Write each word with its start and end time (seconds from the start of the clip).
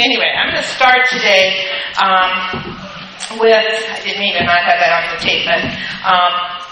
Anyway, 0.00 0.26
I'm 0.26 0.50
going 0.50 0.62
to 0.62 0.68
start 0.68 1.06
today 1.10 1.70
um, 2.02 3.38
with, 3.38 3.54
I 3.54 4.00
didn't 4.02 4.20
mean 4.20 4.34
to 4.34 4.44
not 4.44 4.62
have 4.66 4.78
that 4.82 4.90
on 4.90 5.04
the 5.14 5.20
tape, 5.22 5.46
but 5.46 5.62
um, 6.02 6.64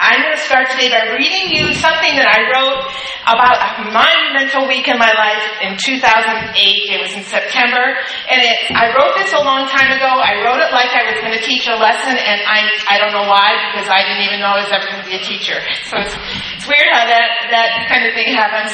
I'm 0.00 0.24
going 0.24 0.32
to 0.32 0.44
start 0.48 0.72
today 0.72 0.88
by 0.88 1.12
reading 1.12 1.52
you 1.52 1.76
something 1.76 2.16
that 2.16 2.24
I 2.24 2.48
wrote 2.48 2.80
about 3.28 3.60
a 3.60 3.92
monumental 3.92 4.64
week 4.64 4.88
in 4.88 4.96
my 4.96 5.12
life 5.12 5.44
in 5.60 5.76
2008. 5.76 6.56
It 6.56 6.96
was 7.04 7.12
in 7.12 7.20
September, 7.28 8.00
and 8.32 8.40
it, 8.40 8.72
I 8.72 8.96
wrote 8.96 9.12
this 9.20 9.36
a 9.36 9.44
long 9.44 9.68
time 9.68 9.92
ago. 9.92 10.08
I 10.08 10.40
wrote 10.40 10.64
it 10.64 10.72
like 10.72 10.88
I 10.96 11.04
was 11.04 11.20
going 11.20 11.36
to 11.36 11.44
teach 11.44 11.68
a 11.68 11.76
lesson, 11.76 12.16
and 12.16 12.40
I, 12.48 12.64
I 12.88 12.96
don't 12.96 13.12
know 13.12 13.28
why, 13.28 13.60
because 13.70 13.92
I 13.92 14.00
didn't 14.08 14.24
even 14.24 14.40
know 14.40 14.56
I 14.56 14.64
was 14.64 14.72
ever 14.72 14.88
going 14.88 15.04
to 15.04 15.08
be 15.08 15.20
a 15.20 15.24
teacher. 15.24 15.60
So 15.84 16.00
it's, 16.00 16.16
it's 16.56 16.64
weird 16.64 16.88
how 16.96 17.04
that, 17.04 17.52
that 17.52 17.84
kind 17.92 18.08
of 18.08 18.16
thing 18.16 18.32
happens. 18.32 18.72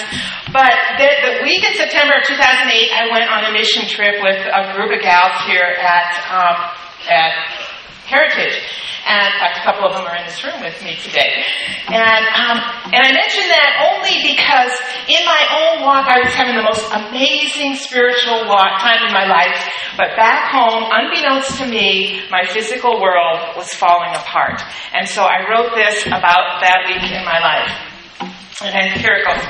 But 0.53 0.75
the, 0.99 1.09
the 1.27 1.33
week 1.43 1.67
in 1.67 1.75
September 1.75 2.15
of 2.15 2.25
2008, 2.27 2.39
I 2.95 3.11
went 3.11 3.27
on 3.27 3.51
a 3.51 3.53
mission 3.53 3.89
trip 3.89 4.23
with 4.23 4.39
a 4.47 4.75
group 4.79 4.95
of 4.95 5.03
gals 5.03 5.43
here 5.43 5.75
at, 5.83 6.15
um, 6.31 6.71
at 7.11 7.35
Heritage. 8.07 8.63
And 9.07 9.35
in 9.35 9.39
fact, 9.39 9.59
a 9.59 9.63
couple 9.63 9.87
of 9.87 9.95
them 9.95 10.07
are 10.07 10.15
in 10.15 10.27
this 10.27 10.43
room 10.43 10.63
with 10.63 10.79
me 10.83 10.95
today. 11.03 11.43
And, 11.91 12.25
um, 12.31 12.59
and 12.91 13.01
I 13.03 13.11
mention 13.15 13.47
that 13.51 13.91
only 13.91 14.19
because 14.23 14.75
in 15.07 15.23
my 15.27 15.43
own 15.51 15.87
walk, 15.87 16.07
I 16.07 16.23
was 16.23 16.35
having 16.35 16.55
the 16.55 16.67
most 16.67 16.87
amazing 16.91 17.75
spiritual 17.75 18.47
walk, 18.47 18.83
time 18.83 19.07
in 19.07 19.15
my 19.15 19.27
life. 19.27 19.59
But 19.97 20.15
back 20.15 20.51
home, 20.51 20.91
unbeknownst 20.91 21.59
to 21.59 21.67
me, 21.67 22.23
my 22.31 22.47
physical 22.47 23.01
world 23.01 23.55
was 23.57 23.75
falling 23.75 24.15
apart. 24.15 24.63
And 24.95 25.07
so 25.07 25.23
I 25.23 25.47
wrote 25.51 25.75
this 25.75 26.07
about 26.07 26.63
that 26.63 26.87
week 26.87 27.03
in 27.03 27.25
my 27.25 27.39
life. 27.39 27.96
And 28.21 29.03
goes. 29.03 29.45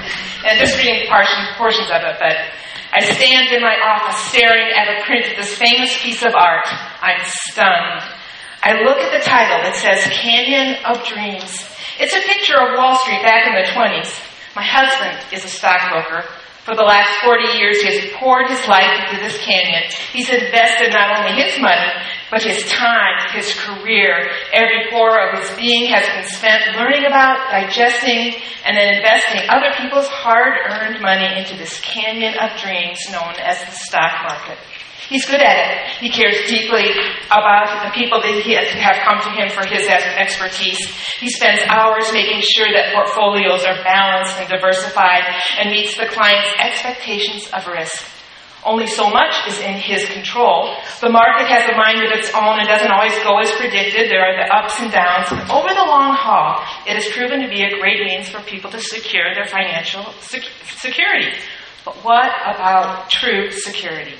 And 0.44 0.58
just 0.58 0.76
reading 0.78 1.06
portions, 1.08 1.90
of 1.90 2.02
it, 2.02 2.16
but 2.18 2.36
I 2.92 3.04
stand 3.04 3.54
in 3.54 3.62
my 3.62 3.76
office 3.84 4.18
staring 4.30 4.72
at 4.74 4.88
a 4.88 5.04
print 5.04 5.26
of 5.30 5.36
this 5.36 5.56
famous 5.56 5.96
piece 6.02 6.22
of 6.22 6.34
art. 6.34 6.66
I'm 7.02 7.20
stunned. 7.24 8.02
I 8.62 8.82
look 8.82 8.98
at 8.98 9.12
the 9.12 9.24
title. 9.24 9.62
It 9.68 9.76
says 9.76 10.02
Canyon 10.10 10.82
of 10.84 11.04
Dreams. 11.06 11.62
It's 12.00 12.14
a 12.14 12.20
picture 12.26 12.58
of 12.58 12.76
Wall 12.76 12.98
Street 12.98 13.22
back 13.22 13.46
in 13.46 13.54
the 13.54 13.70
20s. 13.70 14.10
My 14.56 14.64
husband 14.64 15.22
is 15.32 15.44
a 15.44 15.48
stockbroker. 15.48 16.26
For 16.64 16.74
the 16.74 16.82
last 16.82 17.22
40 17.22 17.58
years, 17.58 17.80
he 17.80 17.86
has 17.94 18.10
poured 18.18 18.50
his 18.50 18.66
life 18.66 18.90
into 19.06 19.22
this 19.22 19.38
canyon. 19.38 19.86
He's 20.10 20.28
invested 20.28 20.90
not 20.90 21.14
only 21.14 21.40
his 21.40 21.60
money, 21.60 21.92
but 22.30 22.42
his 22.42 22.64
time, 22.70 23.30
his 23.32 23.54
career. 23.54 24.30
Every 24.52 24.90
pore 24.90 25.18
of 25.20 25.40
his 25.40 25.56
being 25.56 25.86
has 25.90 26.06
been 26.10 26.28
spent 26.28 26.76
learning 26.76 27.06
about, 27.06 27.50
digesting, 27.50 28.34
and 28.64 28.76
then 28.76 28.98
investing 28.98 29.48
other 29.48 29.72
people's 29.78 30.08
hard-earned 30.08 31.00
money 31.00 31.38
into 31.38 31.56
this 31.56 31.80
canyon 31.80 32.34
of 32.38 32.58
dreams 32.58 33.00
known 33.12 33.34
as 33.38 33.58
the 33.64 33.72
stock 33.72 34.26
market. 34.26 34.58
He's 35.08 35.24
good 35.24 35.40
at 35.40 35.54
it. 35.54 36.02
He 36.02 36.10
cares 36.10 36.50
deeply 36.50 36.90
about 37.30 37.86
the 37.86 37.94
people 37.94 38.18
that 38.20 38.42
he 38.42 38.58
has, 38.58 38.66
have 38.74 39.06
come 39.06 39.22
to 39.22 39.30
him 39.38 39.54
for 39.54 39.62
his 39.62 39.86
expertise. 39.86 40.82
He 41.22 41.30
spends 41.30 41.62
hours 41.70 42.10
making 42.12 42.42
sure 42.42 42.66
that 42.74 42.90
portfolios 42.90 43.62
are 43.62 43.78
balanced 43.86 44.34
and 44.42 44.48
diversified 44.50 45.22
and 45.62 45.70
meets 45.70 45.96
the 45.96 46.10
client's 46.10 46.50
expectations 46.58 47.46
of 47.54 47.68
risk. 47.68 48.15
Only 48.66 48.88
so 48.88 49.08
much 49.08 49.46
is 49.46 49.60
in 49.60 49.74
his 49.78 50.04
control. 50.10 50.74
The 51.00 51.08
market 51.08 51.46
has 51.46 51.70
a 51.70 51.76
mind 51.78 52.02
of 52.02 52.10
its 52.10 52.34
own 52.34 52.58
and 52.58 52.66
doesn't 52.66 52.90
always 52.90 53.14
go 53.22 53.38
as 53.38 53.50
predicted. 53.52 54.10
There 54.10 54.26
are 54.26 54.34
the 54.34 54.50
ups 54.50 54.74
and 54.82 54.90
downs. 54.90 55.30
But 55.30 55.46
over 55.54 55.70
the 55.70 55.86
long 55.86 56.10
haul, 56.18 56.66
it 56.82 56.98
has 56.98 57.06
proven 57.14 57.46
to 57.46 57.48
be 57.48 57.62
a 57.62 57.78
great 57.78 58.02
means 58.02 58.28
for 58.28 58.42
people 58.42 58.68
to 58.72 58.80
secure 58.80 59.32
their 59.38 59.46
financial 59.46 60.02
sec- 60.18 60.50
security. 60.66 61.30
But 61.84 61.94
what 62.02 62.26
about 62.42 63.08
true 63.08 63.52
security? 63.52 64.18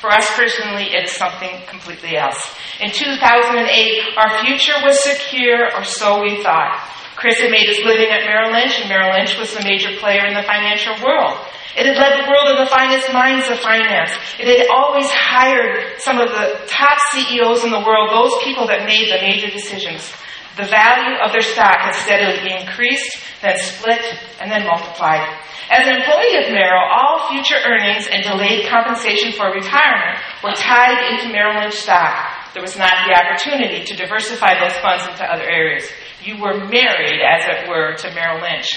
For 0.00 0.10
us 0.12 0.28
personally, 0.36 0.92
it 0.92 1.04
is 1.04 1.12
something 1.12 1.64
completely 1.66 2.16
else. 2.16 2.36
In 2.80 2.90
2008, 2.90 4.16
our 4.18 4.44
future 4.44 4.76
was 4.84 5.02
secure, 5.02 5.72
or 5.74 5.84
so 5.84 6.20
we 6.20 6.42
thought. 6.42 6.76
Chris 7.20 7.36
had 7.36 7.52
made 7.52 7.68
his 7.68 7.84
living 7.84 8.08
at 8.08 8.24
Merrill 8.24 8.50
Lynch, 8.56 8.80
and 8.80 8.88
Merrill 8.88 9.12
Lynch 9.12 9.36
was 9.36 9.52
the 9.52 9.60
major 9.60 9.92
player 10.00 10.24
in 10.24 10.32
the 10.32 10.42
financial 10.42 10.96
world. 11.04 11.36
It 11.76 11.84
had 11.84 12.00
led 12.00 12.16
the 12.16 12.26
world 12.32 12.48
of 12.48 12.64
the 12.64 12.72
finest 12.72 13.12
minds 13.12 13.44
of 13.52 13.60
finance. 13.60 14.10
It 14.40 14.48
had 14.48 14.72
always 14.72 15.04
hired 15.12 16.00
some 16.00 16.16
of 16.16 16.32
the 16.32 16.64
top 16.66 16.96
CEOs 17.12 17.62
in 17.62 17.70
the 17.70 17.84
world, 17.84 18.08
those 18.08 18.40
people 18.42 18.66
that 18.72 18.88
made 18.88 19.12
the 19.12 19.20
major 19.20 19.52
decisions. 19.52 20.08
The 20.56 20.64
value 20.64 21.20
of 21.20 21.30
their 21.30 21.44
stock 21.44 21.78
had 21.78 21.94
steadily 21.94 22.56
increased, 22.56 23.20
then 23.44 23.54
split, 23.60 24.00
and 24.40 24.50
then 24.50 24.64
multiplied. 24.64 25.22
As 25.70 25.86
an 25.86 26.00
employee 26.00 26.40
of 26.40 26.50
Merrill, 26.50 26.88
all 26.88 27.28
future 27.28 27.60
earnings 27.62 28.08
and 28.10 28.24
delayed 28.24 28.66
compensation 28.66 29.36
for 29.36 29.52
retirement 29.52 30.18
were 30.42 30.56
tied 30.56 31.12
into 31.12 31.30
Merrill 31.30 31.60
Lynch 31.60 31.76
stock. 31.76 32.50
There 32.52 32.64
was 32.64 32.76
not 32.76 33.06
the 33.06 33.14
opportunity 33.14 33.84
to 33.84 33.94
diversify 33.94 34.58
those 34.58 34.74
funds 34.82 35.06
into 35.06 35.22
other 35.22 35.46
areas. 35.46 35.86
You 36.22 36.36
were 36.36 36.68
married, 36.68 37.20
as 37.24 37.48
it 37.48 37.68
were, 37.68 37.94
to 37.96 38.14
Merrill 38.14 38.42
Lynch. 38.42 38.68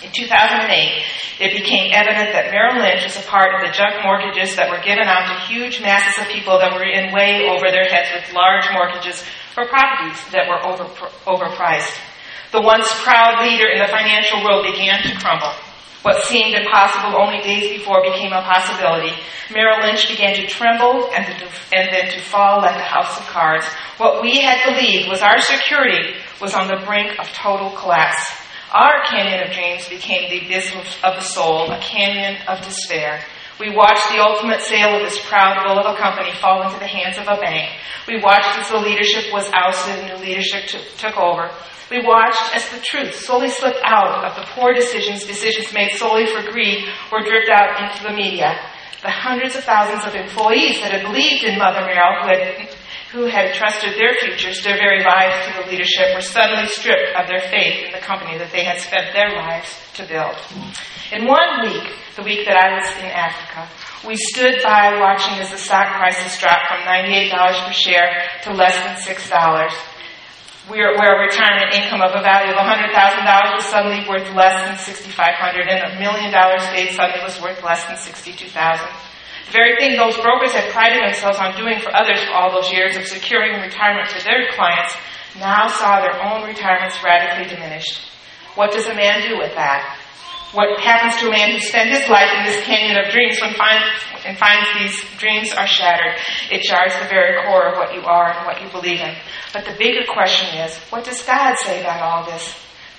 In 0.00 0.08
2008, 0.08 1.04
it 1.44 1.52
became 1.52 1.92
evident 1.92 2.32
that 2.32 2.48
Merrill 2.48 2.80
Lynch 2.80 3.04
was 3.04 3.20
a 3.20 3.28
part 3.28 3.52
of 3.52 3.60
the 3.60 3.76
junk 3.76 4.00
mortgages 4.00 4.56
that 4.56 4.72
were 4.72 4.80
given 4.80 5.04
out 5.04 5.28
to 5.28 5.52
huge 5.52 5.84
masses 5.84 6.16
of 6.16 6.32
people 6.32 6.56
that 6.56 6.72
were 6.72 6.88
in 6.88 7.12
way 7.12 7.44
over 7.44 7.68
their 7.68 7.84
heads 7.84 8.08
with 8.16 8.32
large 8.32 8.64
mortgages 8.72 9.20
for 9.52 9.68
properties 9.68 10.16
that 10.32 10.48
were 10.48 10.64
over, 10.64 10.88
overpriced. 11.28 11.92
The 12.52 12.64
once 12.64 12.88
proud 13.04 13.44
leader 13.44 13.68
in 13.68 13.76
the 13.76 13.92
financial 13.92 14.40
world 14.40 14.64
began 14.64 15.04
to 15.04 15.20
crumble. 15.20 15.52
What 16.00 16.24
seemed 16.24 16.56
impossible 16.56 17.20
only 17.20 17.44
days 17.44 17.68
before 17.76 18.00
became 18.00 18.32
a 18.32 18.40
possibility. 18.40 19.12
Merrill 19.52 19.84
Lynch 19.84 20.08
began 20.08 20.32
to 20.36 20.48
tremble 20.48 21.12
and, 21.12 21.28
to, 21.28 21.44
and 21.76 21.92
then 21.92 22.08
to 22.08 22.20
fall 22.24 22.64
like 22.64 22.76
a 22.76 22.88
house 22.88 23.20
of 23.20 23.26
cards. 23.28 23.66
What 23.98 24.22
we 24.22 24.40
had 24.40 24.64
believed 24.64 25.10
was 25.10 25.20
our 25.20 25.40
security 25.42 26.16
was 26.40 26.54
on 26.54 26.68
the 26.68 26.82
brink 26.86 27.18
of 27.18 27.28
total 27.32 27.70
collapse. 27.76 28.30
Our 28.72 29.02
canyon 29.10 29.46
of 29.46 29.52
dreams 29.52 29.88
became 29.88 30.30
the 30.30 30.46
abyss 30.46 30.72
of 31.02 31.14
the 31.16 31.22
soul, 31.22 31.70
a 31.70 31.80
canyon 31.80 32.40
of 32.46 32.62
despair. 32.62 33.20
We 33.58 33.76
watched 33.76 34.08
the 34.08 34.24
ultimate 34.24 34.62
sale 34.62 34.96
of 34.96 35.02
this 35.02 35.20
proud 35.28 35.66
will 35.66 35.78
of 35.78 35.94
a 35.94 35.98
company 36.00 36.32
fall 36.32 36.62
into 36.62 36.78
the 36.78 36.86
hands 36.86 37.18
of 37.18 37.28
a 37.28 37.36
bank. 37.36 37.68
We 38.08 38.22
watched 38.22 38.56
as 38.56 38.70
the 38.70 38.78
leadership 38.78 39.32
was 39.32 39.50
ousted 39.52 39.98
and 39.98 40.08
new 40.08 40.24
leadership 40.24 40.64
t- 40.66 40.80
took 40.96 41.18
over. 41.18 41.50
We 41.90 42.00
watched 42.06 42.54
as 42.54 42.70
the 42.70 42.80
truth 42.80 43.14
slowly 43.16 43.50
slipped 43.50 43.82
out 43.84 44.24
of 44.24 44.36
the 44.36 44.48
poor 44.54 44.72
decisions, 44.72 45.26
decisions 45.26 45.74
made 45.74 45.92
solely 45.92 46.24
for 46.24 46.40
greed, 46.50 46.88
were 47.12 47.20
dripped 47.20 47.50
out 47.50 47.82
into 47.82 48.02
the 48.04 48.16
media. 48.16 48.56
The 49.02 49.10
hundreds 49.10 49.56
of 49.56 49.64
thousands 49.64 50.06
of 50.06 50.14
employees 50.14 50.80
that 50.80 50.92
had 50.92 51.02
believed 51.02 51.44
in 51.44 51.58
Mother 51.58 51.80
Merrill, 51.84 52.22
who 52.22 52.28
had, 52.28 52.70
who 53.12 53.26
had 53.26 53.54
trusted 53.54 53.94
their 53.98 54.14
futures, 54.14 54.62
their 54.62 54.76
very 54.76 55.02
lives 55.02 55.46
to 55.46 55.62
the 55.62 55.70
leadership, 55.70 56.14
were 56.14 56.20
suddenly 56.20 56.66
stripped 56.68 57.14
of 57.18 57.26
their 57.26 57.40
faith 57.50 57.86
in 57.86 57.92
the 57.92 57.98
company 57.98 58.38
that 58.38 58.52
they 58.52 58.62
had 58.62 58.78
spent 58.78 59.12
their 59.12 59.34
lives 59.34 59.74
to 59.94 60.06
build. 60.06 60.36
In 61.10 61.26
one 61.26 61.66
week, 61.66 61.90
the 62.14 62.22
week 62.22 62.46
that 62.46 62.54
I 62.54 62.78
was 62.78 62.86
in 63.02 63.10
Africa, 63.10 63.66
we 64.06 64.14
stood 64.16 64.62
by 64.62 64.98
watching 65.00 65.42
as 65.42 65.50
the 65.50 65.58
stock 65.58 65.98
prices 65.98 66.38
dropped 66.38 66.70
from 66.70 66.86
$98 66.86 67.66
per 67.66 67.72
share 67.72 68.30
to 68.44 68.54
less 68.54 68.78
than 68.78 68.94
$6 68.94 69.90
where, 70.70 70.94
where 70.94 71.18
a 71.18 71.26
retirement 71.26 71.74
income 71.74 72.00
of 72.00 72.14
a 72.14 72.22
value 72.22 72.54
of 72.54 72.58
$100,000 72.62 72.94
was 72.94 73.64
suddenly 73.66 74.06
worth 74.06 74.30
less 74.34 74.54
than 74.68 74.78
6,500 74.78 75.66
and 75.66 75.92
a 75.92 75.98
million 75.98 76.30
dollar 76.30 76.56
estate 76.56 76.94
suddenly 76.94 77.20
was 77.26 77.40
worth 77.42 77.62
less 77.64 77.84
than 77.86 77.96
$62,000. 77.96 79.09
The 79.46 79.52
very 79.52 79.76
thing 79.76 79.96
those 79.96 80.16
brokers 80.20 80.52
had 80.52 80.70
prided 80.72 81.02
themselves 81.02 81.38
on 81.38 81.56
doing 81.56 81.80
for 81.80 81.94
others 81.94 82.22
for 82.24 82.32
all 82.32 82.52
those 82.52 82.70
years 82.72 82.96
of 82.96 83.06
securing 83.06 83.60
retirement 83.60 84.08
for 84.08 84.22
their 84.22 84.50
clients 84.52 84.94
now 85.38 85.68
saw 85.68 86.00
their 86.00 86.22
own 86.22 86.46
retirements 86.46 87.02
radically 87.02 87.48
diminished. 87.48 88.10
What 88.54 88.72
does 88.72 88.86
a 88.86 88.94
man 88.94 89.28
do 89.28 89.38
with 89.38 89.54
that? 89.54 89.96
What 90.52 90.80
happens 90.80 91.20
to 91.20 91.28
a 91.28 91.30
man 91.30 91.52
who 91.52 91.60
spent 91.60 91.90
his 91.90 92.08
life 92.08 92.28
in 92.36 92.44
this 92.44 92.64
canyon 92.64 92.98
of 92.98 93.12
dreams 93.12 93.40
when 93.40 93.54
and 94.26 94.36
finds 94.36 94.66
these 94.78 94.98
dreams 95.18 95.52
are 95.52 95.66
shattered? 95.66 96.18
It 96.50 96.62
jars 96.62 96.92
the 97.00 97.06
very 97.08 97.40
core 97.46 97.70
of 97.70 97.78
what 97.78 97.94
you 97.94 98.02
are 98.02 98.36
and 98.36 98.46
what 98.46 98.60
you 98.60 98.68
believe 98.68 98.98
in. 98.98 99.14
But 99.52 99.64
the 99.64 99.76
bigger 99.78 100.04
question 100.12 100.58
is, 100.58 100.76
what 100.90 101.04
does 101.04 101.22
God 101.22 101.54
say 101.62 101.80
about 101.80 102.02
all 102.02 102.24
this? 102.26 102.52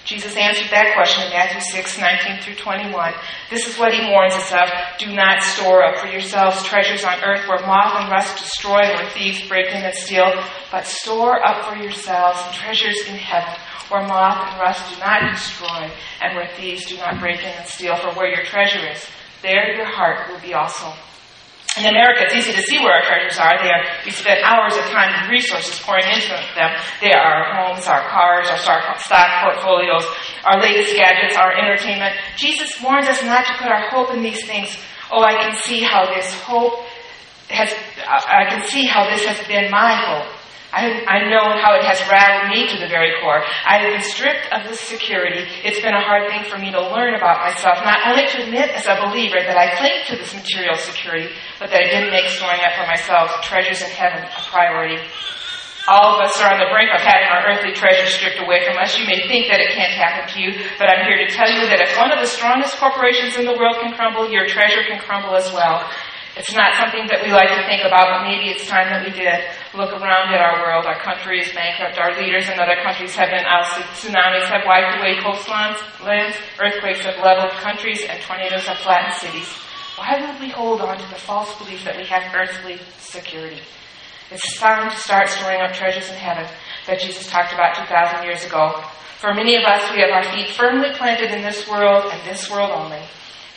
Jesus 0.05 0.35
answered 0.35 0.71
that 0.71 0.93
question 0.95 1.25
in 1.25 1.29
Matthew 1.29 1.61
6, 1.61 1.99
19 1.99 2.41
through 2.41 2.55
21. 2.55 3.13
This 3.49 3.67
is 3.67 3.77
what 3.77 3.93
he 3.93 4.09
warns 4.09 4.33
us 4.33 4.51
of. 4.51 4.69
Do 4.97 5.13
not 5.13 5.43
store 5.43 5.83
up 5.83 5.99
for 5.99 6.07
yourselves 6.07 6.63
treasures 6.63 7.03
on 7.03 7.23
earth 7.23 7.47
where 7.47 7.65
moth 7.65 8.01
and 8.01 8.09
rust 8.09 8.37
destroy, 8.37 8.81
where 8.81 9.09
thieves 9.11 9.47
break 9.47 9.67
in 9.67 9.83
and 9.83 9.93
steal, 9.93 10.31
but 10.71 10.85
store 10.85 11.45
up 11.45 11.69
for 11.69 11.77
yourselves 11.77 12.39
treasures 12.57 12.99
in 13.07 13.15
heaven 13.15 13.53
where 13.91 14.07
moth 14.07 14.47
and 14.49 14.59
rust 14.59 14.89
do 14.89 14.99
not 14.99 15.31
destroy, 15.31 15.91
and 16.21 16.35
where 16.35 16.47
thieves 16.55 16.85
do 16.85 16.95
not 16.97 17.19
break 17.19 17.39
in 17.39 17.51
and 17.51 17.67
steal. 17.67 17.95
For 17.97 18.11
where 18.13 18.33
your 18.33 18.45
treasure 18.45 18.87
is, 18.89 19.05
there 19.41 19.75
your 19.75 19.85
heart 19.85 20.31
will 20.31 20.39
be 20.39 20.53
also. 20.53 20.93
In 21.79 21.87
America, 21.87 22.27
it's 22.27 22.35
easy 22.35 22.51
to 22.51 22.63
see 22.67 22.79
where 22.83 22.99
our 22.99 23.05
treasures 23.07 23.39
are. 23.39 23.55
They 23.63 23.71
are, 23.71 23.83
we 24.03 24.11
spend 24.11 24.43
hours 24.43 24.75
of 24.75 24.83
time 24.91 25.07
and 25.15 25.31
resources 25.31 25.79
pouring 25.79 26.03
into 26.03 26.35
them. 26.53 26.75
They 26.99 27.15
are 27.15 27.23
our 27.23 27.47
homes, 27.55 27.87
our 27.87 28.03
cars, 28.11 28.47
our 28.51 28.59
stock 28.99 29.31
portfolios, 29.43 30.03
our 30.43 30.59
latest 30.59 30.95
gadgets, 30.95 31.37
our 31.37 31.55
entertainment. 31.55 32.13
Jesus 32.35 32.75
warns 32.83 33.07
us 33.07 33.23
not 33.23 33.45
to 33.47 33.53
put 33.55 33.71
our 33.71 33.89
hope 33.89 34.11
in 34.11 34.21
these 34.21 34.45
things 34.45 34.75
Oh, 35.11 35.21
I 35.21 35.33
can 35.43 35.55
see 35.63 35.81
how 35.81 36.05
this 36.05 36.33
hope 36.41 36.85
has, 37.49 37.69
I 38.07 38.45
can 38.47 38.65
see 38.69 38.85
how 38.85 39.03
this 39.09 39.25
has 39.25 39.45
been 39.45 39.69
my 39.69 39.93
hope. 39.93 40.40
I, 40.71 41.03
I 41.03 41.27
know 41.27 41.51
how 41.59 41.75
it 41.75 41.83
has 41.83 41.99
rattled 42.07 42.47
me 42.47 42.63
to 42.71 42.79
the 42.79 42.87
very 42.87 43.19
core. 43.19 43.43
I 43.43 43.83
have 43.83 43.91
been 43.91 44.07
stripped 44.07 44.47
of 44.55 44.63
this 44.63 44.79
security. 44.79 45.43
It's 45.67 45.83
been 45.83 45.93
a 45.93 45.99
hard 45.99 46.31
thing 46.31 46.47
for 46.47 46.55
me 46.55 46.71
to 46.71 46.79
learn 46.79 47.11
about 47.11 47.43
myself, 47.43 47.83
not 47.83 48.07
only 48.07 48.23
to 48.31 48.47
admit 48.47 48.71
as 48.71 48.87
a 48.87 48.95
believer 49.03 49.43
that 49.43 49.59
I 49.59 49.75
cling 49.75 50.07
to 50.07 50.15
this 50.15 50.31
material 50.31 50.79
security, 50.79 51.27
but 51.59 51.75
that 51.75 51.83
I 51.83 51.91
didn't 51.91 52.15
make 52.15 52.31
storing 52.31 52.63
up 52.63 52.79
for 52.79 52.87
myself 52.87 53.43
treasures 53.43 53.83
in 53.83 53.91
heaven 53.91 54.23
a 54.23 54.41
priority. 54.47 55.03
All 55.91 56.15
of 56.15 56.23
us 56.23 56.39
are 56.39 56.55
on 56.55 56.61
the 56.61 56.71
brink 56.71 56.87
of 56.93 57.03
having 57.03 57.27
our 57.27 57.51
earthly 57.51 57.75
treasures 57.75 58.15
stripped 58.15 58.39
away 58.39 58.63
from 58.63 58.79
us. 58.79 58.95
You 58.95 59.03
may 59.03 59.27
think 59.27 59.51
that 59.51 59.59
it 59.59 59.75
can't 59.75 59.91
happen 59.91 60.23
to 60.29 60.37
you, 60.39 60.55
but 60.79 60.87
I'm 60.87 61.03
here 61.03 61.19
to 61.19 61.27
tell 61.27 61.51
you 61.51 61.67
that 61.67 61.83
if 61.83 61.97
one 61.99 62.15
of 62.15 62.23
the 62.23 62.29
strongest 62.29 62.79
corporations 62.79 63.35
in 63.35 63.43
the 63.43 63.57
world 63.59 63.81
can 63.83 63.91
crumble, 63.91 64.29
your 64.31 64.47
treasure 64.47 64.87
can 64.87 65.03
crumble 65.03 65.35
as 65.35 65.51
well. 65.51 65.83
It's 66.37 66.55
not 66.55 66.79
something 66.79 67.11
that 67.11 67.25
we 67.25 67.33
like 67.33 67.49
to 67.49 67.65
think 67.67 67.83
about, 67.83 68.07
but 68.07 68.23
maybe 68.23 68.53
it's 68.55 68.63
time 68.69 68.87
that 68.87 69.03
we 69.03 69.11
did. 69.11 69.41
Look 69.73 69.93
around 69.93 70.33
at 70.33 70.41
our 70.41 70.59
world. 70.59 70.85
Our 70.85 70.99
country 70.99 71.39
is 71.39 71.53
bankrupt. 71.53 71.97
Our 71.97 72.11
leaders 72.19 72.49
in 72.49 72.59
other 72.59 72.75
countries 72.83 73.15
have 73.15 73.29
been 73.29 73.45
ousted. 73.45 73.85
Tsunamis 73.95 74.43
have 74.51 74.67
wiped 74.67 74.99
away 74.99 75.15
coastlines, 75.23 75.79
earthquakes 76.59 76.99
have 77.05 77.23
leveled 77.23 77.51
countries, 77.63 78.03
and 78.03 78.21
tornadoes 78.21 78.67
have 78.67 78.79
flattened 78.79 79.15
cities. 79.15 79.47
Why 79.95 80.19
would 80.19 80.41
we 80.41 80.49
hold 80.49 80.81
on 80.81 80.97
to 80.97 81.07
the 81.07 81.15
false 81.15 81.57
belief 81.57 81.85
that 81.85 81.95
we 81.95 82.05
have 82.07 82.35
earthly 82.35 82.81
security? 82.99 83.61
It's 84.29 84.59
time 84.59 84.89
to 84.89 84.97
start 84.97 85.29
storing 85.29 85.61
up 85.61 85.71
treasures 85.71 86.09
in 86.09 86.15
heaven 86.15 86.47
that 86.87 86.99
Jesus 86.99 87.27
talked 87.27 87.53
about 87.53 87.75
2,000 87.75 88.23
years 88.25 88.43
ago. 88.43 88.75
For 89.19 89.33
many 89.33 89.55
of 89.55 89.63
us, 89.63 89.89
we 89.91 90.01
have 90.01 90.09
our 90.09 90.23
feet 90.33 90.49
firmly 90.49 90.89
planted 90.97 91.31
in 91.31 91.43
this 91.43 91.69
world 91.69 92.11
and 92.11 92.21
this 92.27 92.51
world 92.51 92.71
only. 92.71 93.01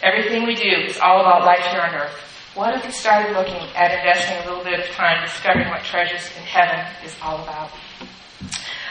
Everything 0.02 0.46
we 0.46 0.54
do 0.54 0.70
is 0.86 0.98
all 0.98 1.20
about 1.20 1.44
life 1.44 1.64
here 1.72 1.80
on 1.80 1.94
earth. 1.94 2.33
What 2.54 2.72
if 2.78 2.86
we 2.86 2.92
started 2.92 3.34
looking 3.34 3.66
at 3.74 3.90
investing 3.90 4.38
a 4.38 4.46
little 4.46 4.62
bit 4.62 4.78
of 4.78 4.86
time 4.94 5.26
discovering 5.26 5.66
what 5.70 5.82
treasures 5.82 6.30
in 6.38 6.46
heaven 6.46 6.86
is 7.04 7.10
all 7.20 7.42
about? 7.42 7.68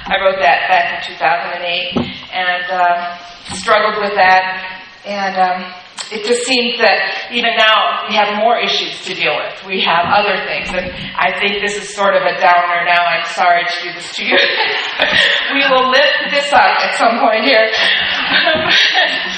I 0.03 0.19
wrote 0.19 0.35
that 0.43 0.67
back 0.67 1.07
in 1.07 1.15
2008 1.15 1.95
and 2.35 2.65
uh, 2.67 3.15
struggled 3.55 4.03
with 4.03 4.19
that. 4.19 4.83
And 5.07 5.39
um, 5.39 5.71
it 6.11 6.27
just 6.27 6.43
seems 6.43 6.75
that 6.83 7.31
even 7.31 7.55
now 7.55 8.03
we 8.11 8.19
have 8.19 8.35
more 8.35 8.59
issues 8.59 8.99
to 9.07 9.15
deal 9.15 9.31
with. 9.31 9.55
We 9.63 9.79
have 9.79 10.11
other 10.11 10.43
things. 10.43 10.67
And 10.67 10.91
I 11.15 11.39
think 11.39 11.63
this 11.63 11.79
is 11.79 11.95
sort 11.95 12.19
of 12.19 12.23
a 12.27 12.35
downer 12.43 12.83
now. 12.83 12.99
I'm 12.99 13.23
sorry 13.31 13.63
to 13.63 13.77
do 13.79 13.95
this 13.95 14.11
to 14.19 14.27
you. 14.27 14.35
we 15.55 15.63
will 15.71 15.87
lift 15.87 16.35
this 16.35 16.51
up 16.51 16.83
at 16.83 16.99
some 16.99 17.15
point 17.15 17.47
here. 17.47 17.71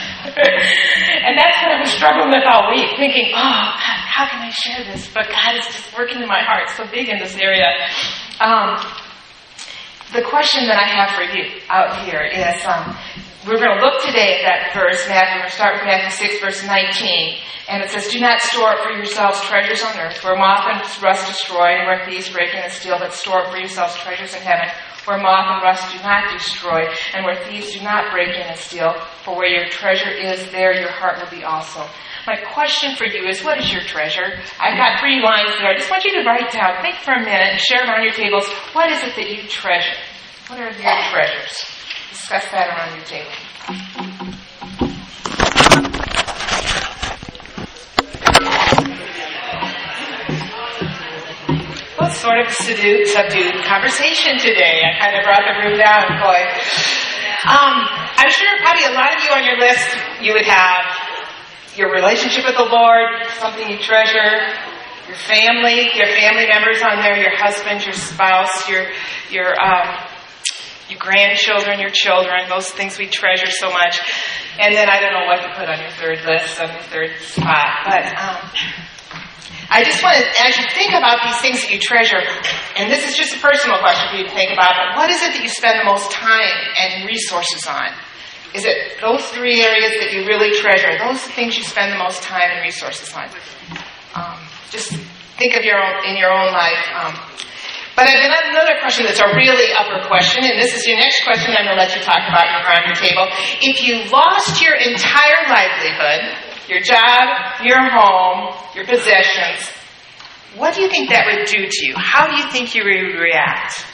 and 1.25 1.37
that's 1.39 1.57
what 1.63 1.71
I 1.71 1.79
was 1.79 1.91
struggling 1.91 2.29
with 2.29 2.43
all 2.43 2.67
week, 2.75 2.91
thinking, 2.97 3.31
oh, 3.31 3.71
God, 3.79 3.99
how 4.03 4.27
can 4.27 4.43
I 4.43 4.51
share 4.51 4.83
this? 4.83 5.07
But 5.13 5.29
God 5.29 5.55
is 5.55 5.65
just 5.65 5.95
working 5.97 6.21
in 6.21 6.27
my 6.27 6.43
heart 6.43 6.69
so 6.75 6.83
big 6.91 7.07
in 7.07 7.19
this 7.19 7.35
area. 7.37 7.71
Um, 8.43 8.75
the 10.11 10.23
question 10.27 10.67
that 10.67 10.75
I 10.75 10.87
have 10.91 11.15
for 11.15 11.23
you 11.23 11.61
out 11.69 12.03
here 12.03 12.23
is 12.23 12.59
um, 12.67 12.95
we're 13.47 13.63
going 13.63 13.79
to 13.79 13.83
look 13.83 14.03
today 14.03 14.39
at 14.39 14.43
that 14.43 14.61
verse, 14.73 15.07
Matthew. 15.07 15.39
We're 15.39 15.47
going 15.47 15.51
to 15.51 15.55
start 15.55 15.73
with 15.79 15.85
Matthew 15.85 16.11
6, 16.11 16.41
verse 16.41 16.61
19. 16.67 17.39
And 17.69 17.83
it 17.83 17.89
says, 17.89 18.11
Do 18.11 18.19
not 18.19 18.41
store 18.41 18.75
up 18.75 18.83
for 18.83 18.91
yourselves 18.91 19.39
treasures 19.41 19.83
on 19.83 19.97
earth, 19.97 20.23
where 20.23 20.35
moth 20.35 20.67
and 20.67 20.81
rust 21.01 21.27
destroy, 21.27 21.79
and 21.79 21.87
where 21.87 22.03
thieves 22.05 22.29
break 22.29 22.53
in 22.53 22.59
and 22.59 22.71
steal, 22.71 22.99
but 22.99 23.13
store 23.13 23.45
up 23.45 23.51
for 23.51 23.57
yourselves 23.57 23.95
treasures 23.97 24.35
in 24.35 24.41
heaven, 24.41 24.67
where 25.05 25.17
moth 25.17 25.53
and 25.53 25.61
rust 25.63 25.91
do 25.95 26.01
not 26.03 26.31
destroy, 26.33 26.85
and 27.13 27.23
where 27.23 27.35
thieves 27.45 27.73
do 27.73 27.81
not 27.81 28.11
break 28.11 28.29
in 28.29 28.41
and 28.41 28.57
steal. 28.57 28.93
For 29.23 29.35
where 29.35 29.47
your 29.47 29.69
treasure 29.69 30.11
is, 30.11 30.51
there 30.51 30.73
your 30.73 30.91
heart 30.91 31.21
will 31.21 31.29
be 31.29 31.43
also. 31.43 31.87
My 32.27 32.37
question 32.53 32.95
for 32.95 33.05
you 33.05 33.27
is, 33.27 33.43
what 33.43 33.59
is 33.59 33.71
your 33.71 33.83
treasure? 33.83 34.41
I've 34.59 34.77
got 34.77 34.99
three 34.99 35.21
lines 35.21 35.55
there. 35.59 35.69
I 35.69 35.75
just 35.77 35.91
want 35.91 36.03
you 36.05 36.13
to 36.13 36.23
write 36.25 36.51
down, 36.51 36.81
think 36.81 36.95
for 37.03 37.13
a 37.13 37.19
minute, 37.19 37.61
share 37.61 37.85
around 37.85 38.03
your 38.03 38.13
tables. 38.13 38.47
What 38.73 38.89
is 38.89 39.03
it 39.03 39.15
that 39.15 39.29
you 39.29 39.47
treasure? 39.47 39.95
What 40.47 40.59
are 40.59 40.71
your 40.71 41.01
treasures? 41.11 41.65
Discuss 42.09 42.45
that 42.51 42.69
around 42.69 42.95
your 42.97 43.05
table. 43.05 43.31
Sort 52.25 52.41
of 52.41 52.49
subdued, 52.49 53.05
subdued 53.05 53.53
conversation 53.69 54.41
today. 54.41 54.81
I 54.81 54.97
kind 54.97 55.13
of 55.13 55.21
brought 55.21 55.45
the 55.45 55.53
room 55.61 55.77
down, 55.77 56.09
boy. 56.17 56.41
Um, 57.45 57.85
I'm 58.17 58.31
sure 58.33 58.49
probably 58.65 58.89
a 58.89 58.97
lot 58.97 59.13
of 59.13 59.21
you 59.21 59.29
on 59.29 59.45
your 59.45 59.59
list, 59.61 59.85
you 60.25 60.33
would 60.33 60.49
have 60.49 60.89
your 61.77 61.93
relationship 61.93 62.45
with 62.45 62.57
the 62.57 62.65
Lord, 62.65 63.29
something 63.37 63.69
you 63.69 63.77
treasure, 63.77 64.41
your 65.05 65.17
family, 65.29 65.85
your 65.93 66.09
family 66.17 66.49
members 66.49 66.81
on 66.81 66.97
there, 67.05 67.15
your 67.21 67.37
husband, 67.37 67.85
your 67.85 67.93
spouse, 67.93 68.67
your 68.67 68.89
your 69.29 69.53
um, 69.61 69.85
your 70.89 70.97
grandchildren, 70.97 71.79
your 71.79 71.93
children, 71.93 72.49
those 72.49 72.71
things 72.71 72.97
we 72.97 73.05
treasure 73.05 73.51
so 73.51 73.69
much. 73.69 74.01
And 74.57 74.73
then 74.73 74.89
I 74.89 74.99
don't 74.99 75.13
know 75.13 75.25
what 75.27 75.43
to 75.43 75.53
put 75.53 75.69
on 75.69 75.79
your 75.79 75.91
third 75.91 76.25
list, 76.25 76.59
on 76.59 76.73
your 76.73 76.81
third 76.89 77.11
spot, 77.21 77.85
but. 77.85 78.17
Um, 78.17 78.94
I 79.69 79.83
just 79.83 80.03
want 80.03 80.17
to, 80.17 80.23
as 80.45 80.57
you 80.57 80.65
think 80.73 80.93
about 80.93 81.25
these 81.25 81.39
things 81.41 81.61
that 81.65 81.71
you 81.73 81.79
treasure, 81.81 82.21
and 82.77 82.91
this 82.91 83.07
is 83.07 83.17
just 83.17 83.35
a 83.35 83.39
personal 83.41 83.79
question 83.81 84.09
for 84.13 84.17
you 84.21 84.25
to 84.29 84.35
think 84.35 84.53
about, 84.53 84.69
but 84.77 84.97
what 84.97 85.09
is 85.09 85.21
it 85.25 85.33
that 85.33 85.41
you 85.41 85.49
spend 85.49 85.81
the 85.81 85.87
most 85.89 86.11
time 86.11 86.53
and 86.77 87.05
resources 87.05 87.65
on? 87.65 87.89
Is 88.53 88.63
it 88.63 89.01
those 89.01 89.25
three 89.35 89.59
areas 89.65 89.99
that 89.99 90.13
you 90.13 90.23
really 90.23 90.53
treasure? 90.55 90.95
Those 91.01 91.19
the 91.25 91.33
things 91.33 91.57
you 91.57 91.63
spend 91.65 91.91
the 91.91 91.99
most 91.99 92.23
time 92.23 92.47
and 92.55 92.61
resources 92.63 93.11
on? 93.11 93.27
Um, 94.15 94.39
just 94.71 94.95
think 95.35 95.57
of 95.57 95.65
your 95.65 95.75
own 95.75 96.07
in 96.07 96.15
your 96.15 96.31
own 96.31 96.53
life. 96.53 96.85
Um, 96.95 97.13
but 97.95 98.07
I've 98.07 98.27
got 98.27 98.47
another 98.51 98.75
question 98.79 99.07
that's 99.07 99.23
a 99.23 99.31
really 99.35 99.71
upper 99.75 100.03
question, 100.07 100.43
and 100.43 100.59
this 100.59 100.75
is 100.75 100.85
your 100.85 100.99
next 100.99 101.23
question 101.23 101.55
I'm 101.55 101.63
going 101.63 101.79
to 101.79 101.83
let 101.83 101.95
you 101.95 102.03
talk 102.03 102.23
about 102.27 102.47
around 102.63 102.91
your 102.91 102.95
table. 102.95 103.27
If 103.63 103.83
you 103.83 104.03
lost 104.11 104.59
your 104.59 104.75
entire 104.75 105.47
livelihood, 105.47 106.44
your 106.69 106.81
job, 106.81 107.61
your 107.63 107.81
home, 107.81 108.55
your 108.75 108.85
possessions, 108.85 109.69
what 110.57 110.73
do 110.73 110.81
you 110.81 110.89
think 110.89 111.09
that 111.09 111.25
would 111.27 111.45
do 111.47 111.67
to 111.69 111.85
you? 111.85 111.93
How 111.97 112.27
do 112.27 112.35
you 112.41 112.49
think 112.51 112.75
you 112.75 112.83
would 112.83 113.19
react? 113.19 113.85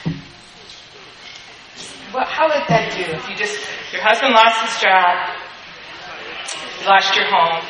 Well, 2.14 2.26
how 2.26 2.46
would 2.46 2.68
that 2.68 2.92
do 2.92 3.02
if 3.02 3.28
you 3.28 3.34
just, 3.34 3.58
your 3.92 4.02
husband 4.02 4.34
lost 4.34 4.60
his 4.68 4.80
job, 4.80 5.32
you 6.80 6.86
lost 6.86 7.16
your 7.16 7.26
home, 7.26 7.64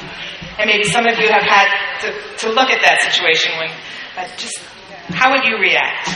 and 0.59 0.69
maybe 0.69 0.85
some 0.85 1.07
of 1.07 1.17
you 1.19 1.29
have 1.29 1.43
had 1.43 1.69
to, 2.01 2.37
to 2.39 2.53
look 2.53 2.71
at 2.71 2.83
that 2.83 3.01
situation 3.03 3.53
when, 3.59 3.71
but 4.17 4.29
just, 4.37 4.59
how 5.15 5.31
would 5.31 5.45
you 5.45 5.57
react? 5.59 6.11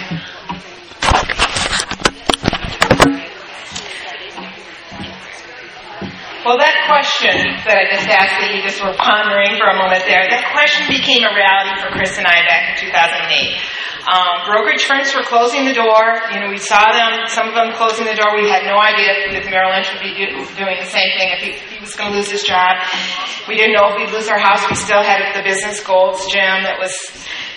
Well, 6.46 6.62
that 6.62 6.86
question 6.86 7.34
that 7.66 7.74
I 7.74 7.90
just 7.90 8.06
asked 8.06 8.38
that 8.38 8.54
you 8.54 8.62
just 8.62 8.78
were 8.78 8.94
pondering 8.94 9.58
for 9.58 9.66
a 9.66 9.74
moment 9.74 10.06
there, 10.06 10.22
that 10.30 10.54
question 10.54 10.86
became 10.86 11.26
a 11.26 11.34
reality 11.34 11.74
for 11.82 11.90
Chris 11.90 12.14
and 12.14 12.22
I 12.22 12.38
back 12.46 12.78
in 12.78 12.86
2008. 12.86 13.58
Um, 14.06 14.46
brokerage 14.46 14.86
firms 14.86 15.10
were 15.10 15.26
closing 15.26 15.66
the 15.66 15.74
door. 15.74 16.22
You 16.30 16.38
know, 16.38 16.46
we 16.46 16.62
saw 16.62 16.86
them, 16.94 17.26
some 17.26 17.50
of 17.50 17.58
them 17.58 17.74
closing 17.74 18.06
the 18.06 18.14
door. 18.14 18.38
We 18.38 18.46
had 18.46 18.62
no 18.62 18.78
idea 18.78 19.34
if 19.34 19.50
Merrill 19.50 19.74
Lynch 19.74 19.90
would 19.90 19.98
be 19.98 20.14
do, 20.14 20.38
doing 20.54 20.78
the 20.78 20.86
same 20.86 21.10
thing, 21.18 21.34
if 21.34 21.42
he, 21.42 21.50
he 21.66 21.82
was 21.82 21.98
going 21.98 22.14
to 22.14 22.16
lose 22.16 22.30
his 22.30 22.46
job. 22.46 22.78
We 23.50 23.58
didn't 23.58 23.74
know 23.74 23.90
if 23.90 23.98
we'd 23.98 24.14
lose 24.14 24.30
our 24.30 24.38
house. 24.38 24.62
We 24.70 24.78
still 24.78 25.02
had 25.02 25.18
the 25.34 25.42
business 25.42 25.82
Gold's 25.82 26.22
Gym 26.30 26.62
that 26.62 26.78
was 26.78 26.94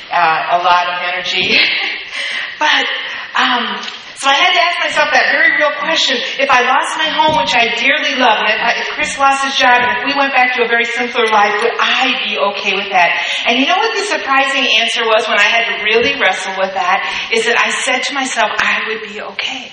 uh, 0.09 0.57
a 0.57 0.65
lot 0.65 0.89
of 0.89 0.97
energy. 1.05 1.61
but 2.57 2.89
um, 3.37 3.85
so 4.19 4.27
I 4.27 4.35
had 4.35 4.51
to 4.51 4.59
ask 4.59 4.77
myself 4.83 5.07
that 5.15 5.31
very 5.31 5.55
real 5.55 5.71
question. 5.79 6.19
If 6.43 6.51
I 6.51 6.67
lost 6.67 6.91
my 6.99 7.07
home, 7.07 7.39
which 7.39 7.55
I 7.55 7.71
dearly 7.79 8.19
love, 8.19 8.43
and 8.43 8.51
if, 8.51 8.59
I, 8.59 8.71
if 8.83 8.87
Chris 8.91 9.15
lost 9.15 9.47
his 9.47 9.55
job, 9.55 9.79
and 9.79 9.95
if 9.95 10.01
we 10.03 10.11
went 10.11 10.35
back 10.35 10.51
to 10.59 10.67
a 10.67 10.67
very 10.67 10.83
simpler 10.83 11.23
life, 11.31 11.55
would 11.63 11.71
I 11.79 12.19
be 12.27 12.35
okay 12.35 12.75
with 12.75 12.91
that? 12.91 13.15
And 13.47 13.63
you 13.63 13.65
know 13.71 13.79
what 13.79 13.95
the 13.95 14.03
surprising 14.11 14.67
answer 14.83 15.07
was 15.07 15.23
when 15.23 15.39
I 15.39 15.47
had 15.47 15.71
to 15.71 15.87
really 15.87 16.19
wrestle 16.19 16.51
with 16.59 16.75
that? 16.75 16.99
Is 17.31 17.47
that 17.47 17.55
I 17.55 17.71
said 17.71 18.03
to 18.07 18.13
myself, 18.13 18.51
I 18.59 18.91
would 18.91 19.07
be 19.07 19.23
okay. 19.23 19.71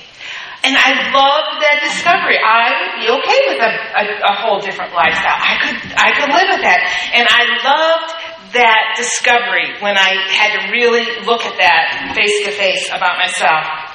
And 0.62 0.78
I 0.78 1.10
loved 1.10 1.62
that 1.66 1.82
discovery. 1.82 2.38
I 2.38 2.70
would 2.70 2.94
be 3.02 3.06
okay 3.06 3.40
with 3.50 3.60
a, 3.62 3.70
a, 3.98 4.02
a 4.30 4.34
whole 4.34 4.62
different 4.62 4.94
lifestyle. 4.94 5.42
I 5.42 5.54
could, 5.58 5.78
I 5.94 6.08
could 6.14 6.30
live 6.30 6.48
with 6.54 6.62
that. 6.62 6.80
And 7.14 7.26
I 7.26 7.42
loved 7.66 8.10
that 8.54 8.94
discovery 8.96 9.74
when 9.82 9.98
I 9.98 10.14
had 10.30 10.54
to 10.58 10.70
really 10.70 11.06
look 11.26 11.42
at 11.42 11.58
that 11.58 12.14
face 12.14 12.46
to 12.46 12.52
face 12.52 12.88
about 12.94 13.18
myself. 13.18 13.85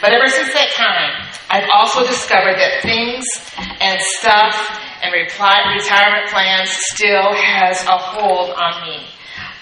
But 0.00 0.12
ever 0.12 0.28
since 0.28 0.52
that 0.54 0.70
time, 0.74 1.26
I've 1.50 1.68
also 1.74 2.06
discovered 2.06 2.54
that 2.54 2.82
things 2.82 3.26
and 3.80 3.98
stuff 4.00 4.54
and 5.02 5.12
retirement 5.12 6.30
plans 6.30 6.70
still 6.94 7.34
has 7.34 7.82
a 7.84 7.96
hold 7.98 8.50
on 8.50 8.82
me. 8.82 9.06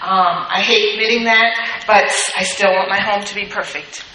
Um, 0.01 0.45
I 0.45 0.61
hate 0.61 0.93
admitting 0.93 1.23
that, 1.25 1.83
but 1.87 2.05
I 2.37 2.43
still 2.43 2.71
want 2.71 2.89
my 2.89 2.99
home 2.99 3.25
to 3.25 3.35
be 3.35 3.45
perfect. 3.45 4.05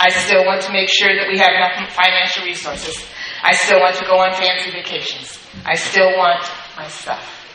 I 0.00 0.08
still 0.10 0.44
want 0.44 0.62
to 0.62 0.72
make 0.72 0.88
sure 0.88 1.14
that 1.14 1.28
we 1.28 1.38
have 1.38 1.52
enough 1.52 1.92
financial 1.92 2.44
resources. 2.44 3.04
I 3.42 3.52
still 3.52 3.80
want 3.80 3.96
to 3.96 4.04
go 4.06 4.18
on 4.18 4.32
fancy 4.32 4.70
vacations. 4.70 5.38
I 5.64 5.74
still 5.74 6.16
want 6.16 6.42
my 6.76 6.88
stuff. 6.88 7.45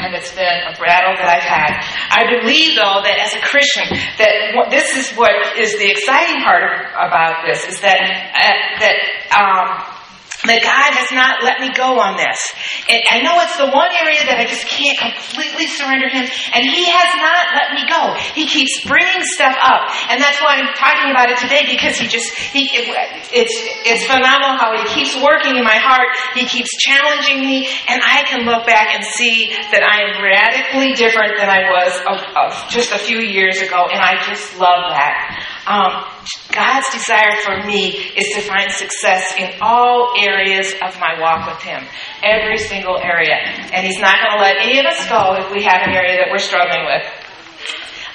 And 0.00 0.14
it's 0.14 0.32
been 0.34 0.60
a 0.66 0.72
battle 0.80 1.14
that 1.16 1.28
I've 1.28 1.44
had. 1.44 1.72
I 2.10 2.40
believe, 2.40 2.76
though, 2.76 3.04
that 3.04 3.18
as 3.20 3.34
a 3.36 3.42
Christian, 3.44 3.88
that 4.18 4.68
this 4.70 4.96
is 4.96 5.16
what 5.16 5.32
is 5.58 5.78
the 5.78 5.90
exciting 5.90 6.42
part 6.42 6.64
about 6.96 7.46
this 7.46 7.66
is 7.68 7.80
that 7.80 8.00
uh, 8.00 8.80
that. 8.80 8.96
Um, 9.30 9.99
that 10.48 10.64
God 10.64 10.90
has 10.96 11.12
not 11.12 11.44
let 11.44 11.60
me 11.60 11.68
go 11.76 12.00
on 12.00 12.16
this. 12.16 12.38
And 12.88 13.00
I 13.12 13.20
know 13.20 13.36
it's 13.44 13.60
the 13.60 13.68
one 13.68 13.92
area 13.92 14.24
that 14.24 14.40
I 14.40 14.48
just 14.48 14.64
can't 14.64 14.96
completely 14.96 15.68
surrender 15.68 16.08
Him, 16.08 16.24
and 16.24 16.62
He 16.64 16.88
has 16.88 17.10
not 17.20 17.44
let 17.52 17.76
me 17.76 17.84
go. 17.84 18.16
He 18.32 18.48
keeps 18.48 18.80
bringing 18.88 19.20
stuff 19.36 19.52
up, 19.60 19.92
and 20.08 20.16
that's 20.16 20.40
why 20.40 20.56
I'm 20.56 20.72
talking 20.72 21.12
about 21.12 21.28
it 21.28 21.36
today 21.36 21.68
because 21.68 22.00
He 22.00 22.08
just 22.08 22.32
He 22.32 22.64
it, 22.72 22.88
it's 23.32 23.56
it's 23.84 24.04
phenomenal 24.08 24.56
how 24.56 24.72
He 24.80 24.84
keeps 24.88 25.12
working 25.20 25.60
in 25.60 25.64
my 25.64 25.76
heart. 25.76 26.08
He 26.32 26.48
keeps 26.48 26.72
challenging 26.80 27.44
me, 27.44 27.68
and 27.88 28.00
I 28.00 28.24
can 28.24 28.48
look 28.48 28.64
back 28.64 28.96
and 28.96 29.04
see 29.04 29.52
that 29.72 29.84
I 29.84 30.08
am 30.08 30.24
radically 30.24 30.96
different 30.96 31.36
than 31.36 31.52
I 31.52 31.68
was 31.68 31.92
of, 32.08 32.18
of 32.36 32.50
just 32.72 32.92
a 32.92 32.98
few 32.98 33.20
years 33.20 33.60
ago, 33.60 33.88
and 33.92 34.00
I 34.00 34.24
just 34.24 34.56
love 34.56 34.88
that. 34.96 35.59
Um, 35.70 36.02
God's 36.50 36.90
desire 36.90 37.38
for 37.46 37.62
me 37.64 37.94
is 38.18 38.34
to 38.34 38.40
find 38.42 38.72
success 38.72 39.22
in 39.38 39.54
all 39.60 40.14
areas 40.18 40.74
of 40.82 40.98
my 40.98 41.14
walk 41.20 41.46
with 41.46 41.62
Him. 41.62 41.86
Every 42.24 42.58
single 42.58 42.98
area. 42.98 43.36
And 43.70 43.86
He's 43.86 44.00
not 44.00 44.16
going 44.18 44.34
to 44.34 44.42
let 44.42 44.56
any 44.58 44.80
of 44.80 44.86
us 44.86 45.08
go 45.08 45.38
if 45.38 45.52
we 45.52 45.62
have 45.62 45.86
an 45.86 45.94
area 45.94 46.16
that 46.18 46.28
we're 46.32 46.42
struggling 46.42 46.86
with. 46.86 47.06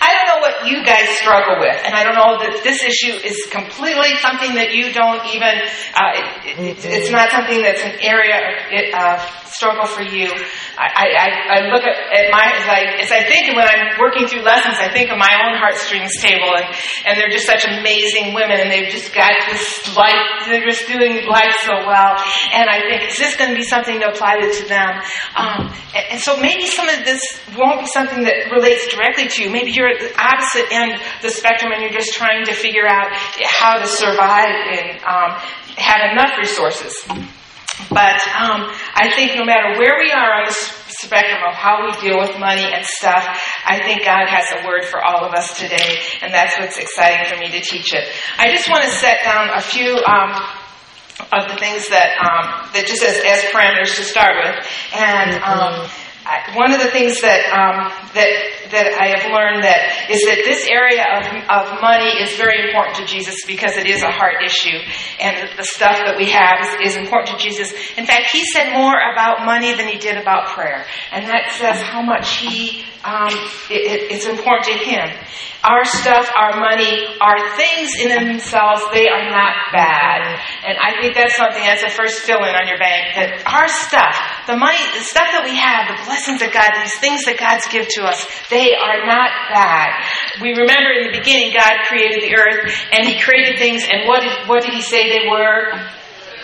I 0.01 0.13
don't 0.13 0.27
know 0.27 0.41
what 0.43 0.67
you 0.67 0.85
guys 0.85 1.07
struggle 1.17 1.57
with, 1.59 1.81
and 1.85 1.95
I 1.95 2.03
don't 2.03 2.13
know 2.13 2.37
that 2.43 2.61
this 2.61 2.83
issue 2.83 3.15
is 3.25 3.47
completely 3.49 4.13
something 4.19 4.53
that 4.55 4.75
you 4.75 4.91
don't 4.91 5.23
even, 5.33 5.55
uh, 5.95 6.11
it, 6.43 6.59
it, 6.59 6.85
it's 6.85 7.09
not 7.09 7.31
something 7.31 7.63
that's 7.63 7.81
an 7.81 7.95
area 8.01 8.37
of 8.37 8.93
uh, 8.93 9.45
struggle 9.45 9.87
for 9.87 10.03
you. 10.03 10.29
I, 10.77 11.07
I, 11.07 11.27
I 11.55 11.59
look 11.71 11.83
at, 11.83 11.95
at 12.11 12.31
my, 12.31 12.43
as 12.43 12.67
I, 12.67 12.81
as 12.99 13.11
I 13.11 13.23
think 13.23 13.55
when 13.55 13.63
I'm 13.63 13.99
working 13.99 14.27
through 14.27 14.43
lessons, 14.43 14.75
I 14.79 14.91
think 14.91 15.09
of 15.09 15.17
my 15.17 15.31
own 15.47 15.55
heartstrings 15.55 16.11
table, 16.19 16.51
and, 16.51 16.67
and 17.07 17.19
they're 17.19 17.31
just 17.31 17.47
such 17.47 17.63
amazing 17.63 18.35
women, 18.35 18.59
and 18.59 18.69
they've 18.69 18.91
just 18.91 19.13
got 19.15 19.31
this 19.47 19.95
life, 19.95 20.45
they're 20.47 20.65
just 20.67 20.87
doing 20.87 21.27
life 21.27 21.55
so 21.63 21.75
well. 21.87 22.19
And 22.51 22.67
I 22.69 22.83
think, 22.91 23.11
is 23.11 23.17
this 23.17 23.35
going 23.35 23.51
to 23.51 23.55
be 23.55 23.63
something 23.63 23.99
to 23.99 24.11
apply 24.11 24.43
to 24.43 24.63
them? 24.67 24.99
Um, 25.35 25.71
and, 25.95 26.05
and 26.15 26.19
so 26.19 26.35
maybe 26.37 26.67
some 26.67 26.89
of 26.89 27.05
this 27.05 27.23
won't 27.55 27.79
be 27.79 27.87
something 27.87 28.23
that 28.23 28.51
relates 28.51 28.91
directly 28.93 29.27
to 29.27 29.43
you. 29.43 29.49
Maybe 29.49 29.71
you're 29.71 29.89
at 29.89 29.99
the 29.99 30.11
opposite 30.19 30.67
end 30.71 30.99
of 30.99 31.01
the 31.21 31.29
spectrum, 31.29 31.71
and 31.71 31.81
you're 31.81 31.95
just 31.95 32.13
trying 32.13 32.45
to 32.45 32.53
figure 32.53 32.87
out 32.87 33.07
how 33.47 33.79
to 33.79 33.87
survive 33.87 34.55
and 34.75 34.99
um, 35.07 35.39
have 35.77 36.11
enough 36.11 36.37
resources. 36.37 36.93
But 37.89 38.23
um, 38.31 38.71
I 38.95 39.11
think 39.15 39.35
no 39.35 39.43
matter 39.43 39.77
where 39.77 39.99
we 39.99 40.11
are 40.11 40.31
on 40.39 40.45
the 40.47 40.55
spectrum 40.95 41.43
of 41.47 41.53
how 41.53 41.83
we 41.85 41.91
deal 41.99 42.17
with 42.17 42.39
money 42.39 42.63
and 42.63 42.85
stuff, 42.85 43.23
I 43.65 43.79
think 43.83 44.05
God 44.05 44.27
has 44.27 44.47
a 44.55 44.65
word 44.65 44.85
for 44.85 45.03
all 45.03 45.25
of 45.25 45.33
us 45.33 45.59
today, 45.59 45.99
and 46.21 46.33
that's 46.33 46.57
what's 46.57 46.77
exciting 46.77 47.25
for 47.27 47.37
me 47.37 47.51
to 47.51 47.59
teach 47.59 47.93
it. 47.93 48.07
I 48.37 48.51
just 48.51 48.69
want 48.69 48.83
to 48.83 48.89
set 48.91 49.19
down 49.23 49.49
a 49.49 49.61
few 49.61 49.91
um, 50.07 50.31
of 51.31 51.51
the 51.51 51.57
things 51.59 51.89
that 51.89 52.15
um, 52.23 52.71
that 52.73 52.87
just 52.87 53.03
as, 53.03 53.19
as 53.27 53.43
parameters 53.51 53.95
to 53.97 54.03
start 54.03 54.35
with, 54.39 54.65
and. 54.93 55.43
Um, 55.43 55.89
one 56.55 56.73
of 56.73 56.79
the 56.81 56.89
things 56.89 57.21
that 57.21 57.45
um, 57.53 57.93
that 58.15 58.33
that 58.71 58.97
I 58.97 59.13
have 59.17 59.31
learned 59.31 59.63
that 59.63 60.09
is 60.09 60.21
that 60.25 60.41
this 60.45 60.65
area 60.67 61.03
of, 61.03 61.23
of 61.49 61.81
money 61.81 62.21
is 62.21 62.35
very 62.37 62.67
important 62.67 62.97
to 62.97 63.05
Jesus 63.05 63.35
because 63.45 63.77
it 63.77 63.87
is 63.87 64.03
a 64.03 64.11
heart 64.11 64.43
issue, 64.43 64.77
and 65.19 65.49
the 65.57 65.63
stuff 65.63 65.97
that 66.05 66.17
we 66.17 66.29
have 66.29 66.61
is, 66.61 66.93
is 66.93 66.97
important 66.97 67.37
to 67.37 67.43
Jesus. 67.43 67.73
In 67.97 68.05
fact, 68.05 68.31
he 68.31 68.45
said 68.45 68.73
more 68.73 68.95
about 68.95 69.45
money 69.45 69.73
than 69.75 69.87
he 69.87 69.97
did 69.97 70.17
about 70.17 70.47
prayer, 70.49 70.85
and 71.11 71.27
that 71.27 71.53
says 71.57 71.81
how 71.81 72.01
much 72.01 72.37
he 72.37 72.85
um, 73.05 73.29
it, 73.69 74.09
it's 74.09 74.25
important 74.25 74.65
to 74.65 74.77
him. 74.81 75.05
Our 75.61 75.85
stuff, 75.85 76.25
our 76.33 76.57
money, 76.57 77.05
our 77.21 77.37
things 77.53 77.93
in 78.01 78.09
themselves, 78.09 78.81
they 78.93 79.05
are 79.05 79.29
not 79.29 79.53
bad. 79.69 80.41
And 80.65 80.77
I 80.81 80.97
think 81.01 81.13
that's 81.13 81.37
something 81.37 81.61
that's 81.61 81.85
a 81.85 81.89
first 81.89 82.25
fill 82.25 82.41
in 82.45 82.53
on 82.57 82.65
your 82.65 82.81
bank. 82.81 83.13
That 83.13 83.45
our 83.45 83.69
stuff, 83.69 84.17
the 84.49 84.57
money, 84.57 84.81
the 84.97 85.05
stuff 85.05 85.29
that 85.37 85.45
we 85.45 85.53
have, 85.53 85.85
the 85.93 86.01
blessings 86.05 86.41
that 86.41 86.49
God, 86.49 86.69
these 86.81 86.97
things 86.97 87.25
that 87.29 87.37
God's 87.37 87.69
give 87.69 87.85
to 87.93 88.09
us, 88.09 88.25
they 88.49 88.64
are 88.73 89.05
not 89.05 89.29
bad. 89.53 89.93
We 90.41 90.49
remember 90.57 90.89
in 90.97 91.11
the 91.11 91.17
beginning, 91.19 91.53
God 91.53 91.85
created 91.85 92.23
the 92.23 92.33
earth 92.33 92.73
and 92.91 93.05
He 93.05 93.19
created 93.21 93.59
things, 93.59 93.85
and 93.85 94.07
what 94.07 94.21
did, 94.23 94.47
what 94.47 94.63
did 94.63 94.73
He 94.73 94.81
say 94.81 95.09
they 95.09 95.29
were? 95.29 95.77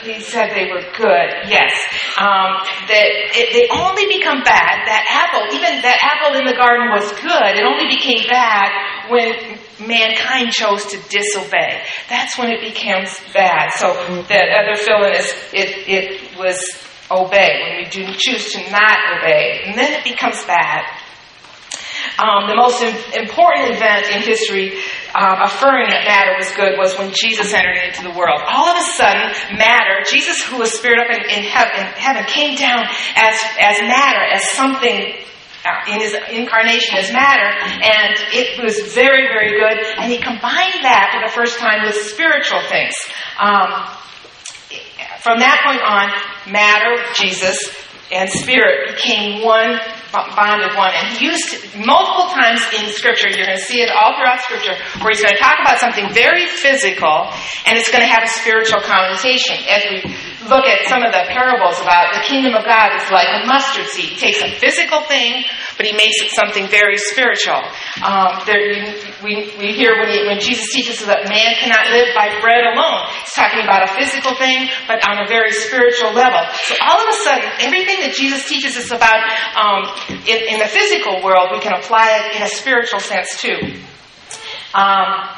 He 0.03 0.19
said 0.19 0.49
they 0.57 0.65
were 0.73 0.81
good. 0.97 1.29
Yes, 1.45 1.69
um, 2.17 2.57
that 2.89 3.09
it, 3.37 3.53
they 3.53 3.69
only 3.69 4.09
become 4.09 4.41
bad. 4.41 4.81
That 4.89 5.05
apple, 5.05 5.45
even 5.53 5.77
that 5.85 6.01
apple 6.01 6.39
in 6.41 6.45
the 6.49 6.57
garden 6.57 6.89
was 6.89 7.05
good. 7.21 7.51
It 7.53 7.61
only 7.61 7.85
became 7.85 8.25
bad 8.25 8.73
when 9.13 9.37
mankind 9.85 10.51
chose 10.51 10.85
to 10.89 10.97
disobey. 11.09 11.85
That's 12.09 12.37
when 12.37 12.49
it 12.49 12.61
becomes 12.61 13.13
bad. 13.33 13.77
So 13.77 13.93
that 14.25 14.49
other 14.57 14.75
fill-in 14.75 15.13
is 15.13 15.29
it, 15.53 15.69
it 15.85 16.37
was 16.37 16.57
obey 17.11 17.61
when 17.61 17.77
we 17.77 17.85
do 17.89 18.01
choose 18.17 18.51
to 18.53 18.71
not 18.71 18.97
obey, 19.17 19.61
and 19.65 19.77
then 19.77 19.93
it 19.93 20.03
becomes 20.03 20.43
bad. 20.45 20.81
Um, 22.21 22.45
the 22.45 22.55
most 22.55 22.85
important 23.17 23.73
event 23.73 24.05
in 24.13 24.21
history 24.21 24.77
um, 25.17 25.41
affirming 25.41 25.89
that 25.89 26.05
matter 26.05 26.37
was 26.37 26.53
good 26.53 26.77
was 26.77 26.93
when 26.93 27.09
Jesus 27.17 27.51
entered 27.51 27.81
into 27.81 28.03
the 28.05 28.13
world. 28.13 28.39
All 28.45 28.69
of 28.69 28.77
a 28.77 28.87
sudden, 28.93 29.57
matter, 29.57 30.05
Jesus 30.05 30.45
who 30.45 30.59
was 30.61 30.71
spirit 30.71 31.01
up 31.01 31.09
in, 31.09 31.25
in, 31.25 31.43
heaven, 31.43 31.81
in 31.81 31.97
heaven, 31.97 32.23
came 32.29 32.55
down 32.55 32.85
as, 33.17 33.35
as 33.57 33.81
matter, 33.81 34.21
as 34.21 34.45
something 34.53 35.17
uh, 35.65 35.93
in 35.93 35.99
his 35.99 36.13
incarnation 36.29 36.97
as 36.97 37.11
matter, 37.11 37.49
and 37.81 38.13
it 38.33 38.61
was 38.63 38.93
very, 38.93 39.27
very 39.27 39.57
good. 39.57 39.77
And 39.97 40.11
he 40.11 40.17
combined 40.17 40.85
that 40.85 41.09
for 41.13 41.25
the 41.25 41.33
first 41.33 41.59
time 41.59 41.83
with 41.85 41.95
spiritual 41.95 42.61
things. 42.69 42.93
Um, 43.39 43.69
from 45.21 45.39
that 45.39 45.61
point 45.65 45.81
on, 45.85 46.09
matter, 46.51 46.97
Jesus, 47.13 47.57
and 48.11 48.29
spirit 48.29 48.95
became 48.95 49.45
one 49.45 49.79
bonded 50.11 50.75
one. 50.75 50.91
And 50.91 51.15
he 51.15 51.31
used 51.31 51.75
multiple 51.79 52.27
times 52.35 52.59
in 52.75 52.91
Scripture, 52.91 53.29
you're 53.29 53.47
going 53.47 53.57
to 53.57 53.63
see 53.63 53.81
it 53.81 53.89
all 53.89 54.19
throughout 54.19 54.43
Scripture, 54.43 54.75
where 54.99 55.11
he's 55.11 55.23
going 55.23 55.33
to 55.33 55.39
talk 55.41 55.55
about 55.63 55.79
something 55.79 56.11
very 56.13 56.45
physical 56.47 57.31
and 57.65 57.79
it's 57.79 57.89
going 57.89 58.03
to 58.03 58.11
have 58.11 58.23
a 58.23 58.31
spiritual 58.43 58.81
connotation. 58.83 59.55
As 59.71 59.81
we 59.87 59.97
look 60.51 60.67
at 60.67 60.87
some 60.91 61.03
of 61.03 61.15
the 61.15 61.23
parables 61.31 61.79
about 61.79 62.11
the 62.13 62.21
kingdom 62.27 62.55
of 62.55 62.65
God 62.65 62.91
is 62.99 63.07
like 63.11 63.29
a 63.31 63.47
mustard 63.47 63.87
seed. 63.87 64.17
He 64.17 64.19
takes 64.19 64.41
a 64.41 64.51
physical 64.59 65.01
thing, 65.07 65.43
but 65.77 65.85
he 65.85 65.93
makes 65.93 66.19
it 66.19 66.31
something 66.35 66.67
very 66.67 66.97
spiritual. 66.97 67.61
Um, 68.03 68.43
there, 68.45 68.83
we, 69.23 69.53
we 69.57 69.73
hear 69.73 69.93
when, 69.97 70.09
he, 70.09 70.25
when 70.25 70.39
Jesus 70.39 70.73
teaches 70.73 71.01
us 71.01 71.07
that 71.07 71.29
man 71.29 71.53
cannot 71.61 71.93
live 71.93 72.09
by 72.17 72.33
bread 72.41 72.65
alone. 72.73 73.05
He's 73.21 73.33
talking 73.33 73.61
about 73.61 73.85
a 73.85 73.91
physical 73.93 74.35
thing, 74.35 74.69
but 74.87 75.05
on 75.07 75.21
a 75.21 75.27
very 75.27 75.51
spiritual 75.53 76.13
level. 76.13 76.41
So 76.65 76.75
all 76.81 76.99
of 77.01 77.09
a 77.09 77.17
sudden, 77.21 77.49
everything 77.61 78.01
that 78.01 78.13
Jesus 78.17 78.47
teaches 78.49 78.77
us 78.77 78.89
about 78.89 79.21
um, 79.53 79.85
in, 80.25 80.37
in, 80.49 80.57
the 80.59 80.69
physical 80.69 81.21
world, 81.23 81.49
we 81.53 81.59
can 81.61 81.73
apply 81.73 82.21
it 82.21 82.35
in 82.37 82.41
a 82.41 82.49
spiritual 82.49 82.99
sense 82.99 83.37
too. 83.37 83.77
Um, 84.73 85.29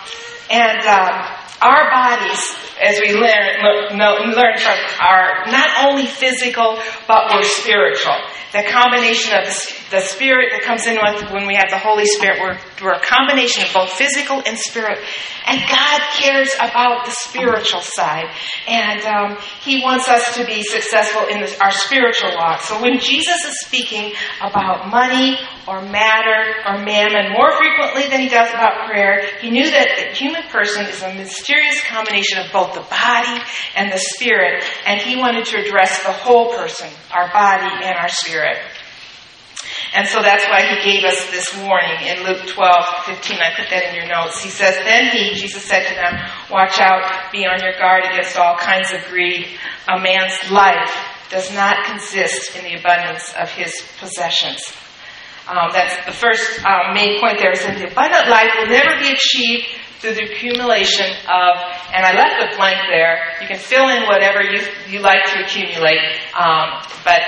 and 0.49 0.79
uh, 0.85 1.43
our 1.61 1.89
bodies, 1.91 2.41
as 2.81 2.99
we 2.99 3.13
learn, 3.13 3.63
learn 3.97 4.57
from, 4.59 4.77
are 4.99 5.47
not 5.47 5.87
only 5.87 6.05
physical, 6.05 6.79
but 7.07 7.31
we're 7.33 7.43
spiritual. 7.43 8.15
The 8.51 8.63
combination 8.69 9.33
of 9.37 9.45
the, 9.45 9.82
the 9.93 10.01
spirit 10.01 10.49
that 10.49 10.65
comes 10.65 10.89
in 10.89 10.97
with 10.97 11.29
when 11.29 11.45
we 11.45 11.53
have 11.53 11.69
the 11.69 11.77
Holy 11.77 12.09
Spirit, 12.09 12.41
we're, 12.41 12.57
we're 12.81 12.97
a 12.97 13.05
combination 13.05 13.61
of 13.61 13.69
both 13.77 13.93
physical 13.93 14.41
and 14.41 14.57
spirit. 14.57 14.97
And 15.45 15.61
God 15.69 16.01
cares 16.17 16.49
about 16.57 17.05
the 17.05 17.13
spiritual 17.13 17.85
side. 17.85 18.25
And 18.65 19.05
um, 19.05 19.37
He 19.61 19.85
wants 19.85 20.09
us 20.09 20.33
to 20.33 20.49
be 20.49 20.65
successful 20.65 21.29
in 21.29 21.45
this, 21.45 21.53
our 21.61 21.69
spiritual 21.69 22.33
walk. 22.33 22.61
So 22.61 22.81
when 22.81 22.97
Jesus 22.97 23.37
is 23.45 23.61
speaking 23.61 24.17
about 24.41 24.89
money 24.89 25.37
or 25.69 25.85
matter 25.85 26.41
or 26.65 26.81
mammon 26.81 27.29
more 27.37 27.53
frequently 27.53 28.09
than 28.09 28.19
He 28.19 28.33
does 28.33 28.49
about 28.49 28.89
prayer, 28.89 29.21
He 29.45 29.51
knew 29.53 29.69
that 29.69 29.93
the 29.93 30.17
human 30.17 30.41
person 30.49 30.89
is 30.89 31.03
a 31.03 31.13
mysterious 31.13 31.77
combination 31.85 32.41
of 32.41 32.51
both 32.51 32.73
the 32.73 32.81
body 32.89 33.37
and 33.77 33.93
the 33.93 34.01
spirit. 34.01 34.65
And 34.89 34.99
He 34.99 35.21
wanted 35.21 35.45
to 35.53 35.61
address 35.61 36.01
the 36.01 36.17
whole 36.17 36.57
person, 36.57 36.89
our 37.13 37.29
body 37.29 37.85
and 37.85 37.93
our 37.93 38.09
spirit. 38.09 38.57
And 39.93 40.07
so 40.07 40.21
that's 40.21 40.43
why 40.49 40.61
he 40.65 40.81
gave 40.81 41.03
us 41.03 41.29
this 41.29 41.45
warning 41.61 42.01
in 42.07 42.25
Luke 42.25 42.47
12, 42.47 42.85
15. 43.05 43.37
I 43.37 43.53
put 43.55 43.69
that 43.69 43.89
in 43.89 43.95
your 43.95 44.07
notes. 44.07 44.41
He 44.41 44.49
says, 44.49 44.75
Then 44.83 45.13
he, 45.13 45.35
Jesus 45.35 45.63
said 45.63 45.85
to 45.87 45.93
them, 45.93 46.17
Watch 46.49 46.79
out, 46.79 47.31
be 47.31 47.45
on 47.45 47.61
your 47.61 47.77
guard 47.77 48.03
against 48.05 48.35
all 48.35 48.57
kinds 48.57 48.91
of 48.91 49.05
greed. 49.05 49.45
A 49.87 50.01
man's 50.01 50.33
life 50.49 50.89
does 51.29 51.53
not 51.53 51.85
consist 51.85 52.55
in 52.57 52.63
the 52.63 52.79
abundance 52.79 53.33
of 53.37 53.49
his 53.51 53.73
possessions. 53.99 54.65
Um, 55.47 55.69
that's 55.73 56.05
the 56.05 56.13
first 56.13 56.63
um, 56.65 56.95
main 56.95 57.19
point 57.19 57.37
there 57.37 57.51
is 57.51 57.61
that 57.61 57.77
the 57.77 57.91
abundant 57.91 58.29
life 58.29 58.49
will 58.57 58.73
never 58.73 58.97
be 58.97 59.11
achieved 59.11 59.67
through 59.99 60.15
the 60.15 60.23
accumulation 60.23 61.05
of, 61.29 61.53
and 61.93 62.01
I 62.01 62.17
left 62.17 62.41
a 62.41 62.57
blank 62.57 62.79
there. 62.89 63.19
You 63.41 63.47
can 63.47 63.59
fill 63.59 63.89
in 63.89 64.03
whatever 64.03 64.41
you, 64.41 64.61
you 64.89 64.99
like 64.99 65.23
to 65.33 65.43
accumulate, 65.43 66.01
um, 66.33 66.81
but 67.05 67.21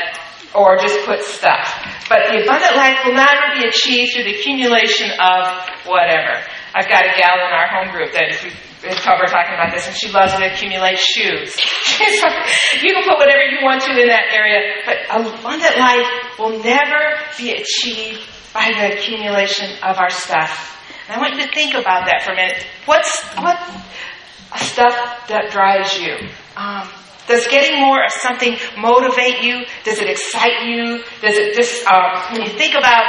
or 0.56 0.78
just 0.78 1.06
put 1.06 1.22
stuff. 1.22 1.95
But 2.10 2.30
the 2.30 2.44
abundant 2.44 2.76
life 2.76 3.00
will 3.06 3.18
never 3.18 3.54
be 3.58 3.68
achieved 3.68 4.14
through 4.14 4.26
the 4.26 4.36
accumulation 4.38 5.10
of 5.18 5.66
whatever. 5.86 6.42
I've 6.74 6.88
got 6.88 7.02
a 7.02 7.14
gal 7.18 7.38
in 7.42 7.52
our 7.54 7.68
home 7.68 7.90
group 7.92 8.14
that 8.14 8.38
we 8.44 8.52
we're 8.86 8.94
talking 8.94 9.56
about 9.56 9.74
this, 9.74 9.88
and 9.88 9.96
she 9.96 10.12
loves 10.12 10.34
to 10.34 10.46
accumulate 10.46 11.00
shoes. 11.00 11.56
you 12.00 12.94
can 12.94 13.04
put 13.04 13.18
whatever 13.18 13.42
you 13.42 13.64
want 13.64 13.82
to 13.82 13.92
in 13.92 14.08
that 14.08 14.30
area, 14.32 14.62
but 14.86 14.98
abundant 15.10 15.78
life 15.78 16.06
will 16.38 16.62
never 16.62 17.18
be 17.38 17.54
achieved 17.54 18.22
by 18.54 18.72
the 18.78 18.94
accumulation 18.94 19.72
of 19.82 19.98
our 19.98 20.10
stuff. 20.12 20.78
And 21.08 21.18
I 21.18 21.20
want 21.20 21.36
you 21.36 21.48
to 21.48 21.52
think 21.52 21.74
about 21.74 22.06
that 22.06 22.22
for 22.24 22.34
a 22.34 22.36
minute. 22.36 22.66
What's 22.86 23.24
what 23.36 23.58
stuff 24.58 25.28
that 25.28 25.50
drives 25.52 25.98
you? 26.00 26.16
Um, 26.56 26.88
does 27.27 27.48
getting 27.48 27.82
more 27.82 28.03
of 28.03 28.12
something 28.12 28.58
motivate 28.77 29.41
you? 29.41 29.65
Does 29.84 30.00
it 30.00 30.10
excite 30.10 30.65
you? 30.65 31.03
Does 31.22 31.38
it 31.38 31.55
just, 31.55 31.86
uh, 31.88 32.29
when 32.32 32.41
you 32.41 32.50
think 32.50 32.75
about 32.75 33.03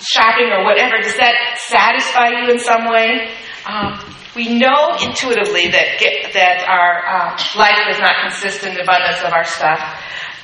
shopping 0.00 0.48
or 0.50 0.64
whatever, 0.64 0.96
does 1.02 1.16
that 1.16 1.36
satisfy 1.68 2.28
you 2.40 2.50
in 2.50 2.58
some 2.58 2.88
way? 2.90 3.28
Um, 3.66 4.00
we 4.34 4.48
know 4.58 4.96
intuitively 5.02 5.68
that 5.68 5.98
get, 5.98 6.32
that 6.32 6.64
our 6.68 7.04
uh, 7.04 7.58
life 7.58 7.78
does 7.88 8.00
not 8.00 8.14
consist 8.22 8.64
in 8.64 8.74
the 8.74 8.82
abundance 8.82 9.20
of 9.22 9.32
our 9.32 9.44
stuff, 9.44 9.80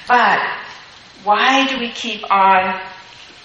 but 0.09 0.39
why 1.25 1.67
do 1.67 1.79
we 1.79 1.91
keep 1.91 2.23
on 2.31 2.81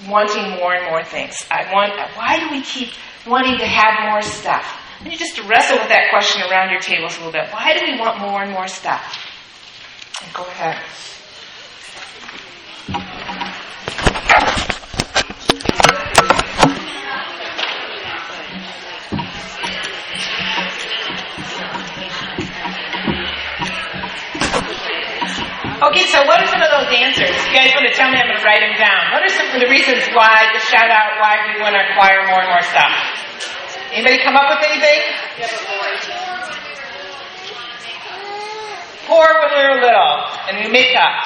wanting 0.07 0.57
more 0.57 0.73
and 0.73 0.85
more 0.89 1.03
things? 1.03 1.45
I 1.49 1.71
want. 1.73 1.93
Why 2.15 2.39
do 2.39 2.49
we 2.51 2.61
keep 2.61 2.89
wanting 3.25 3.57
to 3.59 3.65
have 3.65 4.09
more 4.11 4.21
stuff? 4.21 4.65
And 4.99 5.11
you 5.11 5.17
just 5.17 5.39
wrestle 5.47 5.77
with 5.77 5.89
that 5.89 6.09
question 6.09 6.41
around 6.43 6.69
your 6.69 6.79
tables 6.79 7.15
a 7.17 7.25
little 7.25 7.31
bit. 7.31 7.49
Why 7.51 7.73
do 7.73 7.81
we 7.85 7.99
want 7.99 8.19
more 8.19 8.43
and 8.43 8.51
more 8.51 8.67
stuff? 8.67 9.30
Go 10.33 10.43
ahead. 10.43 10.77
Okay, 25.81 26.05
so 26.07 26.21
what 26.29 26.39
are 26.39 26.45
some 26.45 26.61
of 26.61 26.69
those 26.69 26.93
answers? 26.93 27.33
You 27.49 27.53
guys 27.57 27.73
want 27.73 27.89
to 27.89 27.93
tell 27.97 28.07
me? 28.13 28.21
I'm 28.21 28.29
going 28.29 28.37
to 28.37 28.45
write 28.45 28.61
them 28.61 28.77
down. 28.77 29.11
What 29.11 29.25
are 29.25 29.33
some 29.33 29.49
of 29.49 29.59
the 29.59 29.67
reasons 29.67 30.05
why, 30.13 30.47
to 30.53 30.59
shout 30.61 30.87
out 30.93 31.19
why 31.19 31.41
we 31.49 31.59
want 31.59 31.73
to 31.73 31.81
acquire 31.91 32.21
more 32.29 32.39
and 32.39 32.49
more 32.53 32.61
stuff? 32.61 32.93
Anybody 33.91 34.23
come 34.23 34.37
up 34.37 34.47
with 34.55 34.63
anything? 34.63 35.01
Poor 39.09 39.27
when 39.41 39.51
we 39.51 39.61
were 39.67 39.81
little, 39.83 40.00
and 40.50 40.65
we 40.65 40.71
make 40.71 40.95
up. 40.95 41.24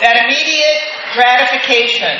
That 0.00 0.24
immediate 0.24 0.80
gratification. 1.12 2.16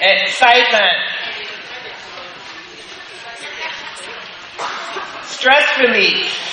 Excitement. 0.00 0.96
Stress 5.24 5.78
relief. 5.80 6.50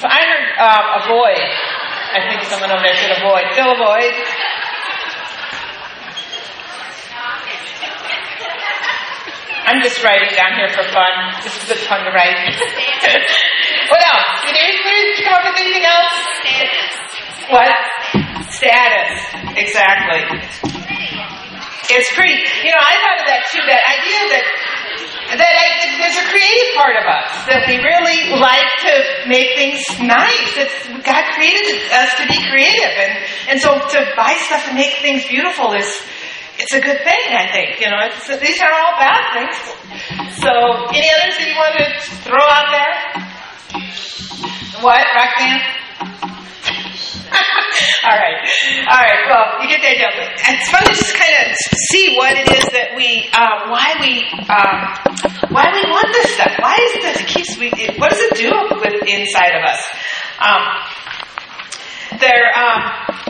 So 0.00 0.08
I 0.08 0.24
heard 0.24 0.56
uh, 0.56 1.04
avoid. 1.04 1.44
I 2.16 2.32
think 2.32 2.48
someone 2.48 2.72
over 2.72 2.82
there 2.82 2.96
should 2.96 3.12
avoid. 3.12 3.44
Still 3.52 3.72
avoid. 3.76 4.14
I'm 9.70 9.78
just 9.86 10.02
writing 10.02 10.34
down 10.34 10.58
here 10.58 10.66
for 10.74 10.82
fun. 10.90 11.14
This 11.46 11.54
is 11.54 11.86
fun 11.86 12.02
to 12.02 12.10
write. 12.10 12.34
what 13.86 14.02
else? 14.02 14.42
Did 14.42 14.58
anybody 14.58 15.22
come 15.22 15.38
up 15.38 15.46
with 15.46 15.62
anything 15.62 15.86
else? 15.86 16.10
Status. 16.42 16.90
What? 17.54 17.78
Status. 18.50 19.14
Exactly. 19.54 20.26
It's 21.86 22.10
pretty. 22.18 22.34
You 22.66 22.74
know, 22.74 22.82
I 22.82 22.94
thought 22.98 23.18
of 23.22 23.26
that 23.30 23.46
too. 23.54 23.62
That 23.62 23.82
idea 23.86 24.20
that 24.34 24.44
that 25.38 25.54
I, 25.54 25.66
there's 26.02 26.18
a 26.18 26.26
creative 26.34 26.70
part 26.74 26.98
of 26.98 27.06
us 27.06 27.30
that 27.46 27.62
we 27.70 27.78
really 27.78 28.34
like 28.42 28.70
to 28.82 28.94
make 29.30 29.54
things 29.54 29.86
nice. 30.02 30.50
It's, 30.58 30.78
God 31.06 31.22
created 31.38 31.78
us 31.94 32.10
to 32.18 32.26
be 32.26 32.42
creative, 32.50 32.90
and 32.98 33.14
and 33.54 33.56
so 33.62 33.78
to 33.78 33.98
buy 34.18 34.34
stuff 34.50 34.66
and 34.66 34.74
make 34.74 34.98
things 34.98 35.22
beautiful 35.30 35.78
is 35.78 35.86
it's 36.60 36.74
a 36.74 36.80
good 36.80 37.00
thing. 37.00 37.24
I 37.32 37.48
think 37.50 37.80
you 37.80 37.88
know 37.88 38.04
these 38.38 38.60
are 38.60 38.72
all 38.72 38.94
bad 39.00 39.22
things. 39.32 39.56
So 40.44 40.52
any 40.92 41.08
others 41.16 41.34
that 41.40 41.46
you 41.48 41.56
want 41.56 41.74
to 41.80 41.88
throw 42.24 42.44
out 42.44 42.68
there? 42.68 42.94
What, 44.84 45.04
Roxanne? 45.14 45.60
All 48.02 48.16
right. 48.16 48.40
All 48.88 48.98
right. 48.98 49.20
Well, 49.28 49.62
you 49.62 49.68
get 49.68 49.80
the 49.80 49.88
idea. 49.88 50.08
It's 50.48 50.70
fun 50.70 50.82
to 50.82 50.88
just 50.90 51.14
kind 51.14 51.34
of 51.36 51.54
see 51.92 52.16
what 52.16 52.32
it 52.36 52.48
is 52.48 52.64
that 52.72 52.96
we, 52.96 53.28
uh, 53.32 53.68
why 53.70 53.94
we, 54.00 54.24
um, 54.48 55.52
why 55.52 55.68
we 55.72 55.84
want 55.90 56.08
this 56.12 56.32
stuff. 56.34 56.56
Why 56.58 56.74
is 56.80 56.96
it 56.96 57.02
that 57.02 57.20
it 57.20 57.28
keeps 57.28 57.58
we? 57.58 57.70
What 57.98 58.10
does 58.10 58.20
it 58.20 58.36
do 58.40 58.50
with 58.80 59.06
inside 59.06 59.52
of 59.54 59.62
us? 59.68 59.80
Um, 60.40 60.64
there. 62.18 62.50
Um, 62.56 63.20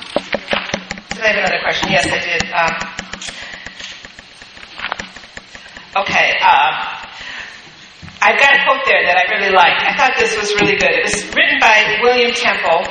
did 1.11 1.23
I 1.23 1.29
have 1.35 1.39
another 1.45 1.61
question? 1.63 1.91
Yes, 1.91 2.07
I 2.07 2.19
did. 2.23 2.47
Um, 2.55 3.00
okay. 5.97 6.39
Um, 6.41 6.75
I've 8.23 8.39
got 8.39 8.53
a 8.53 8.61
quote 8.69 8.85
there 8.85 9.01
that 9.07 9.17
I 9.17 9.25
really 9.33 9.53
like. 9.55 9.81
I 9.81 9.97
thought 9.97 10.13
this 10.19 10.37
was 10.37 10.53
really 10.61 10.77
good. 10.77 10.93
It 10.93 11.05
was 11.05 11.25
written 11.33 11.57
by 11.61 12.01
William 12.03 12.33
Temple. 12.33 12.85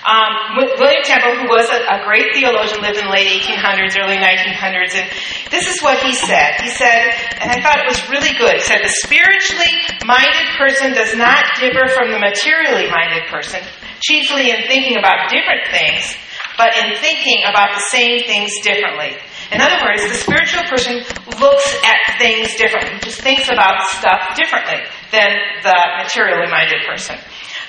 Um, 0.00 0.56
William 0.80 1.04
Temple, 1.04 1.36
who 1.36 1.46
was 1.52 1.68
a, 1.68 1.84
a, 1.86 2.02
great 2.08 2.32
theologian, 2.32 2.80
lived 2.80 2.98
in 2.98 3.04
the 3.04 3.12
late 3.12 3.28
1800s, 3.28 4.00
early 4.00 4.16
1900s, 4.16 4.96
and 4.96 5.06
this 5.52 5.68
is 5.68 5.82
what 5.82 6.02
he 6.02 6.14
said. 6.14 6.58
He 6.64 6.70
said, 6.70 7.14
and 7.38 7.52
I 7.52 7.60
thought 7.60 7.78
it 7.78 7.86
was 7.86 8.00
really 8.08 8.32
good. 8.40 8.56
He 8.56 8.64
said, 8.64 8.80
the 8.82 8.94
spiritually 9.04 9.70
minded 10.08 10.56
person 10.56 10.96
does 10.96 11.14
not 11.14 11.44
differ 11.60 11.86
from 11.92 12.10
the 12.10 12.18
materially 12.18 12.88
minded 12.90 13.28
person, 13.28 13.60
chiefly 14.00 14.50
in 14.50 14.66
thinking 14.66 14.96
about 14.96 15.28
different 15.28 15.68
things, 15.68 16.16
but 16.60 16.76
in 16.76 16.94
thinking 17.00 17.40
about 17.48 17.72
the 17.72 17.80
same 17.88 18.20
things 18.28 18.52
differently. 18.60 19.16
In 19.50 19.62
other 19.62 19.80
words, 19.82 20.04
the 20.04 20.12
spiritual 20.12 20.62
person 20.68 21.00
looks 21.40 21.68
at 21.88 22.18
things 22.18 22.54
differently, 22.56 23.00
just 23.00 23.22
thinks 23.22 23.48
about 23.48 23.80
stuff 23.96 24.36
differently 24.36 24.76
than 25.10 25.32
the 25.64 25.78
materially 26.04 26.52
minded 26.52 26.84
person. 26.86 27.16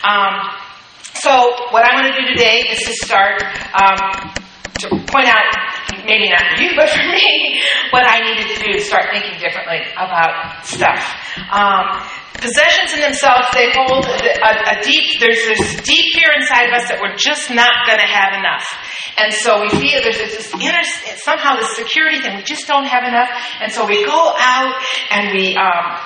Um, 0.04 0.36
so, 1.24 1.32
what 1.72 1.88
I 1.88 1.96
want 1.96 2.14
to 2.14 2.22
do 2.22 2.28
today 2.36 2.68
is 2.68 2.84
to 2.84 2.94
start 3.06 3.42
um, 3.80 4.36
to 4.84 4.90
point 5.08 5.28
out, 5.32 5.48
maybe 6.06 6.30
not 6.30 6.42
for 6.56 6.62
you, 6.62 6.72
but 6.76 6.90
for 6.90 7.06
me, 7.08 7.62
what 7.92 8.06
I 8.06 8.22
needed 8.22 8.56
to 8.56 8.58
do 8.64 8.74
to 8.74 8.82
start 8.82 9.12
thinking 9.12 9.40
differently 9.40 9.82
about 9.96 10.66
stuff. 10.66 11.02
Um, 11.52 12.02
possessions 12.42 12.94
in 12.94 13.02
themselves, 13.02 13.48
they 13.54 13.70
hold 13.72 14.06
a, 14.06 14.80
a, 14.80 14.82
deep, 14.82 15.20
there's 15.20 15.46
this 15.46 15.82
deep 15.84 16.06
fear 16.18 16.34
inside 16.36 16.68
of 16.68 16.74
us 16.74 16.90
that 16.90 17.00
we're 17.02 17.16
just 17.16 17.54
not 17.54 17.86
going 17.86 18.00
to 18.00 18.10
have 18.10 18.34
enough. 18.34 18.66
And 19.18 19.34
so 19.34 19.62
we 19.62 19.70
feel 19.70 20.02
there's 20.02 20.18
this 20.18 20.50
inner, 20.58 20.84
somehow 21.22 21.56
this 21.56 21.76
security 21.78 22.20
thing, 22.20 22.36
we 22.36 22.44
just 22.44 22.68
don't 22.68 22.86
have 22.86 23.06
enough. 23.06 23.30
And 23.62 23.72
so 23.72 23.86
we 23.86 24.04
go 24.06 24.34
out 24.38 24.74
and 25.12 25.32
we, 25.32 25.56
um, 25.56 26.02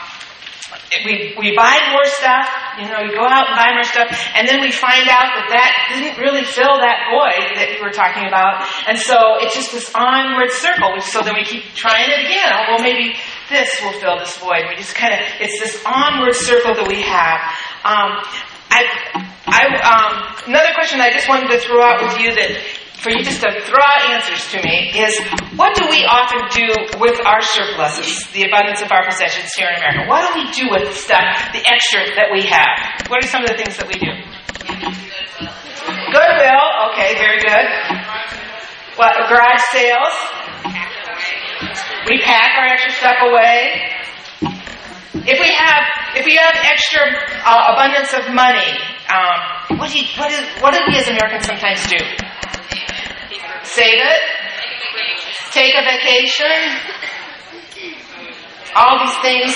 we, 1.03 1.35
we 1.37 1.55
buy 1.55 1.75
more 1.91 2.05
stuff, 2.05 2.47
you 2.77 2.87
know, 2.87 3.01
you 3.01 3.11
go 3.11 3.25
out 3.25 3.49
and 3.49 3.57
buy 3.57 3.73
more 3.73 3.83
stuff, 3.83 4.07
and 4.35 4.47
then 4.47 4.61
we 4.61 4.71
find 4.71 5.09
out 5.09 5.33
that 5.33 5.47
that 5.49 5.71
didn't 5.89 6.21
really 6.21 6.43
fill 6.45 6.77
that 6.79 7.09
void 7.09 7.57
that 7.57 7.73
you 7.73 7.81
were 7.81 7.91
talking 7.91 8.27
about. 8.27 8.67
And 8.87 8.97
so 8.97 9.41
it's 9.41 9.55
just 9.55 9.71
this 9.73 9.91
onward 9.95 10.51
circle. 10.51 11.01
So 11.01 11.21
then 11.21 11.33
we 11.33 11.43
keep 11.43 11.73
trying 11.73 12.05
it 12.09 12.29
again. 12.29 12.49
Oh, 12.53 12.75
well, 12.75 12.81
maybe 12.81 13.17
this 13.49 13.69
will 13.81 13.97
fill 13.99 14.17
this 14.19 14.37
void. 14.37 14.69
We 14.69 14.75
just 14.77 14.95
kind 14.95 15.13
of, 15.13 15.19
it's 15.41 15.57
this 15.59 15.81
onward 15.85 16.35
circle 16.35 16.75
that 16.77 16.87
we 16.87 17.01
have. 17.01 17.39
Um, 17.83 18.21
I, 18.69 18.81
I, 19.47 19.61
um, 19.81 20.13
another 20.47 20.73
question 20.75 21.01
I 21.01 21.11
just 21.11 21.29
wanted 21.29 21.49
to 21.49 21.59
throw 21.59 21.81
out 21.81 22.01
with 22.01 22.19
you 22.19 22.33
that 22.35 22.51
for 22.97 23.11
you 23.11 23.23
just 23.23 23.41
to 23.41 23.51
throw 23.51 23.83
out 23.83 24.01
answers 24.11 24.49
to 24.51 24.57
me 24.63 24.91
is 24.95 25.13
what 25.55 25.75
do 25.75 25.85
we 25.89 26.03
often 26.05 26.41
do 26.51 26.67
with 26.99 27.19
our 27.25 27.41
surpluses, 27.41 28.25
the 28.33 28.43
abundance 28.43 28.81
of 28.81 28.91
our 28.91 29.05
possessions 29.05 29.53
here 29.53 29.67
in 29.69 29.75
America? 29.77 30.09
What 30.09 30.33
do 30.33 30.39
we 30.39 30.51
do 30.51 30.71
with 30.71 30.89
the 30.89 30.95
stuff, 30.95 31.53
the 31.53 31.63
extra 31.67 32.15
that 32.15 32.29
we 32.31 32.43
have? 32.47 33.07
What 33.09 33.23
are 33.23 33.27
some 33.27 33.43
of 33.43 33.49
the 33.49 33.57
things 33.57 33.77
that 33.77 33.87
we 33.87 33.99
do? 33.99 34.11
Goodwill, 36.11 36.67
okay, 36.91 37.13
very 37.19 37.39
good. 37.43 37.67
What, 38.95 39.11
garage 39.27 39.61
sales? 39.71 40.15
We 42.07 42.21
pack 42.21 42.57
our 42.57 42.65
extra 42.65 42.91
stuff 42.91 43.17
away. 43.21 43.91
If 45.27 45.39
we 45.39 45.51
have, 45.51 45.83
if 46.15 46.25
we 46.25 46.35
have 46.35 46.53
extra 46.63 47.01
uh, 47.43 47.73
abundance 47.73 48.13
of 48.13 48.33
money, 48.33 48.77
um, 49.09 49.77
what, 49.79 49.91
do 49.91 49.99
you, 49.99 50.05
what, 50.17 50.31
is, 50.31 50.39
what 50.61 50.73
do 50.73 50.79
we 50.87 50.97
as 50.97 51.07
Americans 51.07 51.45
sometimes 51.45 51.85
do? 51.87 51.97
Save 53.75 53.99
it. 53.99 54.21
Take 55.51 55.75
a 55.75 55.83
vacation. 55.83 56.55
All 58.73 59.03
these 59.03 59.17
things. 59.19 59.51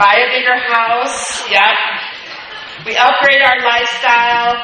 Buy 0.00 0.16
a 0.16 0.28
bigger 0.32 0.56
house. 0.56 1.50
Yep. 1.52 1.76
We 2.86 2.96
upgrade 2.96 3.42
our 3.44 3.60
lifestyle. 3.60 4.56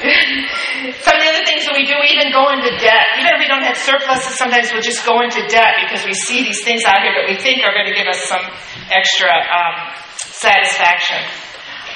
Some 1.04 1.16
of 1.16 1.20
the 1.20 1.28
other 1.36 1.44
things 1.44 1.68
that 1.68 1.76
we 1.76 1.84
do, 1.84 1.92
we 2.00 2.16
even 2.16 2.32
go 2.32 2.48
into 2.48 2.72
debt. 2.80 3.12
Even 3.20 3.36
if 3.36 3.40
we 3.40 3.46
don't 3.46 3.62
have 3.68 3.76
surpluses, 3.76 4.40
sometimes 4.40 4.72
we'll 4.72 4.80
just 4.80 5.04
go 5.04 5.20
into 5.20 5.44
debt 5.52 5.84
because 5.84 6.00
we 6.08 6.14
see 6.16 6.48
these 6.48 6.64
things 6.64 6.84
out 6.88 7.04
here 7.04 7.12
that 7.12 7.28
we 7.28 7.36
think 7.36 7.60
are 7.60 7.76
going 7.76 7.92
to 7.92 7.96
give 7.96 8.08
us 8.08 8.24
some 8.24 8.40
extra 8.88 9.28
um, 9.28 9.92
satisfaction. 10.16 11.20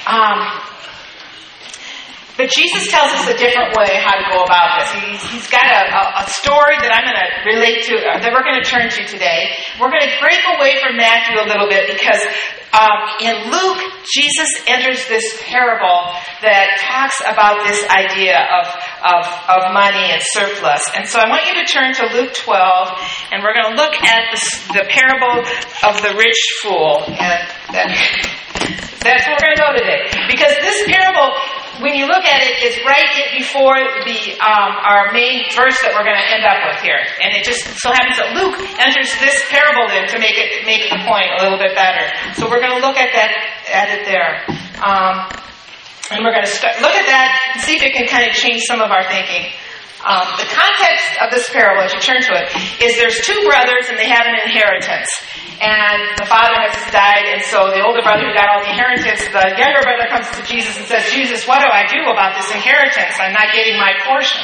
Um, 0.04 0.61
but 2.38 2.55
Jesus 2.55 2.87
tells 2.87 3.11
us 3.11 3.27
a 3.27 3.35
different 3.35 3.74
way 3.74 3.98
how 3.98 4.14
to 4.14 4.24
go 4.31 4.46
about 4.46 4.79
this. 4.79 4.94
He's, 4.94 5.22
he's 5.35 5.48
got 5.51 5.66
a, 5.66 5.83
a, 5.90 6.03
a, 6.22 6.24
story 6.31 6.79
that 6.79 6.94
I'm 6.94 7.03
going 7.03 7.18
to 7.18 7.29
relate 7.51 7.83
to, 7.90 7.98
uh, 7.98 8.22
that 8.22 8.31
we're 8.31 8.46
going 8.46 8.62
to 8.62 8.68
turn 8.68 8.87
to 8.87 9.03
today. 9.11 9.59
We're 9.83 9.90
going 9.90 10.07
to 10.07 10.14
break 10.22 10.38
away 10.55 10.79
from 10.79 10.94
Matthew 10.94 11.35
a 11.35 11.51
little 11.51 11.66
bit 11.66 11.90
because 11.90 12.22
um, 12.70 13.18
in 13.18 13.51
Luke, 13.51 13.83
Jesus 14.07 14.46
enters 14.70 15.03
this 15.11 15.27
parable 15.51 16.14
that 16.46 16.79
talks 16.79 17.18
about 17.27 17.66
this 17.66 17.83
idea 17.90 18.38
of, 18.38 18.70
of, 19.03 19.22
of 19.51 19.61
money 19.74 20.14
and 20.14 20.22
surplus. 20.22 20.87
And 20.94 21.11
so 21.11 21.18
I 21.18 21.27
want 21.27 21.42
you 21.51 21.59
to 21.59 21.66
turn 21.66 21.90
to 21.98 22.07
Luke 22.14 22.38
12, 22.38 23.35
and 23.35 23.42
we're 23.42 23.59
going 23.59 23.74
to 23.74 23.77
look 23.83 23.98
at 24.07 24.31
the, 24.31 24.40
the 24.79 24.85
parable 24.87 25.42
of 25.83 25.98
the 26.07 26.14
rich 26.14 26.38
fool. 26.62 27.03
And 27.03 27.42
that, 27.74 27.90
that's 29.03 29.27
where 29.27 29.35
we're 29.35 29.42
going 29.42 29.59
to 29.59 29.62
go 29.64 29.70
today. 29.74 30.03
Because 30.31 30.55
this 30.62 30.87
parable 30.87 31.35
when 31.81 31.95
you 31.95 32.07
look 32.07 32.27
at 32.27 32.43
it, 32.43 32.59
it's 32.62 32.79
right 32.83 33.07
before 33.35 33.79
the 34.03 34.19
um, 34.43 34.73
our 34.83 35.14
main 35.14 35.47
verse 35.55 35.79
that 35.87 35.95
we're 35.95 36.07
going 36.07 36.19
to 36.19 36.29
end 36.35 36.43
up 36.43 36.59
with 36.67 36.83
here, 36.83 36.99
and 37.23 37.35
it 37.35 37.47
just 37.47 37.67
so 37.79 37.95
happens 37.95 38.19
that 38.19 38.35
Luke 38.35 38.59
enters 38.83 39.11
this 39.23 39.38
parable 39.47 39.87
in 39.95 40.11
to 40.11 40.19
make 40.19 40.35
it 40.35 40.67
make 40.67 40.91
the 40.91 40.99
point 41.07 41.31
a 41.38 41.43
little 41.43 41.59
bit 41.59 41.79
better. 41.79 42.11
So 42.35 42.51
we're 42.51 42.62
going 42.62 42.75
to 42.75 42.83
look 42.83 42.99
at 42.99 43.14
that 43.14 43.31
at 43.71 43.88
it 43.95 44.03
there, 44.11 44.43
um, 44.83 45.31
and 46.11 46.27
we're 46.27 46.35
going 46.35 46.47
to 46.47 46.51
start, 46.51 46.83
look 46.83 46.95
at 46.95 47.07
that 47.07 47.31
and 47.55 47.62
see 47.62 47.79
if 47.79 47.83
it 47.83 47.95
can 47.95 48.11
kind 48.11 48.27
of 48.27 48.35
change 48.35 48.67
some 48.67 48.83
of 48.83 48.91
our 48.91 49.07
thinking. 49.07 49.55
Um, 50.03 50.27
the 50.38 50.47
context 50.47 51.11
of 51.23 51.31
this 51.31 51.51
parable, 51.51 51.83
as 51.83 51.93
you 51.93 52.01
turn 52.01 52.23
to 52.23 52.33
it, 52.38 52.47
is 52.83 52.95
there's 52.97 53.19
two 53.27 53.38
brothers 53.47 53.91
and 53.91 53.99
they 53.99 54.07
have 54.07 54.27
an 54.27 54.38
inheritance. 54.47 55.11
And 55.59 56.14
the 56.14 56.27
father 56.31 56.55
has 56.55 56.79
died, 56.94 57.27
and 57.35 57.42
so 57.42 57.75
the 57.75 57.83
older 57.83 57.99
brother 57.99 58.23
who 58.23 58.31
got 58.31 58.47
all 58.47 58.62
the 58.62 58.71
inheritance, 58.71 59.27
the 59.27 59.59
younger 59.59 59.83
brother 59.83 60.07
comes 60.07 60.31
to 60.38 60.42
Jesus 60.47 60.79
and 60.79 60.87
says, 60.87 61.11
Jesus, 61.11 61.51
what 61.51 61.59
do 61.59 61.66
I 61.66 61.83
do 61.90 62.07
about 62.07 62.38
this 62.38 62.47
inheritance? 62.55 63.18
I'm 63.18 63.35
not 63.35 63.51
getting 63.51 63.75
my 63.75 63.90
portion. 64.07 64.38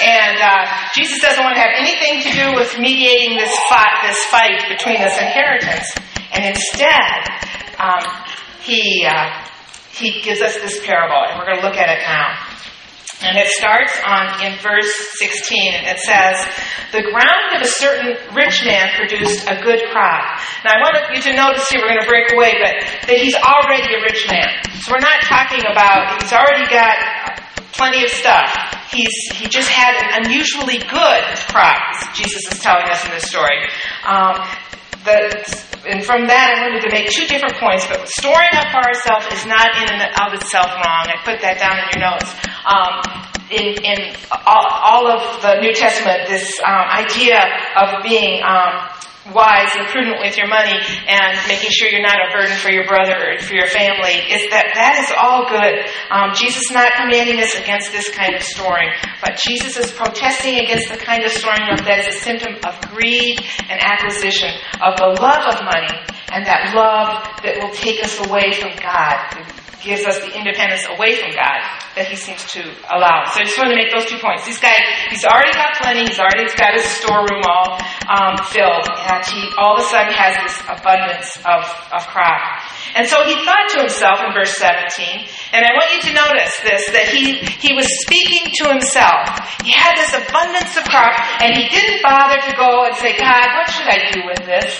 And 0.00 0.40
uh, 0.40 0.64
Jesus 0.96 1.20
doesn't 1.20 1.44
want 1.44 1.54
to 1.56 1.60
have 1.60 1.76
anything 1.76 2.24
to 2.24 2.30
do 2.32 2.56
with 2.56 2.80
mediating 2.80 3.36
this 3.36 3.52
fight, 3.68 4.08
this 4.08 4.24
fight 4.32 4.72
between 4.72 5.04
this 5.04 5.20
inheritance. 5.20 5.92
And 6.32 6.48
instead, 6.48 7.28
um, 7.76 8.00
he, 8.64 9.04
uh, 9.04 9.28
he 9.92 10.22
gives 10.22 10.40
us 10.40 10.56
this 10.56 10.80
parable, 10.84 11.28
and 11.28 11.38
we're 11.38 11.44
going 11.44 11.60
to 11.60 11.66
look 11.66 11.76
at 11.76 11.92
it 11.92 12.00
now. 12.08 12.51
And 13.22 13.38
it 13.38 13.48
starts 13.54 13.94
on 14.04 14.42
in 14.42 14.58
verse 14.58 14.90
16, 15.18 15.74
and 15.74 15.86
it 15.86 15.98
says, 16.02 16.34
The 16.90 17.02
ground 17.06 17.54
of 17.54 17.62
a 17.62 17.70
certain 17.70 18.18
rich 18.34 18.64
man 18.64 18.90
produced 18.98 19.46
a 19.46 19.62
good 19.62 19.80
crop. 19.90 20.42
Now 20.64 20.74
I 20.74 20.78
want 20.82 21.14
you 21.14 21.22
to 21.22 21.32
notice 21.36 21.68
here, 21.68 21.80
we're 21.80 21.94
going 21.94 22.02
to 22.02 22.10
break 22.10 22.32
away, 22.34 22.58
but 22.58 23.06
that 23.06 23.18
he's 23.18 23.38
already 23.38 23.94
a 23.94 24.02
rich 24.02 24.26
man. 24.26 24.50
So 24.82 24.92
we're 24.92 25.06
not 25.06 25.22
talking 25.22 25.62
about, 25.70 26.22
he's 26.22 26.32
already 26.32 26.66
got 26.66 27.38
plenty 27.72 28.04
of 28.04 28.10
stuff. 28.10 28.50
He's, 28.90 29.14
he 29.34 29.48
just 29.48 29.68
had 29.68 29.94
an 30.02 30.26
unusually 30.26 30.78
good 30.78 31.22
crop, 31.48 31.80
Jesus 32.14 32.50
is 32.50 32.58
telling 32.58 32.86
us 32.90 33.04
in 33.06 33.12
this 33.12 33.24
story. 33.24 33.56
Um, 34.04 34.36
the, 35.04 35.71
and 35.86 36.04
from 36.04 36.26
that, 36.30 36.54
I 36.54 36.62
wanted 36.62 36.82
to 36.86 36.90
make 36.94 37.10
two 37.10 37.26
different 37.26 37.58
points. 37.58 37.86
But 37.90 38.06
storing 38.06 38.54
up 38.54 38.70
for 38.70 38.78
ourselves 38.78 39.26
is 39.34 39.46
not 39.46 39.66
in 39.82 39.90
and 39.90 40.02
of 40.14 40.30
itself 40.34 40.70
wrong. 40.78 41.10
I 41.10 41.18
put 41.26 41.42
that 41.42 41.58
down 41.58 41.74
in 41.82 41.86
your 41.90 42.02
notes. 42.06 42.30
Um, 42.62 43.02
in, 43.50 43.74
in 43.84 43.98
all, 44.46 44.66
all, 44.80 45.04
of 45.10 45.42
the 45.42 45.60
New 45.60 45.74
Testament, 45.74 46.28
this 46.28 46.56
um, 46.64 46.86
idea 46.88 47.42
of 47.76 48.02
being 48.02 48.40
um, 48.46 48.88
wise 49.30 49.70
and 49.78 49.86
prudent 49.86 50.18
with 50.18 50.36
your 50.36 50.48
money 50.48 50.74
and 51.06 51.38
making 51.46 51.70
sure 51.70 51.88
you're 51.88 52.02
not 52.02 52.18
a 52.18 52.34
burden 52.34 52.56
for 52.58 52.70
your 52.70 52.86
brother 52.86 53.14
or 53.14 53.38
for 53.38 53.54
your 53.54 53.70
family 53.70 54.18
is 54.26 54.50
that 54.50 54.74
that 54.74 54.98
is 54.98 55.14
all 55.14 55.46
good. 55.46 55.86
Um, 56.10 56.34
Jesus 56.34 56.66
is 56.66 56.74
not 56.74 56.90
commanding 56.98 57.38
us 57.38 57.54
against 57.54 57.92
this 57.94 58.10
kind 58.10 58.34
of 58.34 58.42
storing, 58.42 58.90
but 59.22 59.38
Jesus 59.38 59.78
is 59.78 59.92
protesting 59.92 60.58
against 60.58 60.90
the 60.90 60.98
kind 60.98 61.22
of 61.22 61.30
storing 61.30 61.62
that 61.86 62.02
is 62.02 62.16
a 62.16 62.18
symptom 62.18 62.58
of 62.66 62.74
greed 62.90 63.38
and 63.70 63.78
acquisition, 63.78 64.50
of 64.82 64.98
the 64.98 65.14
love 65.22 65.54
of 65.54 65.62
money, 65.62 65.94
and 66.34 66.42
that 66.46 66.74
love 66.74 67.22
that 67.46 67.62
will 67.62 67.74
take 67.74 68.02
us 68.02 68.18
away 68.26 68.52
from 68.58 68.74
God, 68.82 69.61
gives 69.82 70.06
us 70.06 70.18
the 70.22 70.32
independence 70.32 70.86
away 70.88 71.18
from 71.18 71.34
God 71.34 71.60
that 71.98 72.06
he 72.08 72.16
seems 72.16 72.40
to 72.56 72.62
allow. 72.88 73.28
So 73.34 73.42
I 73.42 73.44
just 73.44 73.58
want 73.58 73.70
to 73.70 73.76
make 73.76 73.92
those 73.92 74.06
two 74.06 74.16
points. 74.18 74.46
This 74.46 74.58
guy, 74.58 74.72
he's 75.10 75.26
already 75.26 75.52
got 75.52 75.76
plenty. 75.76 76.08
He's 76.08 76.18
already 76.18 76.48
got 76.56 76.72
his 76.72 76.86
storeroom 76.86 77.44
all 77.44 77.76
um, 78.08 78.38
filled, 78.48 78.86
and 78.88 79.20
he 79.28 79.42
all 79.60 79.76
of 79.76 79.84
a 79.84 79.86
sudden 79.90 80.14
has 80.14 80.38
this 80.40 80.56
abundance 80.70 81.36
of, 81.44 81.66
of 81.92 82.02
crop. 82.08 82.40
And 82.94 83.04
so 83.04 83.20
he 83.28 83.36
thought 83.44 83.66
to 83.76 83.84
himself 83.84 84.24
in 84.24 84.32
verse 84.32 84.56
17, 84.56 85.28
and 85.52 85.62
I 85.66 85.70
want 85.76 85.92
you 85.92 86.00
to 86.08 86.12
notice 86.16 86.54
this, 86.64 86.82
that 86.96 87.12
he, 87.12 87.44
he 87.60 87.76
was 87.76 87.88
speaking 88.06 88.52
to 88.62 88.72
himself. 88.72 89.28
He 89.66 89.72
had 89.72 89.98
this 90.00 90.16
abundance 90.16 90.72
of 90.78 90.84
crop, 90.88 91.12
and 91.42 91.52
he 91.52 91.68
didn't 91.68 92.00
bother 92.00 92.40
to 92.40 92.52
go 92.56 92.88
and 92.88 92.96
say, 92.96 93.16
God, 93.18 93.46
what 93.58 93.68
should 93.68 93.88
I 93.88 94.00
do 94.12 94.20
with 94.26 94.42
this? 94.48 94.72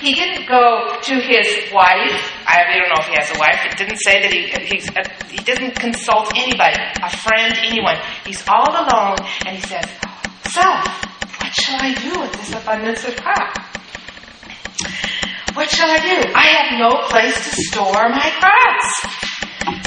He 0.00 0.14
didn't 0.14 0.46
go 0.46 0.96
to 1.02 1.14
his 1.20 1.72
wife. 1.72 2.16
I 2.46 2.62
don't 2.78 2.88
know 2.88 3.00
if 3.02 3.08
he 3.08 3.14
has 3.18 3.34
a 3.34 3.38
wife. 3.38 3.66
It 3.66 3.76
didn't 3.78 3.98
say 3.98 4.22
that 4.22 4.32
he 4.32 4.46
uh, 4.94 5.02
he 5.28 5.38
didn't 5.42 5.74
consult 5.74 6.30
anybody, 6.36 6.78
a 7.02 7.10
friend, 7.10 7.54
anyone. 7.64 7.96
He's 8.24 8.42
all 8.46 8.70
alone, 8.70 9.18
and 9.44 9.56
he 9.56 9.62
says, 9.62 9.84
"Self, 10.54 10.86
what 11.42 11.52
shall 11.52 11.80
I 11.82 11.94
do 11.94 12.20
with 12.20 12.32
this 12.32 12.54
abundance 12.54 13.04
of 13.04 13.16
crop? 13.16 13.58
What 15.54 15.68
shall 15.68 15.90
I 15.90 15.98
do? 15.98 16.30
I 16.32 16.46
have 16.46 16.78
no 16.78 17.02
place 17.08 17.34
to 17.34 17.62
store 17.62 18.08
my 18.08 18.30
crops." 18.38 19.27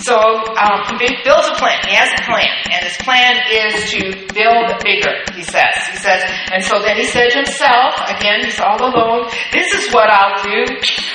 So 0.01 0.17
um, 0.57 0.97
he 0.99 1.09
builds 1.23 1.47
a 1.47 1.55
plan. 1.55 1.79
He 1.87 1.95
has 1.95 2.09
a 2.17 2.23
plan, 2.25 2.49
and 2.71 2.81
his 2.85 2.97
plan 2.97 3.37
is 3.49 3.91
to 3.91 4.01
build 4.33 4.67
bigger. 4.83 5.21
He 5.33 5.43
says. 5.43 5.73
He 5.89 5.97
says, 5.97 6.23
and 6.51 6.63
so 6.63 6.81
then 6.81 6.97
he 6.97 7.05
said 7.05 7.29
to 7.31 7.37
himself, 7.45 7.95
again, 8.09 8.43
he's 8.43 8.59
all 8.59 8.81
alone. 8.81 9.29
This 9.53 9.73
is 9.73 9.93
what 9.93 10.09
I'll 10.09 10.41
do. 10.43 10.65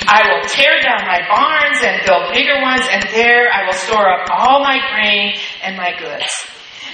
I 0.07 0.23
will 0.29 0.49
tear 0.49 0.81
down 0.83 1.03
my 1.07 1.23
barns 1.29 1.79
and 1.83 2.07
build 2.07 2.33
bigger 2.33 2.63
ones, 2.63 2.87
and 2.91 3.03
there 3.11 3.51
I 3.53 3.67
will 3.67 3.79
store 3.79 4.09
up 4.09 4.31
all 4.31 4.61
my 4.61 4.79
grain 4.95 5.35
and 5.63 5.77
my 5.77 5.93
goods. 5.99 6.31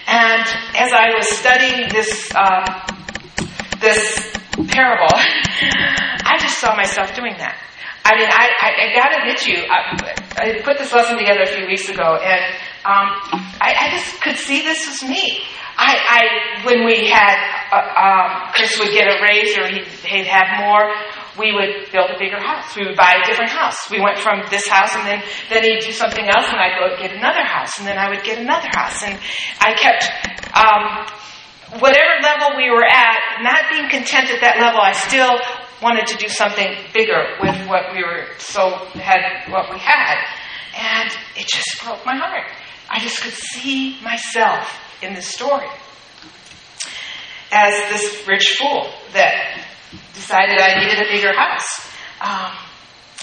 And 0.07 0.43
as 0.75 0.93
I 0.93 1.15
was 1.15 1.29
studying 1.29 1.89
this 1.91 2.33
um, 2.35 2.65
this 3.81 4.33
parable, 4.69 5.11
I 5.15 6.39
just 6.41 6.59
saw 6.59 6.75
myself 6.75 7.15
doing 7.15 7.35
that. 7.39 7.57
I 8.05 8.19
mean, 8.19 8.29
I, 8.29 8.51
I, 8.61 8.69
I 8.83 8.95
gotta 8.95 9.17
admit 9.23 9.47
you, 9.47 9.63
I, 9.71 9.79
I, 10.37 10.63
put 10.63 10.79
this 10.79 10.93
lesson 10.93 11.19
together 11.19 11.43
a 11.43 11.47
few 11.55 11.67
weeks 11.67 11.89
ago, 11.89 12.19
and 12.19 12.43
um, 12.83 13.15
I, 13.63 13.75
I 13.79 13.91
just 13.91 14.21
could 14.21 14.37
see 14.37 14.63
this 14.63 14.87
was 14.89 15.09
me. 15.09 15.39
I, 15.79 15.97
I 15.97 16.65
when 16.67 16.85
we 16.85 17.09
had 17.09 17.39
uh, 17.73 17.79
um, 17.79 18.53
Chris 18.53 18.79
would 18.79 18.91
get 18.93 19.07
a 19.07 19.23
raise 19.23 19.57
or 19.57 19.67
he'd, 19.71 19.87
he'd 20.05 20.27
have 20.27 20.61
more, 20.61 20.93
we 21.39 21.55
would 21.55 21.91
build 21.91 22.11
a 22.11 22.19
bigger 22.19 22.39
house. 22.43 22.77
We 22.77 22.85
would 22.85 22.97
buy 22.97 23.23
a 23.23 23.25
different 23.25 23.51
house. 23.51 23.89
We 23.91 24.01
went 24.01 24.19
from 24.19 24.43
this 24.51 24.67
house, 24.67 24.95
and 24.95 25.07
then 25.07 25.23
then 25.49 25.63
he'd 25.63 25.81
do 25.81 25.93
something 25.93 26.27
else, 26.27 26.47
and 26.51 26.59
I'd 26.59 26.79
go 26.79 26.97
get 27.01 27.15
another 27.15 27.45
house, 27.47 27.79
and 27.79 27.87
then 27.87 27.99
I 27.99 28.11
would 28.11 28.25
get 28.25 28.39
another 28.39 28.69
house, 28.75 29.03
and 29.03 29.19
I 29.61 29.75
kept. 29.75 30.11
Um, 30.53 31.07
whatever 31.81 32.21
level 32.21 32.57
we 32.59 32.69
were 32.69 32.85
at, 32.85 33.41
not 33.41 33.65
being 33.71 33.89
content 33.89 34.29
at 34.29 34.41
that 34.43 34.61
level, 34.61 34.81
I 34.81 34.93
still 34.93 35.41
wanted 35.83 36.07
to 36.07 36.17
do 36.17 36.29
something 36.29 36.77
bigger 36.95 37.37
with 37.43 37.57
what 37.69 37.93
we 37.93 38.03
were 38.03 38.27
so 38.39 38.71
had 38.95 39.51
what 39.51 39.71
we 39.71 39.79
had. 39.79 40.17
And 40.75 41.11
it 41.37 41.47
just 41.49 41.83
broke 41.85 42.07
my 42.07 42.17
heart. 42.17 42.47
I 42.89 43.01
just 43.01 43.23
could 43.23 43.33
see 43.33 44.01
myself 44.03 44.79
in 45.03 45.15
this 45.15 45.27
story 45.27 45.69
as 47.51 47.75
this 47.91 48.27
rich 48.27 48.57
fool 48.59 48.89
that 49.13 49.67
decided 50.15 50.59
I 50.59 50.81
needed 50.81 51.07
a 51.07 51.11
bigger 51.11 51.35
house. 51.37 51.91
Um, 52.21 52.53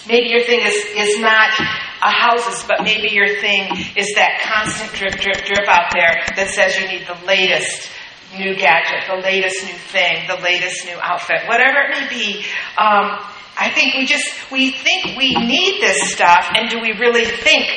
maybe 0.07 0.29
your 0.29 0.43
thing 0.43 0.59
is, 0.61 0.75
is 0.95 1.19
not 1.19 1.51
a 1.59 2.11
houses, 2.11 2.63
but 2.67 2.83
maybe 2.83 3.09
your 3.11 3.39
thing 3.39 3.71
is 3.95 4.13
that 4.15 4.39
constant 4.43 4.93
drip, 4.93 5.19
drip, 5.19 5.45
drip 5.45 5.67
out 5.67 5.91
there 5.93 6.23
that 6.35 6.49
says 6.49 6.77
you 6.79 6.87
need 6.87 7.07
the 7.07 7.25
latest 7.25 7.89
new 8.37 8.55
gadget, 8.55 9.07
the 9.07 9.21
latest 9.21 9.63
new 9.65 9.73
thing, 9.73 10.27
the 10.27 10.41
latest 10.41 10.85
new 10.85 10.97
outfit, 11.01 11.47
whatever 11.47 11.79
it 11.87 12.01
may 12.01 12.09
be. 12.09 12.45
Um, 12.77 13.17
I 13.57 13.71
think 13.73 13.95
we 13.95 14.05
just 14.05 14.27
we 14.51 14.71
think 14.71 15.17
we 15.17 15.33
need 15.35 15.81
this 15.81 16.11
stuff, 16.11 16.49
and 16.55 16.69
do 16.69 16.79
we 16.79 16.93
really 16.93 17.25
think 17.25 17.67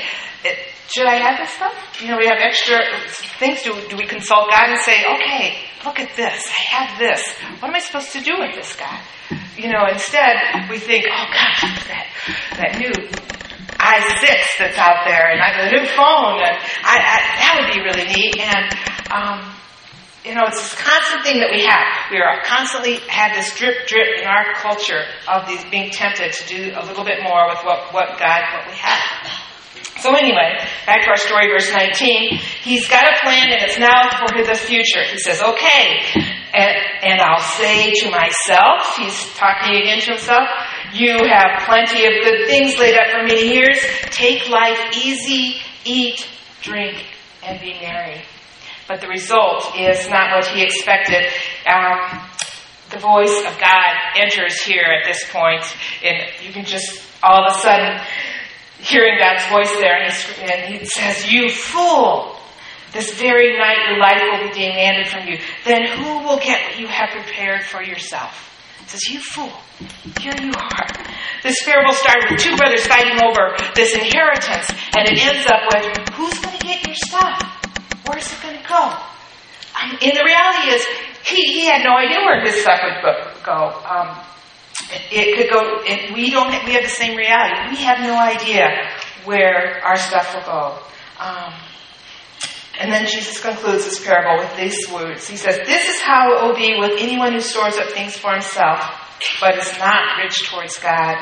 should 0.92 1.06
I 1.06 1.16
have 1.16 1.38
this 1.38 1.50
stuff? 1.56 1.72
You 2.02 2.08
know, 2.08 2.18
we 2.18 2.26
have 2.26 2.36
extra 2.38 2.78
things. 3.40 3.62
Do, 3.62 3.72
do 3.88 3.96
we 3.96 4.06
consult 4.06 4.50
God 4.50 4.68
and 4.68 4.78
say, 4.80 5.00
okay, 5.08 5.56
look 5.86 5.98
at 5.98 6.14
this. 6.16 6.46
I 6.50 6.76
have 6.76 6.98
this. 6.98 7.26
What 7.60 7.68
am 7.68 7.74
I 7.74 7.80
supposed 7.80 8.12
to 8.12 8.20
do 8.20 8.32
with 8.38 8.54
this, 8.54 8.76
God? 8.76 9.00
You 9.56 9.72
know, 9.72 9.86
instead, 9.90 10.36
we 10.68 10.78
think, 10.78 11.06
oh, 11.08 11.26
gosh, 11.32 11.62
that, 11.88 12.06
that 12.56 12.78
new 12.78 12.92
i6 12.92 14.28
that's 14.58 14.78
out 14.78 15.02
there 15.08 15.32
and 15.32 15.40
I 15.40 15.48
have 15.50 15.66
a 15.66 15.70
new 15.74 15.86
phone 15.96 16.38
and 16.38 16.54
I, 16.84 16.96
I, 17.02 17.18
that 17.40 17.52
would 17.58 17.72
be 17.74 17.80
really 17.82 18.06
neat. 18.14 18.38
And, 18.38 18.70
um, 19.10 19.51
you 20.24 20.34
know, 20.34 20.46
it's 20.46 20.62
this 20.62 20.74
constant 20.78 21.24
thing 21.24 21.40
that 21.40 21.50
we 21.50 21.66
have. 21.66 22.10
We 22.10 22.18
are 22.22 22.42
constantly 22.46 23.02
have 23.10 23.34
this 23.34 23.54
drip, 23.58 23.86
drip 23.88 24.22
in 24.22 24.26
our 24.26 24.54
culture 24.54 25.02
of 25.26 25.48
these 25.48 25.64
being 25.66 25.90
tempted 25.90 26.32
to 26.32 26.42
do 26.46 26.72
a 26.78 26.82
little 26.86 27.04
bit 27.04 27.22
more 27.22 27.48
with 27.48 27.58
what, 27.66 27.92
what 27.92 28.18
God, 28.18 28.42
what 28.54 28.70
we 28.70 28.78
have. 28.78 29.50
So 29.98 30.14
anyway, 30.14 30.62
back 30.86 31.02
to 31.04 31.10
our 31.10 31.16
story, 31.16 31.46
verse 31.50 31.70
19. 31.72 32.38
He's 32.62 32.88
got 32.88 33.04
a 33.04 33.18
plan 33.22 33.50
and 33.50 33.62
it's 33.62 33.78
now 33.78 34.10
for 34.18 34.42
the 34.42 34.54
future. 34.54 35.02
He 35.10 35.18
says, 35.18 35.42
okay, 35.42 36.02
and, 36.54 36.74
and 37.02 37.20
I'll 37.20 37.42
say 37.58 37.90
to 37.90 38.10
myself, 38.10 38.94
he's 38.96 39.34
talking 39.34 39.74
again 39.74 40.00
to 40.00 40.12
himself, 40.12 40.48
you 40.92 41.18
have 41.26 41.66
plenty 41.66 42.06
of 42.06 42.12
good 42.22 42.46
things 42.46 42.78
laid 42.78 42.96
up 42.96 43.10
for 43.10 43.22
many 43.22 43.54
years. 43.54 43.78
Take 44.10 44.48
life 44.48 44.78
easy, 44.96 45.56
eat, 45.84 46.26
drink, 46.62 47.06
and 47.42 47.60
be 47.60 47.74
merry. 47.80 48.22
But 48.92 49.00
the 49.00 49.08
result 49.08 49.72
is 49.74 50.06
not 50.10 50.36
what 50.36 50.44
he 50.44 50.62
expected. 50.62 51.24
Um, 51.66 52.28
the 52.90 52.98
voice 52.98 53.42
of 53.48 53.58
God 53.58 53.86
enters 54.16 54.60
here 54.60 54.84
at 54.84 55.08
this 55.08 55.24
point, 55.32 55.64
and 56.04 56.20
you 56.44 56.52
can 56.52 56.66
just 56.66 57.02
all 57.22 57.42
of 57.42 57.56
a 57.56 57.58
sudden 57.60 57.98
hearing 58.80 59.18
God's 59.18 59.46
voice 59.46 59.72
there, 59.80 59.96
and, 59.96 60.12
and 60.42 60.74
he 60.74 60.84
says, 60.84 61.32
You 61.32 61.48
fool! 61.48 62.36
This 62.92 63.18
very 63.18 63.56
night 63.56 63.78
your 63.88 63.98
life 63.98 64.20
will 64.30 64.46
be 64.46 64.60
demanded 64.60 65.06
from 65.08 65.26
you. 65.26 65.38
Then 65.64 65.86
who 65.86 66.28
will 66.28 66.38
get 66.38 66.60
what 66.68 66.78
you 66.78 66.86
have 66.88 67.08
prepared 67.12 67.62
for 67.62 67.82
yourself? 67.82 68.52
He 68.82 68.88
says, 68.90 69.08
You 69.08 69.20
fool, 69.20 69.56
here 70.20 70.34
you 70.38 70.52
are. 70.52 70.86
This 71.42 71.64
parable 71.64 71.94
started 71.94 72.30
with 72.30 72.40
two 72.40 72.54
brothers 72.58 72.86
fighting 72.86 73.24
over 73.24 73.56
this 73.74 73.94
inheritance, 73.94 74.68
and 74.94 75.08
it 75.08 75.18
ends 75.18 75.46
up 75.46 75.62
with 75.72 76.08
who's 76.10 76.38
going 76.40 76.58
to 76.58 76.66
get 76.66 76.86
your 76.86 76.96
stuff? 76.96 77.61
Where's 78.06 78.32
it 78.32 78.42
going 78.42 78.60
to 78.60 78.68
go? 78.68 78.96
And 79.82 80.12
the 80.16 80.24
reality 80.24 80.70
is, 80.70 80.84
he, 81.24 81.60
he 81.60 81.66
had 81.66 81.82
no 81.84 81.96
idea 81.96 82.18
where 82.20 82.40
his 82.44 82.62
stuff 82.62 82.80
would 82.82 83.44
go. 83.44 83.80
Um, 83.88 84.18
it, 85.10 85.36
could 85.36 85.50
go. 85.50 85.82
It, 85.84 86.14
we 86.14 86.30
don't. 86.30 86.50
We 86.64 86.72
have 86.72 86.82
the 86.82 86.88
same 86.88 87.16
reality. 87.16 87.70
We 87.70 87.84
have 87.84 88.00
no 88.00 88.18
idea 88.18 88.68
where 89.24 89.80
our 89.84 89.96
stuff 89.96 90.34
will 90.34 90.42
go. 90.42 90.78
Um, 91.18 91.54
and 92.80 92.92
then 92.92 93.06
Jesus 93.06 93.40
concludes 93.40 93.84
this 93.84 94.04
parable 94.04 94.42
with 94.42 94.56
these 94.56 94.90
words. 94.90 95.28
He 95.28 95.36
says, 95.36 95.58
This 95.66 95.88
is 95.88 96.00
how 96.00 96.32
it 96.32 96.42
will 96.42 96.56
be 96.56 96.76
with 96.78 97.00
anyone 97.00 97.32
who 97.32 97.40
stores 97.40 97.76
up 97.76 97.90
things 97.90 98.16
for 98.16 98.32
himself, 98.32 98.80
but 99.40 99.56
is 99.56 99.78
not 99.78 100.18
rich 100.22 100.50
towards 100.50 100.78
God. 100.78 101.16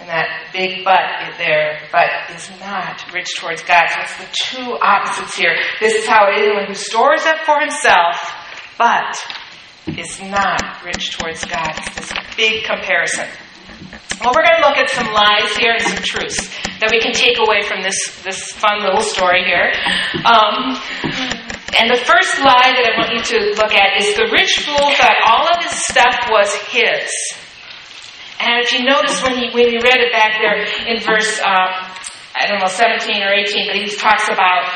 And 0.00 0.08
that 0.08 0.50
big 0.52 0.84
but 0.84 1.38
there, 1.38 1.78
but 1.92 2.10
is 2.34 2.50
not 2.60 3.04
rich 3.14 3.38
towards 3.38 3.62
God. 3.62 3.86
So 3.88 4.00
it's 4.00 4.18
the 4.18 4.28
two 4.50 4.78
opposites 4.82 5.36
here. 5.36 5.56
This 5.80 5.94
is 5.94 6.06
how 6.06 6.26
anyone 6.26 6.66
who 6.66 6.74
stores 6.74 7.24
up 7.26 7.38
for 7.46 7.60
himself, 7.60 8.18
but 8.76 9.16
is 9.86 10.20
not 10.20 10.84
rich 10.84 11.16
towards 11.16 11.44
God. 11.44 11.70
It's 11.78 11.96
this 11.96 12.12
big 12.36 12.64
comparison. 12.64 13.28
Well, 14.20 14.32
we're 14.34 14.44
going 14.44 14.62
to 14.62 14.68
look 14.68 14.78
at 14.78 14.90
some 14.90 15.12
lies 15.12 15.56
here 15.56 15.72
and 15.72 15.82
some 15.82 16.02
truths 16.02 16.48
that 16.80 16.90
we 16.90 17.00
can 17.00 17.12
take 17.12 17.38
away 17.38 17.62
from 17.62 17.82
this, 17.82 17.96
this 18.22 18.52
fun 18.52 18.82
little 18.82 19.02
story 19.02 19.44
here. 19.44 19.72
Um, 20.24 20.78
and 21.78 21.90
the 21.90 21.98
first 22.02 22.38
lie 22.38 22.70
that 22.74 22.86
I 22.86 22.98
want 22.98 23.12
you 23.12 23.22
to 23.22 23.38
look 23.58 23.74
at 23.74 23.98
is 23.98 24.14
the 24.14 24.30
rich 24.30 24.62
fool 24.62 24.90
thought 24.94 25.18
all 25.26 25.46
of 25.50 25.62
his 25.62 25.74
stuff 25.86 26.30
was 26.30 26.54
his. 26.70 27.10
And 28.40 28.62
if 28.62 28.72
you 28.72 28.84
notice 28.84 29.22
when 29.22 29.36
he 29.36 29.50
when 29.50 29.70
you 29.70 29.80
read 29.80 30.00
it 30.00 30.12
back 30.12 30.40
there 30.40 30.58
in 30.88 31.00
verse 31.00 31.40
um, 31.40 31.70
I 32.34 32.46
don't 32.48 32.58
know 32.58 32.66
17 32.66 33.22
or 33.22 33.32
18, 33.32 33.66
but 33.68 33.76
he 33.76 33.86
talks 33.94 34.26
about 34.28 34.66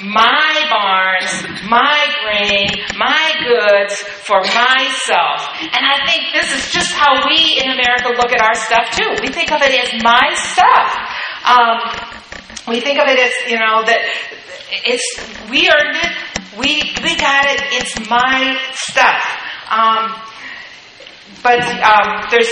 my 0.00 0.66
barns, 0.72 1.30
my 1.68 2.00
grain, 2.24 2.72
my 2.96 3.32
goods 3.44 3.94
for 4.24 4.40
myself. 4.40 5.38
And 5.60 5.84
I 5.84 6.08
think 6.08 6.32
this 6.32 6.50
is 6.56 6.72
just 6.72 6.92
how 6.92 7.28
we 7.28 7.60
in 7.62 7.70
America 7.70 8.08
look 8.16 8.32
at 8.32 8.40
our 8.40 8.54
stuff 8.54 8.90
too. 8.96 9.22
We 9.22 9.28
think 9.28 9.52
of 9.52 9.60
it 9.62 9.76
as 9.76 10.02
my 10.02 10.34
stuff. 10.34 10.88
Um, 11.44 12.72
we 12.72 12.80
think 12.80 12.98
of 12.98 13.06
it 13.08 13.18
as 13.18 13.32
you 13.50 13.58
know 13.58 13.84
that 13.84 14.00
it's 14.86 15.50
we 15.50 15.68
earned 15.68 15.96
it, 16.00 16.12
we 16.58 16.82
we 17.04 17.16
got 17.16 17.44
it. 17.46 17.60
It's 17.72 18.08
my 18.08 18.58
stuff. 18.72 19.22
Um, 19.70 20.31
but 21.42 21.58
um, 21.58 22.30
there's 22.30 22.50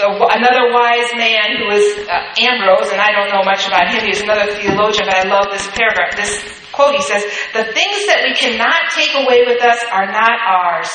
the, 0.00 0.08
another 0.08 0.72
wise 0.72 1.12
man 1.16 1.60
who 1.60 1.68
is 1.68 2.08
uh, 2.08 2.32
Ambrose, 2.40 2.88
and 2.88 3.00
I 3.00 3.12
don't 3.12 3.28
know 3.28 3.44
much 3.44 3.68
about 3.68 3.92
him. 3.92 4.04
He's 4.04 4.22
another 4.22 4.48
theologian, 4.56 5.04
but 5.06 5.16
I 5.16 5.28
love 5.28 5.52
this 5.52 5.68
paragraph. 5.76 6.16
This 6.16 6.40
quote, 6.72 6.96
he 6.96 7.02
says, 7.02 7.22
"The 7.52 7.68
things 7.76 8.06
that 8.08 8.24
we 8.24 8.34
cannot 8.34 8.88
take 8.96 9.12
away 9.14 9.44
with 9.44 9.60
us 9.62 9.78
are 9.92 10.10
not 10.10 10.32
ours. 10.40 10.88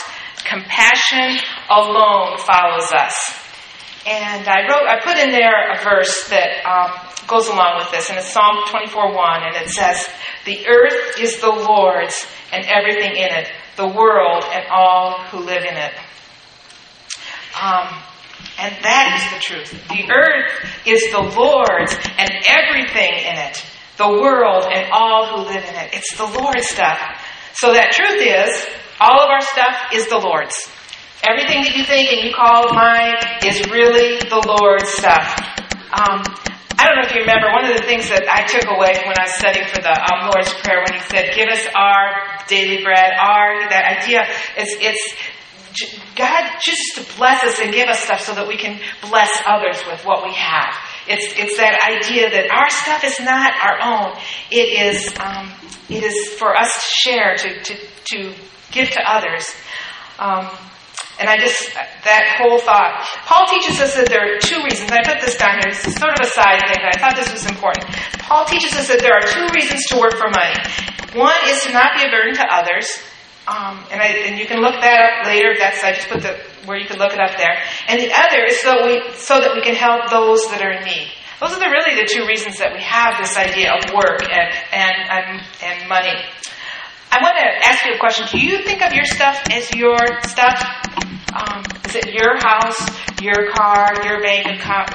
Compassion 0.45 1.38
alone 1.69 2.38
follows 2.41 2.89
us." 2.91 3.13
And 4.08 4.47
I 4.47 4.65
wrote, 4.71 4.88
I 4.88 5.02
put 5.04 5.17
in 5.17 5.32
there 5.32 5.71
a 5.73 5.84
verse 5.84 6.30
that 6.30 6.63
um, 6.63 6.95
goes 7.28 7.50
along 7.50 7.78
with 7.78 7.91
this, 7.91 8.10
and 8.10 8.17
it's 8.17 8.32
Psalm 8.34 8.63
24:1, 8.65 9.45
and 9.45 9.56
it 9.58 9.69
says, 9.69 10.10
"The 10.45 10.65
earth 10.67 11.19
is 11.19 11.39
the 11.39 11.52
Lord's, 11.52 12.26
and 12.52 12.65
everything 12.65 13.15
in 13.15 13.30
it, 13.30 13.52
the 13.76 13.88
world 13.88 14.43
and 14.52 14.65
all 14.71 15.21
who 15.30 15.38
live 15.38 15.62
in 15.63 15.78
it." 15.78 15.93
Um, 17.58 17.88
and 18.60 18.74
that 18.84 19.17
is 19.17 19.26
the 19.34 19.41
truth. 19.41 19.72
The 19.89 20.12
earth 20.13 20.50
is 20.86 21.02
the 21.12 21.22
Lord's 21.22 21.93
and 22.17 22.30
everything 22.50 23.13
in 23.26 23.38
it, 23.38 23.65
the 23.98 24.10
world 24.10 24.65
and 24.65 24.91
all 24.91 25.26
who 25.30 25.50
live 25.50 25.63
in 25.63 25.76
it. 25.76 25.93
It's 25.93 26.17
the 26.17 26.26
Lord's 26.26 26.67
stuff. 26.67 27.00
So 27.54 27.74
that 27.74 27.91
truth 27.93 28.22
is, 28.22 28.50
all 29.00 29.22
of 29.22 29.30
our 29.30 29.41
stuff 29.41 29.93
is 29.93 30.08
the 30.10 30.17
Lord's. 30.17 30.56
Everything 31.26 31.65
that 31.65 31.74
you 31.76 31.84
think 31.84 32.13
and 32.13 32.22
you 32.22 32.34
call 32.34 32.74
mine 32.74 33.17
is 33.41 33.58
really 33.74 34.22
the 34.30 34.38
Lord's 34.38 34.89
stuff. 34.89 35.26
Um, 35.89 36.22
I 36.78 36.86
don't 36.86 37.02
know 37.02 37.10
if 37.10 37.13
you 37.17 37.26
remember, 37.26 37.50
one 37.50 37.65
of 37.65 37.74
the 37.74 37.86
things 37.89 38.06
that 38.13 38.30
I 38.30 38.46
took 38.46 38.70
away 38.70 39.02
when 39.02 39.17
I 39.17 39.26
was 39.26 39.34
studying 39.41 39.65
for 39.65 39.82
the 39.82 39.89
um, 39.89 40.30
Lord's 40.30 40.54
Prayer 40.62 40.86
when 40.86 40.93
he 40.93 41.02
said, 41.10 41.34
give 41.34 41.50
us 41.50 41.65
our 41.74 42.38
daily 42.46 42.86
bread, 42.86 43.17
our, 43.17 43.65
that 43.74 43.98
idea, 43.98 44.30
it's, 44.54 44.78
it's 44.78 45.02
God 46.16 46.52
just 46.63 46.82
to 46.96 47.18
bless 47.18 47.44
us 47.44 47.60
and 47.60 47.74
give 47.74 47.88
us 47.88 48.00
stuff 48.00 48.22
so 48.22 48.34
that 48.36 48.48
we 48.48 48.58
can 48.58 48.80
bless 49.02 49.30
others 49.46 49.78
with 49.88 50.06
what 50.06 50.24
we 50.24 50.34
have. 50.34 50.74
It's, 51.08 51.34
it's 51.38 51.58
that 51.58 51.80
idea 51.86 52.30
that 52.30 52.50
our 52.52 52.70
stuff 52.70 53.04
is 53.04 53.20
not 53.20 53.54
our 53.63 53.80
own. 53.80 54.18
It 54.52 54.68
is, 54.76 55.13
um, 55.20 55.52
it 55.90 56.04
is 56.04 56.34
for 56.34 56.58
us 56.58 56.74
to 56.74 57.10
share, 57.10 57.36
to, 57.36 57.63
to, 57.63 57.76
to 58.12 58.34
give 58.72 58.90
to 58.92 59.02
others. 59.06 59.48
Um, 60.20 60.50
and 61.20 61.30
I 61.30 61.38
just, 61.38 61.74
that 61.74 62.38
whole 62.38 62.60
thought. 62.60 63.02
Paul 63.26 63.50
teaches 63.50 63.82
us 63.82 63.96
that 63.98 64.06
there 64.10 64.22
are 64.22 64.38
two 64.38 64.62
reasons. 64.62 64.92
I 64.92 65.02
put 65.02 65.18
this 65.22 65.38
down 65.38 65.58
here. 65.58 65.74
It's 65.74 65.82
sort 65.98 66.13
of 66.13 66.22
a 66.22 66.30
side 66.30 66.62
thing, 66.70 66.78
but 66.78 66.94
I 66.94 66.98
thought 67.02 67.18
this 67.18 67.32
was 67.34 67.50
important. 67.50 67.90
Paul 68.22 68.46
teaches 68.46 68.74
us 68.78 68.88
that 68.94 69.02
there 69.02 69.18
are 69.18 69.26
two 69.26 69.50
reasons 69.50 69.82
to 69.90 69.98
work 69.98 70.13
for 70.13 70.30
money. 70.30 70.54
One 71.18 71.38
is 71.50 71.66
to 71.66 71.74
not 71.74 71.98
be 71.98 72.06
a 72.06 72.12
burden 72.13 72.38
to 72.38 72.46
others, 72.46 72.86
um, 73.48 73.80
and, 73.92 74.02
I, 74.02 74.28
and 74.28 74.38
you 74.38 74.46
can 74.46 74.60
look 74.60 74.76
that 74.82 75.00
up 75.00 75.26
later. 75.26 75.56
That's 75.58 75.84
I 75.84 75.94
just 75.94 76.10
put 76.10 76.22
the 76.22 76.36
where 76.68 76.78
you 76.78 76.86
can 76.86 77.00
look 77.00 77.14
it 77.14 77.20
up 77.20 77.38
there. 77.38 77.56
And 77.88 77.96
the 78.00 78.12
other 78.12 78.44
is 78.44 78.60
so 78.60 78.86
we 78.86 79.00
so 79.16 79.40
that 79.40 79.56
we 79.56 79.64
can 79.64 79.74
help 79.74 80.12
those 80.12 80.44
that 80.52 80.62
are 80.62 80.72
in 80.72 80.84
need. 80.84 81.08
Those 81.40 81.54
are 81.56 81.60
the, 81.60 81.72
really 81.72 81.96
the 81.96 82.10
two 82.12 82.28
reasons 82.28 82.60
that 82.60 82.74
we 82.74 82.84
have 82.84 83.16
this 83.24 83.38
idea 83.38 83.72
of 83.72 83.94
work 83.96 84.20
and 84.28 84.52
and 84.76 84.96
and, 85.08 85.28
and 85.64 85.88
money. 85.88 86.20
I 87.08 87.24
want 87.24 87.40
to 87.40 87.48
ask 87.64 87.86
you 87.88 87.96
a 87.96 88.00
question. 88.04 88.28
Do 88.28 88.36
you 88.44 88.68
think 88.68 88.84
of 88.84 88.92
your 88.92 89.08
stuff 89.08 89.40
as 89.48 89.72
your 89.72 89.96
stuff? 90.28 90.60
Um, 91.32 91.64
is 91.88 91.96
it 91.96 92.12
your 92.12 92.36
house, 92.44 92.84
your 93.24 93.52
car, 93.56 93.96
your 94.04 94.20
bank 94.20 94.44
account? 94.60 94.92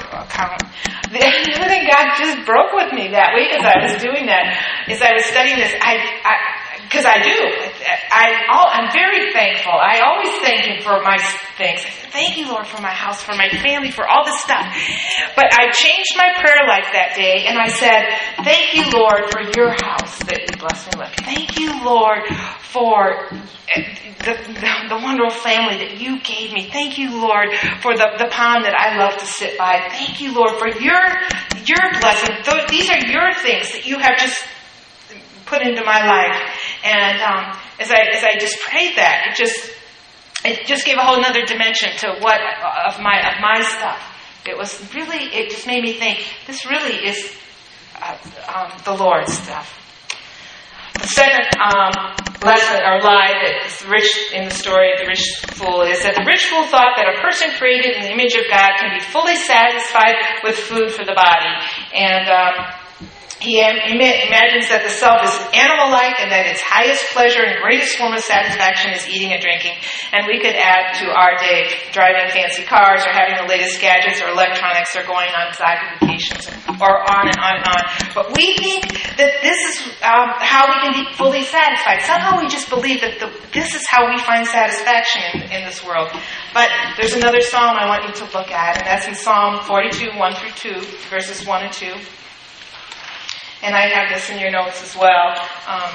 The 1.08 1.24
other 1.56 1.68
thing 1.68 1.88
God 1.88 2.16
just 2.20 2.44
broke 2.44 2.72
with 2.72 2.92
me 2.92 3.08
that 3.12 3.32
week 3.32 3.52
as 3.52 3.64
I 3.64 3.80
was 3.84 4.02
doing 4.02 4.26
that, 4.26 4.44
as 4.88 5.00
I 5.00 5.12
was 5.12 5.24
studying 5.24 5.56
this, 5.56 5.72
I, 5.80 6.20
I 6.24 6.61
because 6.92 7.08
I 7.08 7.24
do. 7.24 7.38
I, 8.12 8.44
I'm 8.52 8.92
very 8.92 9.32
thankful. 9.32 9.72
I 9.72 10.04
always 10.04 10.28
thank 10.44 10.68
Him 10.68 10.84
for 10.84 11.00
my 11.00 11.16
things. 11.56 11.80
I 11.80 12.12
thank 12.12 12.36
you, 12.36 12.52
Lord, 12.52 12.66
for 12.66 12.82
my 12.82 12.92
house, 12.92 13.22
for 13.22 13.32
my 13.32 13.48
family, 13.48 13.90
for 13.90 14.06
all 14.06 14.26
this 14.26 14.38
stuff. 14.44 14.68
But 15.34 15.48
I 15.56 15.72
changed 15.72 16.12
my 16.20 16.36
prayer 16.36 16.68
life 16.68 16.92
that 16.92 17.16
day, 17.16 17.48
and 17.48 17.56
I 17.56 17.72
said, 17.72 18.12
thank 18.44 18.76
you, 18.76 18.84
Lord, 18.92 19.32
for 19.32 19.40
your 19.56 19.72
house 19.80 20.18
that 20.28 20.44
you 20.44 20.60
blessed 20.60 20.92
me 20.92 21.00
with. 21.00 21.16
Thank 21.24 21.58
you, 21.58 21.72
Lord, 21.82 22.28
for 22.60 23.24
eh, 23.72 23.88
the, 24.28 24.36
the, 24.52 24.92
the, 24.92 25.00
wonderful 25.00 25.32
family 25.40 25.80
that 25.80 25.96
you 25.96 26.20
gave 26.20 26.52
me. 26.52 26.68
Thank 26.68 26.98
you, 26.98 27.16
Lord, 27.16 27.56
for 27.80 27.96
the, 27.96 28.20
the 28.20 28.28
pond 28.28 28.68
that 28.68 28.76
I 28.76 29.00
love 29.00 29.16
to 29.16 29.24
sit 29.26 29.56
by. 29.56 29.80
Thank 29.88 30.20
you, 30.20 30.34
Lord, 30.34 30.60
for 30.60 30.68
your 30.68 31.00
your 31.64 31.84
blessing. 32.00 32.36
These 32.68 32.90
are 32.90 33.06
your 33.06 33.32
things 33.40 33.72
that 33.72 33.86
you 33.86 33.98
have 33.98 34.18
just 34.18 34.44
put 35.52 35.62
into 35.62 35.84
my 35.84 36.00
life. 36.06 36.40
And 36.84 37.20
um, 37.22 37.58
as 37.78 37.90
I 37.90 38.00
as 38.12 38.24
I 38.24 38.38
just 38.38 38.58
prayed 38.60 38.96
that, 38.96 39.28
it 39.30 39.36
just 39.36 39.70
it 40.44 40.66
just 40.66 40.84
gave 40.84 40.98
a 40.98 41.04
whole 41.04 41.22
other 41.24 41.44
dimension 41.46 41.90
to 41.98 42.18
what 42.20 42.40
of 42.86 43.00
my 43.00 43.18
of 43.32 43.40
my 43.40 43.62
stuff. 43.62 44.02
It 44.46 44.56
was 44.56 44.74
really 44.94 45.24
it 45.32 45.50
just 45.50 45.66
made 45.66 45.82
me 45.82 45.92
think 45.94 46.26
this 46.46 46.66
really 46.66 46.96
is 47.06 47.36
uh, 48.00 48.18
um, 48.54 48.72
the 48.84 48.94
Lord's 48.94 49.32
stuff. 49.32 49.78
The 51.00 51.08
second 51.08 51.46
um, 51.58 52.14
lesson 52.44 52.82
or 52.84 53.00
lie 53.00 53.34
that 53.42 53.66
is 53.66 53.82
rich 53.86 54.10
in 54.34 54.44
the 54.44 54.54
story 54.54 54.92
of 54.92 54.98
the 55.00 55.06
rich 55.06 55.40
fool 55.54 55.82
is 55.82 56.02
that 56.02 56.14
the 56.14 56.24
rich 56.26 56.46
fool 56.46 56.66
thought 56.66 56.94
that 56.94 57.08
a 57.10 57.20
person 57.22 57.50
created 57.58 57.96
in 57.96 58.02
the 58.02 58.12
image 58.12 58.34
of 58.34 58.44
God 58.50 58.76
can 58.78 58.92
be 58.94 59.00
fully 59.00 59.36
satisfied 59.36 60.14
with 60.44 60.54
food 60.54 60.90
for 60.92 61.04
the 61.04 61.14
body. 61.14 61.50
And 61.94 62.28
um, 62.28 62.54
he 63.42 63.58
imagines 63.58 64.70
that 64.70 64.86
the 64.86 64.94
self 64.94 65.26
is 65.26 65.34
animal 65.50 65.90
like 65.90 66.14
and 66.22 66.30
that 66.30 66.46
its 66.46 66.62
highest 66.62 67.10
pleasure 67.10 67.42
and 67.42 67.58
greatest 67.58 67.98
form 67.98 68.14
of 68.14 68.22
satisfaction 68.22 68.94
is 68.94 69.02
eating 69.10 69.34
and 69.34 69.42
drinking. 69.42 69.74
And 70.14 70.30
we 70.30 70.38
could 70.38 70.54
add 70.54 70.94
to 71.02 71.10
our 71.10 71.34
day 71.42 71.66
driving 71.90 72.30
fancy 72.30 72.62
cars 72.62 73.02
or 73.02 73.10
having 73.10 73.34
the 73.42 73.50
latest 73.50 73.82
gadgets 73.82 74.22
or 74.22 74.30
electronics 74.30 74.94
or 74.94 75.02
going 75.02 75.34
on 75.34 75.50
side 75.58 75.82
vacations 75.98 76.46
or 76.78 77.02
on 77.02 77.26
and 77.26 77.38
on 77.42 77.54
and 77.58 77.66
on. 77.66 77.82
But 78.14 78.30
we 78.38 78.54
think 78.62 78.86
that 79.18 79.42
this 79.42 79.58
is 79.74 79.74
um, 80.06 80.30
how 80.38 80.70
we 80.70 80.78
can 80.86 80.94
be 80.94 81.04
fully 81.18 81.42
satisfied. 81.42 82.06
Somehow 82.06 82.38
we 82.38 82.46
just 82.46 82.70
believe 82.70 83.02
that 83.02 83.18
the, 83.18 83.26
this 83.50 83.74
is 83.74 83.82
how 83.90 84.06
we 84.06 84.22
find 84.22 84.46
satisfaction 84.46 85.42
in, 85.42 85.50
in 85.50 85.60
this 85.66 85.82
world. 85.82 86.14
But 86.54 86.70
there's 86.94 87.18
another 87.18 87.42
psalm 87.42 87.74
I 87.74 87.90
want 87.90 88.06
you 88.06 88.14
to 88.22 88.26
look 88.30 88.54
at, 88.54 88.78
and 88.78 88.86
that's 88.86 89.10
in 89.10 89.18
Psalm 89.18 89.66
42, 89.66 90.14
1 90.14 90.34
through 90.38 90.78
2, 90.78 91.10
verses 91.10 91.42
1 91.42 91.66
and 91.66 91.72
2 91.72 91.90
and 93.62 93.74
I 93.74 93.88
have 93.88 94.12
this 94.14 94.28
in 94.30 94.38
your 94.38 94.50
notes 94.50 94.82
as 94.82 94.96
well. 94.96 95.38
Um, 95.66 95.90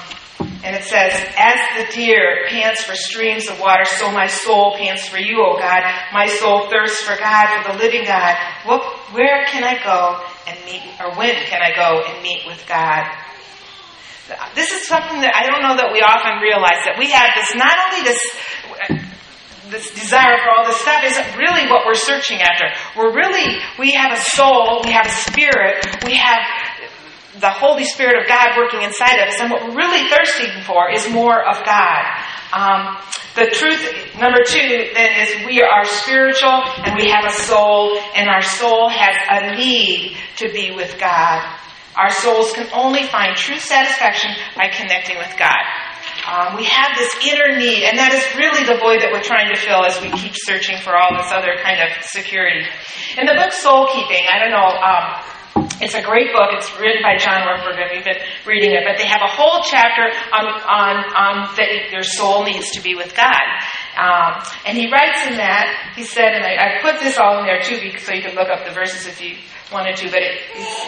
and 0.63 0.75
it 0.75 0.83
says, 0.83 1.13
As 1.37 1.59
the 1.77 1.93
deer 1.93 2.47
pants 2.49 2.83
for 2.83 2.95
streams 2.95 3.47
of 3.47 3.59
water, 3.59 3.85
so 3.85 4.11
my 4.11 4.27
soul 4.27 4.75
pants 4.77 5.07
for 5.07 5.17
you, 5.17 5.39
O 5.41 5.57
God. 5.57 5.83
My 6.13 6.27
soul 6.27 6.69
thirsts 6.69 7.01
for 7.01 7.17
God, 7.17 7.63
for 7.63 7.73
the 7.73 7.77
living 7.77 8.05
God. 8.05 8.35
What, 8.65 8.83
where 9.13 9.45
can 9.45 9.63
I 9.63 9.81
go 9.83 10.23
and 10.47 10.57
meet, 10.65 10.81
or 10.99 11.15
when 11.15 11.35
can 11.45 11.61
I 11.61 11.75
go 11.75 12.03
and 12.07 12.23
meet 12.23 12.43
with 12.47 12.63
God? 12.67 13.05
This 14.55 14.71
is 14.71 14.87
something 14.87 15.21
that 15.21 15.35
I 15.35 15.47
don't 15.47 15.63
know 15.63 15.77
that 15.77 15.93
we 15.93 16.01
often 16.01 16.43
realize 16.43 16.83
that 16.83 16.99
we 16.99 17.07
have 17.11 17.31
this, 17.31 17.55
not 17.55 17.71
only 17.87 18.03
this, 18.03 18.19
this 19.71 19.87
desire 19.95 20.35
for 20.43 20.51
all 20.51 20.67
this 20.67 20.75
stuff 20.83 20.99
isn't 21.03 21.37
really 21.39 21.67
what 21.71 21.85
we're 21.85 21.95
searching 21.95 22.43
after. 22.43 22.67
We're 22.97 23.15
really, 23.15 23.55
we 23.79 23.91
have 23.95 24.11
a 24.11 24.21
soul, 24.35 24.83
we 24.83 24.91
have 24.91 25.07
a 25.07 25.15
spirit, 25.31 25.79
we 26.03 26.15
have 26.15 26.43
the 27.39 27.49
Holy 27.49 27.83
Spirit 27.83 28.21
of 28.21 28.27
God 28.27 28.57
working 28.57 28.81
inside 28.81 29.19
of 29.19 29.29
us. 29.29 29.39
And 29.39 29.51
what 29.51 29.63
we're 29.63 29.75
really 29.75 30.09
thirsting 30.09 30.63
for 30.63 30.89
is 30.89 31.09
more 31.09 31.43
of 31.47 31.63
God. 31.65 32.03
Um, 32.53 32.97
the 33.35 33.47
truth, 33.53 34.17
number 34.19 34.39
two, 34.45 34.89
then, 34.93 35.21
is 35.21 35.45
we 35.45 35.61
are 35.61 35.85
spiritual 35.85 36.63
and 36.83 36.95
we 36.97 37.09
have 37.09 37.25
a 37.25 37.35
soul, 37.43 37.99
and 38.15 38.29
our 38.29 38.41
soul 38.41 38.89
has 38.89 39.15
a 39.29 39.55
need 39.55 40.17
to 40.37 40.49
be 40.51 40.71
with 40.71 40.97
God. 40.99 41.43
Our 41.95 42.11
souls 42.11 42.53
can 42.53 42.67
only 42.73 43.03
find 43.03 43.35
true 43.35 43.57
satisfaction 43.57 44.31
by 44.55 44.69
connecting 44.69 45.17
with 45.17 45.33
God. 45.37 45.61
Um, 46.27 46.57
we 46.57 46.65
have 46.65 46.97
this 46.97 47.09
inner 47.25 47.57
need, 47.57 47.83
and 47.83 47.97
that 47.97 48.13
is 48.13 48.21
really 48.35 48.63
the 48.65 48.77
void 48.77 49.01
that 49.01 49.09
we're 49.11 49.23
trying 49.23 49.49
to 49.53 49.59
fill 49.59 49.85
as 49.85 49.99
we 50.01 50.11
keep 50.11 50.33
searching 50.35 50.77
for 50.83 50.95
all 50.95 51.15
this 51.15 51.31
other 51.31 51.57
kind 51.63 51.81
of 51.81 51.89
security. 52.03 52.65
In 53.17 53.25
the 53.25 53.33
book 53.33 53.53
Soul 53.53 53.87
Keeping, 53.87 54.25
I 54.29 54.37
don't 54.37 54.53
know, 54.53 54.69
um, 54.77 55.36
it's 55.81 55.95
a 55.95 56.01
great 56.01 56.33
book. 56.33 56.49
It's 56.53 56.69
written 56.79 57.01
by 57.01 57.17
John 57.17 57.41
Ortberg, 57.45 57.77
and 57.77 57.89
we've 57.93 58.05
been 58.05 58.21
reading 58.45 58.73
it. 58.73 58.83
But 58.85 58.97
they 58.97 59.05
have 59.05 59.21
a 59.21 59.29
whole 59.29 59.63
chapter 59.63 60.09
on, 60.33 60.45
on, 60.45 60.95
on 61.13 61.33
that 61.57 61.91
your 61.91 62.03
soul 62.03 62.45
needs 62.45 62.71
to 62.71 62.81
be 62.81 62.95
with 62.95 63.15
God. 63.15 63.45
Um, 63.97 64.43
and 64.65 64.77
he 64.77 64.91
writes 64.93 65.25
in 65.25 65.37
that, 65.41 65.93
he 65.95 66.03
said, 66.03 66.37
and 66.37 66.45
I, 66.45 66.53
I, 66.53 66.67
put 66.85 67.01
this 67.01 67.17
all 67.17 67.41
in 67.41 67.45
there 67.49 67.61
too, 67.61 67.81
so 67.97 68.13
you 68.13 68.21
can 68.21 68.35
look 68.35 68.49
up 68.49 68.61
the 68.61 68.73
verses 68.73 69.07
if 69.07 69.17
you 69.17 69.41
wanted 69.73 69.97
to. 69.97 70.11
But 70.13 70.21
it, 70.21 70.37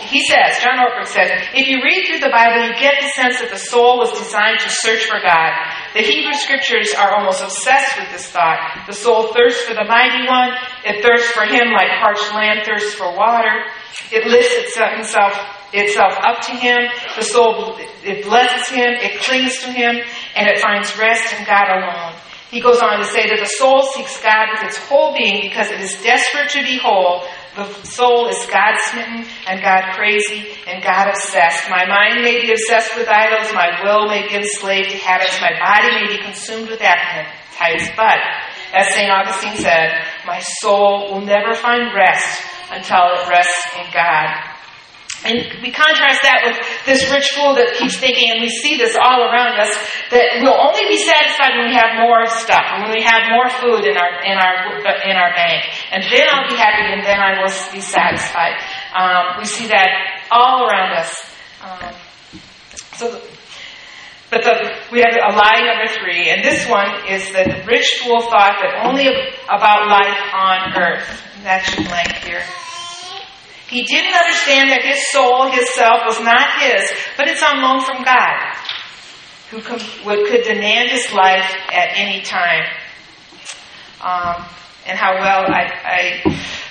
he 0.06 0.22
says, 0.30 0.62
John 0.62 0.78
Ortberg 0.78 1.10
says, 1.10 1.30
if 1.58 1.66
you 1.66 1.82
read 1.82 2.06
through 2.06 2.22
the 2.22 2.30
Bible, 2.30 2.70
you 2.70 2.78
get 2.78 3.02
the 3.02 3.10
sense 3.18 3.42
that 3.42 3.50
the 3.50 3.58
soul 3.58 3.98
was 3.98 4.14
designed 4.14 4.62
to 4.62 4.70
search 4.70 5.10
for 5.10 5.18
God. 5.26 5.52
The 5.94 6.02
Hebrew 6.02 6.34
scriptures 6.34 6.94
are 6.94 7.16
almost 7.18 7.42
obsessed 7.42 7.98
with 7.98 8.12
this 8.12 8.28
thought. 8.30 8.86
The 8.86 8.94
soul 8.94 9.34
thirsts 9.34 9.64
for 9.64 9.74
the 9.74 9.86
mighty 9.86 10.28
one. 10.28 10.54
It 10.86 11.02
thirsts 11.02 11.32
for 11.32 11.46
him 11.46 11.74
like 11.74 11.90
parched 12.02 12.34
land 12.34 12.62
thirsts 12.64 12.94
for 12.94 13.16
water. 13.16 13.66
It 14.12 14.26
lifts 14.26 14.54
itself, 14.54 15.34
itself 15.74 16.14
up 16.22 16.42
to 16.46 16.52
Him. 16.52 16.78
The 17.16 17.24
soul, 17.24 17.78
it 18.04 18.24
blesses 18.26 18.70
Him, 18.70 18.94
it 19.02 19.22
clings 19.22 19.60
to 19.64 19.72
Him, 19.72 19.98
and 20.36 20.48
it 20.48 20.60
finds 20.60 20.98
rest 20.98 21.34
in 21.38 21.46
God 21.46 21.70
alone. 21.70 22.14
He 22.50 22.62
goes 22.62 22.82
on 22.82 22.98
to 22.98 23.06
say 23.06 23.30
that 23.30 23.40
the 23.40 23.50
soul 23.62 23.84
seeks 23.94 24.22
God 24.24 24.48
with 24.54 24.70
its 24.70 24.78
whole 24.78 25.14
being 25.14 25.42
because 25.42 25.70
it 25.70 25.80
is 25.80 26.02
desperate 26.02 26.50
to 26.50 26.64
be 26.64 26.80
whole. 26.82 27.24
The 27.56 27.66
soul 27.84 28.28
is 28.28 28.38
God 28.52 28.76
smitten 28.78 29.26
and 29.48 29.62
God 29.62 29.94
crazy 29.96 30.48
and 30.68 30.84
God 30.84 31.10
obsessed. 31.10 31.70
My 31.70 31.86
mind 31.86 32.22
may 32.22 32.42
be 32.42 32.52
obsessed 32.52 32.96
with 32.96 33.08
idols, 33.10 33.52
my 33.54 33.82
will 33.84 34.08
may 34.08 34.28
be 34.28 34.36
enslaved 34.36 34.92
to 34.92 34.98
habits, 34.98 35.42
my 35.42 35.58
body 35.60 35.90
may 35.96 36.18
be 36.18 36.24
consumed 36.24 36.70
with 36.70 36.82
appetites, 36.82 37.90
but 37.98 38.18
as 38.74 38.94
St. 38.94 39.10
Augustine 39.10 39.58
said, 39.58 40.06
my 40.26 40.40
soul 40.62 41.12
will 41.12 41.22
never 41.22 41.56
find 41.56 41.94
rest 41.96 42.44
until 42.72 43.18
it 43.18 43.28
rests 43.28 43.66
in 43.78 43.92
God. 43.92 44.49
And 45.28 45.60
we 45.60 45.68
contrast 45.68 46.24
that 46.24 46.48
with 46.48 46.56
this 46.88 47.04
rich 47.12 47.36
fool 47.36 47.52
that 47.60 47.76
keeps 47.76 48.00
thinking, 48.00 48.32
and 48.32 48.40
we 48.40 48.48
see 48.48 48.80
this 48.80 48.96
all 48.96 49.28
around 49.28 49.60
us, 49.60 49.68
that 50.16 50.40
we'll 50.40 50.56
only 50.56 50.88
be 50.88 50.96
satisfied 50.96 51.60
when 51.60 51.68
we 51.68 51.76
have 51.76 52.00
more 52.00 52.24
stuff, 52.40 52.64
when 52.80 52.96
we 52.96 53.04
have 53.04 53.28
more 53.28 53.52
food 53.60 53.84
in 53.84 54.00
our 54.00 54.24
in 54.24 54.40
our 54.40 54.80
in 55.04 55.16
our 55.20 55.32
bank, 55.36 55.68
and 55.92 56.08
then 56.08 56.24
I'll 56.32 56.48
be 56.48 56.56
happy, 56.56 56.88
and 56.96 57.04
then 57.04 57.20
I 57.20 57.36
will 57.44 57.52
be 57.76 57.84
satisfied. 57.84 58.64
Um, 58.96 59.44
we 59.44 59.46
see 59.46 59.68
that 59.68 60.24
all 60.32 60.64
around 60.64 60.96
us. 60.96 61.12
Um, 61.60 61.92
so, 62.96 63.20
but 64.32 64.44
the, 64.48 64.56
we 64.92 65.04
have 65.04 65.20
a 65.20 65.36
lie 65.36 65.68
number 65.68 65.92
three, 66.00 66.32
and 66.32 66.44
this 66.48 66.64
one 66.72 67.12
is 67.12 67.28
that 67.36 67.44
the 67.44 67.68
rich 67.68 68.00
fool 68.00 68.22
thought 68.22 68.56
that 68.64 68.88
only 68.88 69.12
about 69.52 69.92
life 69.92 70.22
on 70.32 70.80
earth. 70.80 71.26
That 71.44 71.64
should 71.64 71.88
blank 71.88 72.24
here. 72.24 72.44
He 73.70 73.84
didn't 73.84 74.14
understand 74.14 74.72
that 74.72 74.82
his 74.82 75.12
soul, 75.12 75.52
his 75.52 75.70
self, 75.76 76.02
was 76.06 76.20
not 76.22 76.60
his, 76.60 76.90
but 77.16 77.28
it's 77.28 77.44
on 77.44 77.62
loan 77.62 77.86
from 77.86 78.02
God, 78.04 78.34
who 79.54 79.62
could, 79.62 80.44
demand 80.44 80.90
his 80.90 81.14
life 81.14 81.46
at 81.70 81.94
any 81.94 82.22
time. 82.22 82.66
Um, 84.02 84.46
and 84.88 84.98
how 84.98 85.14
well 85.22 85.46
I, 85.46 85.70
I, 85.86 86.02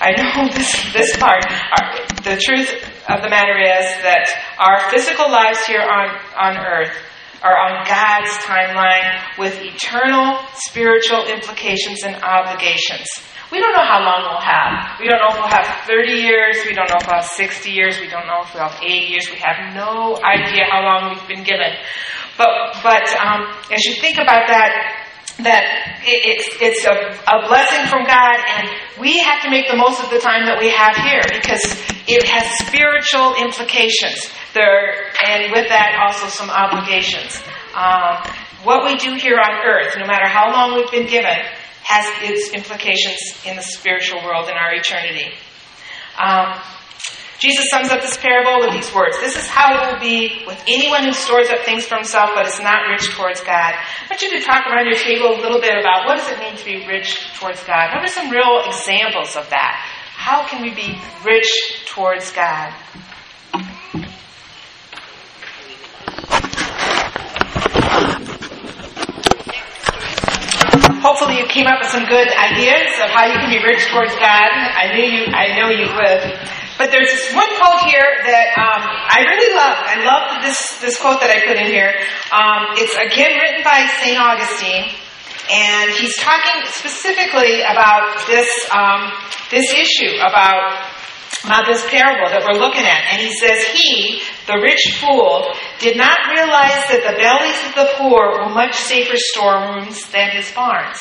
I 0.00 0.10
know 0.18 0.48
this, 0.52 0.92
this 0.92 1.16
part. 1.16 1.46
Our, 1.46 2.02
the 2.26 2.40
truth 2.42 2.74
of 3.08 3.22
the 3.22 3.30
matter 3.30 3.54
is 3.54 3.86
that 4.02 4.26
our 4.58 4.90
physical 4.90 5.30
lives 5.30 5.64
here 5.66 5.82
on, 5.82 6.18
on 6.34 6.58
earth 6.58 6.96
are 7.42 7.56
on 7.56 7.86
God's 7.86 8.34
timeline 8.42 9.38
with 9.38 9.54
eternal 9.62 10.40
spiritual 10.54 11.26
implications 11.26 12.02
and 12.02 12.16
obligations. 12.24 13.06
We 13.50 13.60
don't 13.60 13.72
know 13.72 13.84
how 13.84 14.04
long 14.04 14.28
we'll 14.28 14.44
have. 14.44 15.00
We 15.00 15.08
don't 15.08 15.20
know 15.24 15.32
if 15.32 15.40
we'll 15.40 15.48
have 15.48 15.86
30 15.88 16.12
years. 16.12 16.60
We 16.66 16.74
don't 16.74 16.88
know 16.90 17.00
if 17.00 17.06
we'll 17.06 17.16
have 17.16 17.32
60 17.32 17.70
years. 17.70 17.98
We 17.98 18.08
don't 18.08 18.26
know 18.26 18.44
if 18.44 18.52
we'll 18.52 18.68
have 18.68 18.76
80 18.82 18.92
years. 19.08 19.24
We 19.30 19.40
have 19.40 19.72
no 19.72 20.20
idea 20.20 20.68
how 20.68 20.84
long 20.84 21.16
we've 21.16 21.28
been 21.28 21.44
given. 21.44 21.72
But, 22.36 22.76
but 22.82 23.08
um, 23.16 23.48
as 23.72 23.84
you 23.88 23.94
think 24.00 24.18
about 24.18 24.46
that, 24.52 25.08
that 25.40 25.64
it's, 26.04 26.48
it's 26.60 26.84
a, 26.84 26.92
a 27.24 27.48
blessing 27.48 27.86
from 27.88 28.04
God, 28.04 28.36
and 28.58 28.68
we 29.00 29.18
have 29.20 29.40
to 29.42 29.50
make 29.50 29.70
the 29.70 29.76
most 29.76 30.02
of 30.02 30.10
the 30.10 30.18
time 30.18 30.44
that 30.44 30.58
we 30.58 30.68
have 30.68 30.96
here 30.96 31.22
because 31.32 31.62
it 32.04 32.26
has 32.28 32.44
spiritual 32.66 33.32
implications. 33.38 34.28
There, 34.52 35.08
and 35.24 35.52
with 35.52 35.68
that, 35.68 35.96
also 36.04 36.26
some 36.28 36.50
obligations. 36.50 37.40
Um, 37.72 38.18
what 38.64 38.84
we 38.84 38.96
do 38.96 39.14
here 39.14 39.38
on 39.38 39.62
earth, 39.62 39.94
no 39.96 40.06
matter 40.06 40.26
how 40.26 40.50
long 40.50 40.74
we've 40.74 40.90
been 40.90 41.06
given, 41.06 41.38
has 41.88 42.04
its 42.28 42.52
implications 42.52 43.16
in 43.46 43.56
the 43.56 43.62
spiritual 43.62 44.20
world 44.22 44.48
in 44.48 44.54
our 44.54 44.74
eternity. 44.74 45.32
Um, 46.20 46.60
Jesus 47.38 47.70
sums 47.70 47.88
up 47.88 48.02
this 48.02 48.18
parable 48.18 48.60
with 48.60 48.74
these 48.74 48.92
words. 48.92 49.16
This 49.20 49.36
is 49.36 49.46
how 49.46 49.72
it 49.72 49.92
will 49.92 50.00
be 50.00 50.44
with 50.44 50.60
anyone 50.66 51.04
who 51.04 51.12
stores 51.12 51.48
up 51.48 51.64
things 51.64 51.86
for 51.86 51.94
himself 51.94 52.30
but 52.34 52.46
is 52.46 52.60
not 52.60 52.90
rich 52.90 53.08
towards 53.16 53.40
God. 53.40 53.72
I 53.72 54.06
want 54.10 54.20
you 54.20 54.36
to 54.38 54.44
talk 54.44 54.66
around 54.66 54.84
your 54.84 54.98
table 54.98 55.32
a 55.32 55.40
little 55.40 55.60
bit 55.60 55.78
about 55.78 56.04
what 56.04 56.18
does 56.18 56.28
it 56.28 56.38
mean 56.40 56.56
to 56.56 56.64
be 56.64 56.84
rich 56.86 57.16
towards 57.38 57.62
God? 57.64 57.94
What 57.94 58.04
are 58.04 58.12
some 58.12 58.28
real 58.28 58.60
examples 58.66 59.36
of 59.36 59.48
that? 59.50 59.80
How 60.12 60.46
can 60.46 60.60
we 60.60 60.74
be 60.74 60.98
rich 61.24 61.86
towards 61.86 62.32
God? 62.32 62.74
Hopefully 71.08 71.40
you 71.40 71.48
came 71.48 71.64
up 71.64 71.80
with 71.80 71.88
some 71.88 72.04
good 72.04 72.28
ideas 72.36 72.92
of 73.00 73.08
how 73.08 73.24
you 73.24 73.40
can 73.40 73.48
be 73.48 73.56
rich 73.64 73.88
towards 73.88 74.12
God. 74.20 74.52
I 74.52 74.92
knew 74.92 75.08
you, 75.08 75.24
I 75.32 75.56
know 75.56 75.72
you 75.72 75.88
would. 75.88 76.20
but 76.76 76.92
there's 76.92 77.08
this 77.08 77.32
one 77.32 77.48
quote 77.56 77.80
here 77.88 78.20
that 78.28 78.52
um, 78.60 78.84
I 78.84 79.24
really 79.24 79.56
love. 79.56 79.76
I 79.88 79.96
love 80.04 80.44
this 80.44 80.60
this 80.84 81.00
quote 81.00 81.24
that 81.24 81.32
I 81.32 81.48
put 81.48 81.56
in 81.56 81.72
here. 81.72 81.96
Um, 82.28 82.76
it's 82.76 82.92
again 82.92 83.40
written 83.40 83.64
by 83.64 83.88
Saint 84.04 84.20
Augustine, 84.20 84.92
and 85.48 85.96
he's 85.96 86.12
talking 86.20 86.60
specifically 86.76 87.64
about 87.64 88.28
this 88.28 88.52
um, 88.68 89.08
this 89.48 89.72
issue 89.72 90.12
about 90.20 90.76
about 91.44 91.66
this 91.66 91.84
parable 91.90 92.28
that 92.30 92.42
we're 92.42 92.58
looking 92.58 92.84
at. 92.84 93.14
And 93.14 93.22
he 93.22 93.32
says, 93.38 93.62
He, 93.70 94.22
the 94.46 94.58
rich 94.62 94.98
fool, 94.98 95.54
did 95.78 95.96
not 95.96 96.18
realize 96.30 96.86
that 96.90 97.06
the 97.06 97.16
bellies 97.18 97.60
of 97.68 97.74
the 97.78 97.88
poor 97.98 98.42
were 98.42 98.50
much 98.50 98.74
safer 98.74 99.16
storerooms 99.16 100.10
than 100.10 100.30
his 100.30 100.50
barns. 100.52 100.98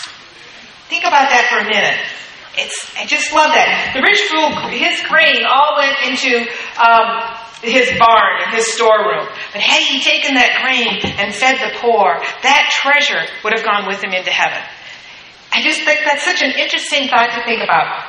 Think 0.89 1.03
about 1.03 1.29
that 1.29 1.49
for 1.49 1.59
a 1.59 1.67
minute. 1.67 1.99
It's, 2.57 2.89
I 2.97 3.05
just 3.05 3.33
love 3.33 3.53
that. 3.53 3.93
The 3.93 4.01
rich 4.01 4.21
fool, 4.33 4.49
his 4.73 4.97
grain 5.05 5.45
all 5.45 5.77
went 5.77 5.97
into 6.09 6.41
um, 6.81 7.37
his 7.61 7.89
barn 8.01 8.45
and 8.45 8.53
his 8.53 8.73
storeroom. 8.73 9.29
But 9.53 9.61
had 9.61 9.81
he 9.85 10.01
taken 10.01 10.33
that 10.35 10.61
grain 10.61 11.01
and 11.21 11.33
fed 11.33 11.61
the 11.61 11.77
poor, 11.77 12.17
that 12.41 12.69
treasure 12.81 13.29
would 13.43 13.53
have 13.53 13.65
gone 13.65 13.85
with 13.85 14.01
him 14.01 14.13
into 14.13 14.31
heaven. 14.31 14.61
I 15.53 15.61
just 15.61 15.83
think 15.83 16.01
that's 16.05 16.25
such 16.25 16.41
an 16.41 16.53
interesting 16.57 17.09
thought 17.09 17.33
to 17.33 17.41
think 17.45 17.61
about. 17.63 18.05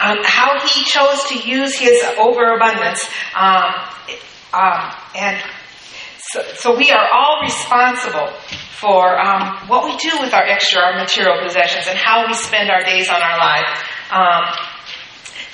Um, 0.00 0.18
how 0.24 0.58
he 0.66 0.84
chose 0.84 1.24
to 1.28 1.48
use 1.48 1.76
his 1.78 2.02
overabundance. 2.18 3.08
Um, 3.36 3.74
um, 4.52 4.92
and 5.16 5.42
so, 6.18 6.42
so, 6.54 6.76
we 6.76 6.90
are 6.90 7.08
all 7.12 7.42
responsible 7.42 8.32
for 8.80 9.18
um, 9.20 9.68
what 9.68 9.84
we 9.84 9.96
do 9.96 10.20
with 10.20 10.34
our 10.34 10.44
extra 10.44 10.80
our 10.80 10.96
material 10.96 11.42
possessions 11.42 11.86
and 11.88 11.98
how 11.98 12.26
we 12.26 12.34
spend 12.34 12.70
our 12.70 12.82
days 12.82 13.08
on 13.08 13.22
our 13.22 13.38
lives. 13.38 13.70
Um, 14.10 14.44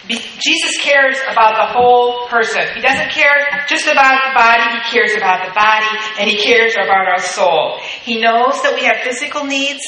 Jesus 0.09 0.77
cares 0.81 1.17
about 1.31 1.55
the 1.57 1.73
whole 1.73 2.27
person. 2.29 2.63
He 2.75 2.81
doesn't 2.81 3.11
care 3.11 3.65
just 3.69 3.87
about 3.87 4.19
the 4.27 4.35
body, 4.35 4.79
he 4.79 4.91
cares 4.91 5.15
about 5.15 5.47
the 5.47 5.55
body, 5.55 5.87
and 6.19 6.29
he 6.29 6.37
cares 6.37 6.75
about 6.75 7.07
our 7.07 7.21
soul. 7.21 7.79
He 8.03 8.21
knows 8.21 8.63
that 8.63 8.75
we 8.75 8.85
have 8.85 8.99
physical 9.05 9.45
needs, 9.45 9.83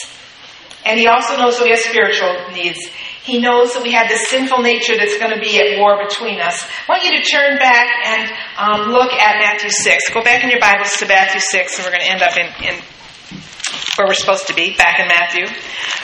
and 0.85 0.99
he 0.99 1.09
also 1.09 1.37
knows 1.37 1.59
that 1.59 1.65
we 1.65 1.71
have 1.71 1.81
spiritual 1.81 2.51
needs. 2.53 2.79
He 3.23 3.39
knows 3.39 3.75
that 3.75 3.85
we 3.85 3.93
have 3.93 4.09
this 4.09 4.29
sinful 4.29 4.63
nature 4.63 4.97
that's 4.97 5.17
going 5.17 5.33
to 5.33 5.39
be 5.39 5.61
at 5.61 5.79
war 5.79 5.97
between 6.03 6.41
us. 6.41 6.67
I 6.67 6.91
want 6.91 7.05
you 7.05 7.15
to 7.15 7.23
turn 7.23 7.57
back 7.59 7.87
and 8.05 8.33
um, 8.59 8.91
look 8.91 9.13
at 9.13 9.39
Matthew 9.39 9.71
6. 9.71 10.11
Go 10.13 10.25
back 10.25 10.43
in 10.43 10.51
your 10.51 10.59
Bibles 10.59 10.97
to 10.99 11.07
Matthew 11.07 11.41
6, 11.41 11.79
and 11.79 11.87
we're 11.87 11.93
going 11.93 12.03
to 12.03 12.11
end 12.11 12.23
up 12.23 12.37
in, 12.37 12.47
in 12.67 12.83
where 13.97 14.09
we're 14.09 14.19
supposed 14.19 14.49
to 14.49 14.55
be, 14.55 14.75
back 14.77 14.99
in 14.99 15.07
Matthew. 15.07 15.47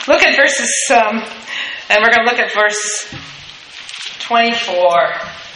Look 0.07 0.23
at 0.23 0.37
verses, 0.37 0.73
um, 0.95 1.19
and 1.91 1.99
we're 2.03 2.15
going 2.15 2.25
to 2.25 2.31
look 2.31 2.39
at 2.39 2.55
verse 2.55 3.13
24. 4.21 5.49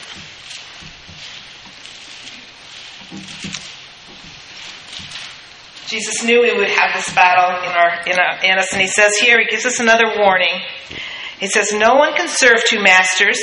Jesus 5.86 6.24
knew 6.24 6.42
we 6.42 6.56
would 6.56 6.70
have 6.70 6.90
this 6.96 7.14
battle 7.14 7.54
in, 7.62 7.76
our, 7.76 8.02
in, 8.06 8.50
in 8.50 8.58
us, 8.58 8.72
and 8.72 8.80
he 8.80 8.88
says 8.88 9.12
here, 9.20 9.38
he 9.38 9.46
gives 9.46 9.64
us 9.64 9.78
another 9.78 10.18
warning. 10.18 10.58
He 11.42 11.48
says, 11.48 11.72
No 11.72 11.96
one 11.96 12.14
can 12.14 12.28
serve 12.28 12.62
two 12.64 12.80
masters. 12.80 13.36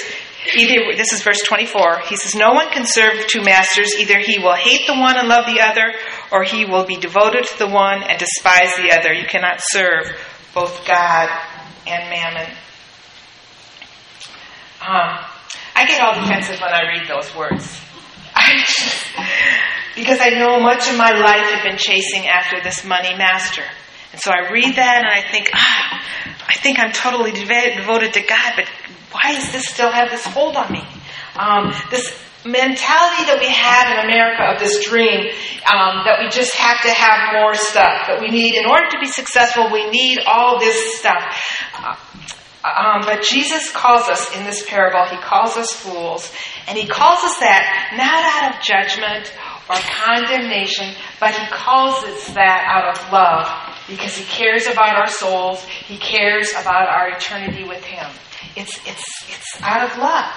Either, 0.56 0.96
this 0.96 1.12
is 1.12 1.22
verse 1.22 1.42
24. 1.46 2.00
He 2.08 2.16
says, 2.16 2.34
No 2.34 2.54
one 2.54 2.70
can 2.70 2.86
serve 2.86 3.28
two 3.28 3.42
masters. 3.42 3.94
Either 4.00 4.18
he 4.20 4.40
will 4.40 4.56
hate 4.56 4.88
the 4.88 4.94
one 4.94 5.18
and 5.18 5.28
love 5.28 5.46
the 5.46 5.60
other, 5.60 5.94
or 6.32 6.44
he 6.46 6.64
will 6.64 6.86
be 6.86 6.96
devoted 6.96 7.44
to 7.44 7.58
the 7.60 7.68
one 7.68 8.02
and 8.04 8.18
despise 8.18 8.74
the 8.78 8.98
other. 8.98 9.12
You 9.12 9.28
cannot 9.28 9.60
serve 9.60 10.06
both 10.54 10.88
God 10.88 11.28
and 11.86 12.10
mammon. 12.10 12.50
Um, 14.80 15.20
I 15.76 15.86
get 15.86 16.02
all 16.02 16.22
defensive 16.22 16.62
when 16.62 16.72
I 16.72 16.84
read 16.88 17.06
those 17.10 17.36
words. 17.36 17.82
Because 19.96 20.20
I 20.22 20.30
know 20.30 20.62
much 20.62 20.90
of 20.90 20.96
my 20.96 21.12
life 21.12 21.52
had 21.52 21.64
been 21.68 21.78
chasing 21.78 22.26
after 22.26 22.62
this 22.64 22.86
money 22.86 23.14
master. 23.18 23.64
And 24.12 24.22
so 24.22 24.32
I 24.32 24.52
read 24.52 24.76
that 24.76 25.04
and 25.04 25.08
I 25.08 25.22
think, 25.22 25.50
ah, 25.54 26.06
I 26.48 26.54
think 26.54 26.80
I'm 26.80 26.92
totally 26.92 27.32
devoted 27.32 28.14
to 28.14 28.22
God, 28.22 28.54
but 28.56 28.66
why 29.12 29.34
does 29.34 29.52
this 29.52 29.66
still 29.68 29.92
have 29.92 30.10
this 30.10 30.26
hold 30.26 30.56
on 30.56 30.72
me? 30.72 30.84
Um, 31.36 31.74
this 31.92 32.10
mentality 32.46 33.26
that 33.28 33.38
we 33.40 33.52
have 33.52 33.86
in 33.94 34.10
America 34.10 34.44
of 34.50 34.60
this 34.60 34.86
dream 34.86 35.30
um, 35.70 36.08
that 36.08 36.18
we 36.24 36.30
just 36.30 36.56
have 36.56 36.82
to 36.82 36.90
have 36.90 37.34
more 37.34 37.54
stuff, 37.54 38.08
that 38.08 38.20
we 38.22 38.30
need, 38.30 38.56
in 38.56 38.66
order 38.66 38.88
to 38.90 39.00
be 39.00 39.08
successful, 39.08 39.70
we 39.72 39.90
need 39.90 40.20
all 40.26 40.60
this 40.60 40.98
stuff. 40.98 41.22
Uh, 41.78 41.96
um, 42.64 43.02
but 43.06 43.24
Jesus 43.24 43.72
calls 43.72 44.10
us 44.10 44.36
in 44.36 44.44
this 44.44 44.66
parable, 44.68 45.06
he 45.06 45.18
calls 45.18 45.56
us 45.56 45.72
fools, 45.72 46.32
and 46.68 46.78
he 46.78 46.88
calls 46.88 47.20
us 47.24 47.40
that 47.40 47.94
not 47.96 48.20
out 48.26 48.56
of 48.56 48.62
judgment 48.62 49.32
or 49.70 49.76
condemnation, 49.76 50.96
but 51.20 51.34
he 51.36 51.46
calls 51.48 52.04
us 52.04 52.34
that 52.34 52.66
out 52.68 52.98
of 52.98 53.12
love 53.12 53.48
because 53.90 54.16
he 54.16 54.24
cares 54.26 54.68
about 54.68 54.96
our 54.96 55.08
souls. 55.08 55.64
He 55.66 55.98
cares 55.98 56.52
about 56.52 56.88
our 56.88 57.10
eternity 57.10 57.64
with 57.68 57.84
him. 57.84 58.10
It's, 58.56 58.78
it's, 58.88 59.06
it's 59.28 59.62
out 59.62 59.90
of 59.90 59.98
love. 59.98 60.32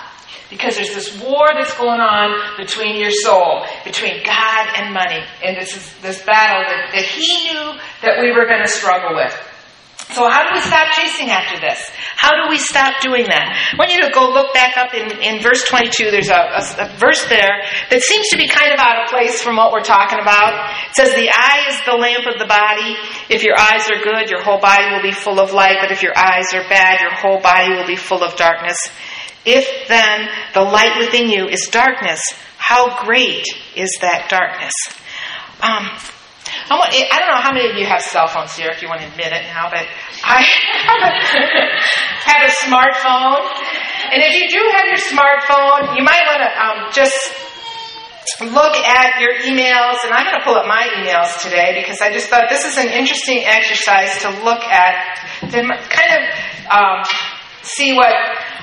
Because 0.51 0.77
there's 0.77 0.95
this 0.95 1.23
war 1.23 1.49
that's 1.55 1.77
going 1.79 2.01
on 2.01 2.57
between 2.59 2.97
your 2.97 3.11
soul, 3.11 3.65
between 3.85 4.23
God 4.25 4.69
and 4.77 4.93
money. 4.93 5.21
And 5.43 5.57
this 5.57 5.77
is 5.77 5.95
this 6.01 6.23
battle 6.25 6.63
that, 6.63 6.93
that 6.93 7.05
he 7.05 7.45
knew 7.45 7.79
that 8.03 8.21
we 8.21 8.33
were 8.33 8.47
going 8.47 8.61
to 8.63 8.69
struggle 8.69 9.17
with. 9.17 9.35
So 10.13 10.29
how 10.29 10.45
do 10.47 10.55
we 10.55 10.61
stop 10.61 10.93
chasing 10.93 11.31
after 11.31 11.59
this? 11.59 11.81
How 12.17 12.37
do 12.37 12.49
we 12.49 12.59
stop 12.59 13.01
doing 13.01 13.25
that? 13.33 13.73
I 13.73 13.77
want 13.81 13.93
you 13.95 14.05
to 14.05 14.11
go 14.13 14.29
look 14.29 14.53
back 14.53 14.77
up 14.77 14.93
in, 14.93 15.09
in 15.25 15.41
verse 15.41 15.65
22. 15.65 16.11
There's 16.11 16.29
a, 16.29 16.37
a, 16.37 16.63
a, 16.85 16.87
verse 17.01 17.25
there 17.33 17.65
that 17.89 18.03
seems 18.03 18.29
to 18.29 18.37
be 18.37 18.47
kind 18.47 18.73
of 18.73 18.79
out 18.79 19.05
of 19.05 19.11
place 19.11 19.41
from 19.41 19.57
what 19.57 19.73
we're 19.73 19.85
talking 19.85 20.21
about. 20.21 20.69
It 20.91 20.97
says, 20.97 21.15
The 21.17 21.33
eye 21.33 21.65
is 21.73 21.81
the 21.89 21.97
lamp 21.97 22.29
of 22.29 22.39
the 22.39 22.45
body. 22.45 22.97
If 23.33 23.43
your 23.43 23.57
eyes 23.57 23.89
are 23.89 24.05
good, 24.05 24.29
your 24.29 24.43
whole 24.43 24.61
body 24.61 24.93
will 24.93 25.03
be 25.03 25.17
full 25.17 25.41
of 25.41 25.53
light. 25.53 25.79
But 25.81 25.93
if 25.93 26.03
your 26.03 26.17
eyes 26.17 26.53
are 26.53 26.69
bad, 26.69 27.01
your 27.01 27.17
whole 27.17 27.41
body 27.41 27.73
will 27.73 27.87
be 27.87 27.97
full 27.97 28.23
of 28.23 28.37
darkness. 28.37 28.77
If 29.45 29.89
then 29.89 30.29
the 30.55 30.63
light 30.63 30.99
within 31.01 31.29
you 31.29 31.49
is 31.49 31.69
darkness, 31.73 32.21
how 32.59 33.03
great 33.05 33.47
is 33.75 33.91
that 34.01 34.29
darkness? 34.29 34.73
Um, 35.61 35.91
I 36.51 37.19
don't 37.21 37.29
know 37.31 37.41
how 37.41 37.53
many 37.53 37.71
of 37.71 37.77
you 37.77 37.87
have 37.87 38.03
cell 38.03 38.27
phones 38.27 38.55
here, 38.57 38.71
if 38.71 38.83
you 38.83 38.89
want 38.89 39.01
to 39.01 39.07
admit 39.07 39.33
it 39.33 39.43
now, 39.55 39.71
but 39.71 39.87
I 40.25 40.43
have 42.27 42.43
a 42.43 42.53
smartphone. 42.67 43.47
And 44.13 44.23
if 44.23 44.35
you 44.35 44.49
do 44.51 44.61
have 44.75 44.87
your 44.87 44.99
smartphone, 44.99 45.97
you 45.97 46.03
might 46.05 46.23
want 46.27 46.43
to 46.43 46.51
um, 46.59 46.79
just 46.93 47.17
look 48.41 48.75
at 48.75 49.21
your 49.21 49.35
emails. 49.47 50.03
And 50.05 50.13
I'm 50.13 50.27
going 50.27 50.39
to 50.39 50.45
pull 50.45 50.55
up 50.55 50.67
my 50.67 50.89
emails 50.99 51.41
today 51.43 51.79
because 51.81 52.01
I 52.01 52.13
just 52.13 52.29
thought 52.29 52.49
this 52.49 52.65
is 52.65 52.77
an 52.79 52.89
interesting 52.91 53.43
exercise 53.45 54.21
to 54.23 54.31
look 54.43 54.63
at, 54.65 55.19
to 55.41 55.59
kind 55.63 56.11
of 56.19 56.23
um, 56.71 57.05
see 57.63 57.95
what 57.95 58.15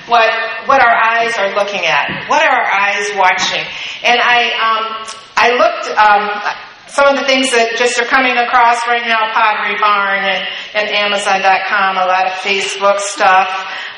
what 0.07 0.29
what 0.65 0.81
our 0.81 0.95
eyes 0.95 1.37
are 1.37 1.55
looking 1.55 1.85
at. 1.85 2.27
What 2.27 2.41
are 2.43 2.49
our 2.49 2.71
eyes 2.71 3.07
watching? 3.15 3.63
And 4.03 4.19
I 4.19 4.51
um, 4.59 5.07
I 5.37 5.47
looked. 5.55 6.68
Some 6.89 7.05
of 7.05 7.21
the 7.21 7.25
things 7.29 7.53
that 7.53 7.77
just 7.77 8.01
are 8.01 8.09
coming 8.09 8.33
across 8.33 8.81
right 8.89 9.05
now, 9.05 9.29
Pottery 9.29 9.77
Barn 9.77 10.25
and, 10.25 10.41
and 10.73 10.89
Amazon.com, 10.89 12.01
a 12.01 12.05
lot 12.09 12.25
of 12.25 12.33
Facebook 12.41 12.97
stuff. 12.97 13.45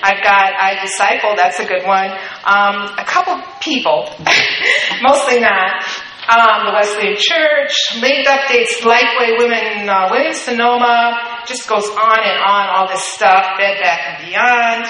I've 0.04 0.20
got 0.20 0.60
iDisciple, 0.60 1.40
that's 1.40 1.64
a 1.64 1.66
good 1.66 1.88
one. 1.88 2.12
Um, 2.44 2.92
a 3.00 3.08
couple 3.08 3.40
people, 3.64 4.12
mostly 5.08 5.40
not. 5.40 5.88
Um, 6.28 6.68
the 6.68 6.74
Wesleyan 6.76 7.16
Church, 7.16 7.74
linked 8.04 8.28
updates, 8.28 8.84
Lifeway 8.84 9.40
Women, 9.40 9.88
uh, 9.88 10.12
Williams 10.12 10.44
Sonoma, 10.44 11.44
just 11.48 11.68
goes 11.72 11.88
on 11.88 12.20
and 12.20 12.40
on, 12.44 12.76
all 12.76 12.88
this 12.92 13.04
stuff, 13.16 13.56
Bed 13.58 13.80
Bath 13.80 14.20
and 14.20 14.28
Beyond. 14.28 14.84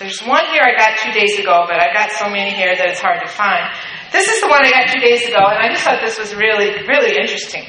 There's 0.00 0.20
one 0.24 0.44
here 0.56 0.64
I 0.64 0.72
got 0.72 0.98
two 0.98 1.12
days 1.12 1.38
ago, 1.38 1.64
but 1.68 1.76
I 1.76 1.92
got 1.92 2.10
so 2.12 2.28
many 2.28 2.50
here 2.50 2.74
that 2.74 2.88
it's 2.88 3.00
hard 3.00 3.20
to 3.22 3.28
find. 3.28 3.68
This 4.12 4.28
is 4.28 4.40
the 4.42 4.48
one 4.48 4.64
I 4.64 4.70
got 4.70 4.92
two 4.92 5.00
days 5.00 5.26
ago, 5.26 5.40
and 5.40 5.58
I 5.58 5.68
just 5.68 5.84
thought 5.84 6.00
this 6.02 6.18
was 6.18 6.34
really, 6.34 6.70
really 6.86 7.16
interesting. 7.16 7.64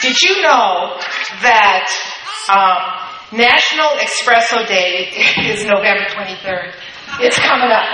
Did 0.00 0.16
you 0.22 0.40
know 0.40 0.96
that 1.44 1.84
um, 2.48 3.38
National 3.38 3.90
Espresso 4.00 4.66
Day 4.66 5.12
is 5.52 5.64
November 5.66 6.08
23rd? 6.08 6.72
It's 7.18 7.38
coming 7.38 7.70
up. 7.70 7.88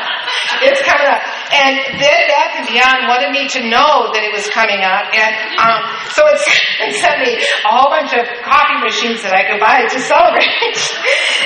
It's 0.63 0.83
coming 0.83 1.09
up. 1.09 1.23
And 1.55 1.79
then 2.03 2.19
Bath 2.27 2.53
and 2.59 2.67
Beyond 2.67 3.07
wanted 3.07 3.31
me 3.31 3.47
to 3.57 3.61
know 3.71 4.11
that 4.13 4.23
it 4.27 4.35
was 4.35 4.51
coming 4.51 4.83
up. 4.83 5.09
And 5.15 5.33
um, 5.57 5.81
so 6.11 6.27
it 6.27 6.39
sent 7.03 7.23
me 7.23 7.39
a 7.39 7.71
whole 7.71 7.89
bunch 7.89 8.13
of 8.13 8.27
coffee 8.43 8.79
machines 8.83 9.23
that 9.23 9.33
I 9.33 9.47
could 9.47 9.63
buy 9.63 9.87
to 9.87 9.99
celebrate. 10.03 10.51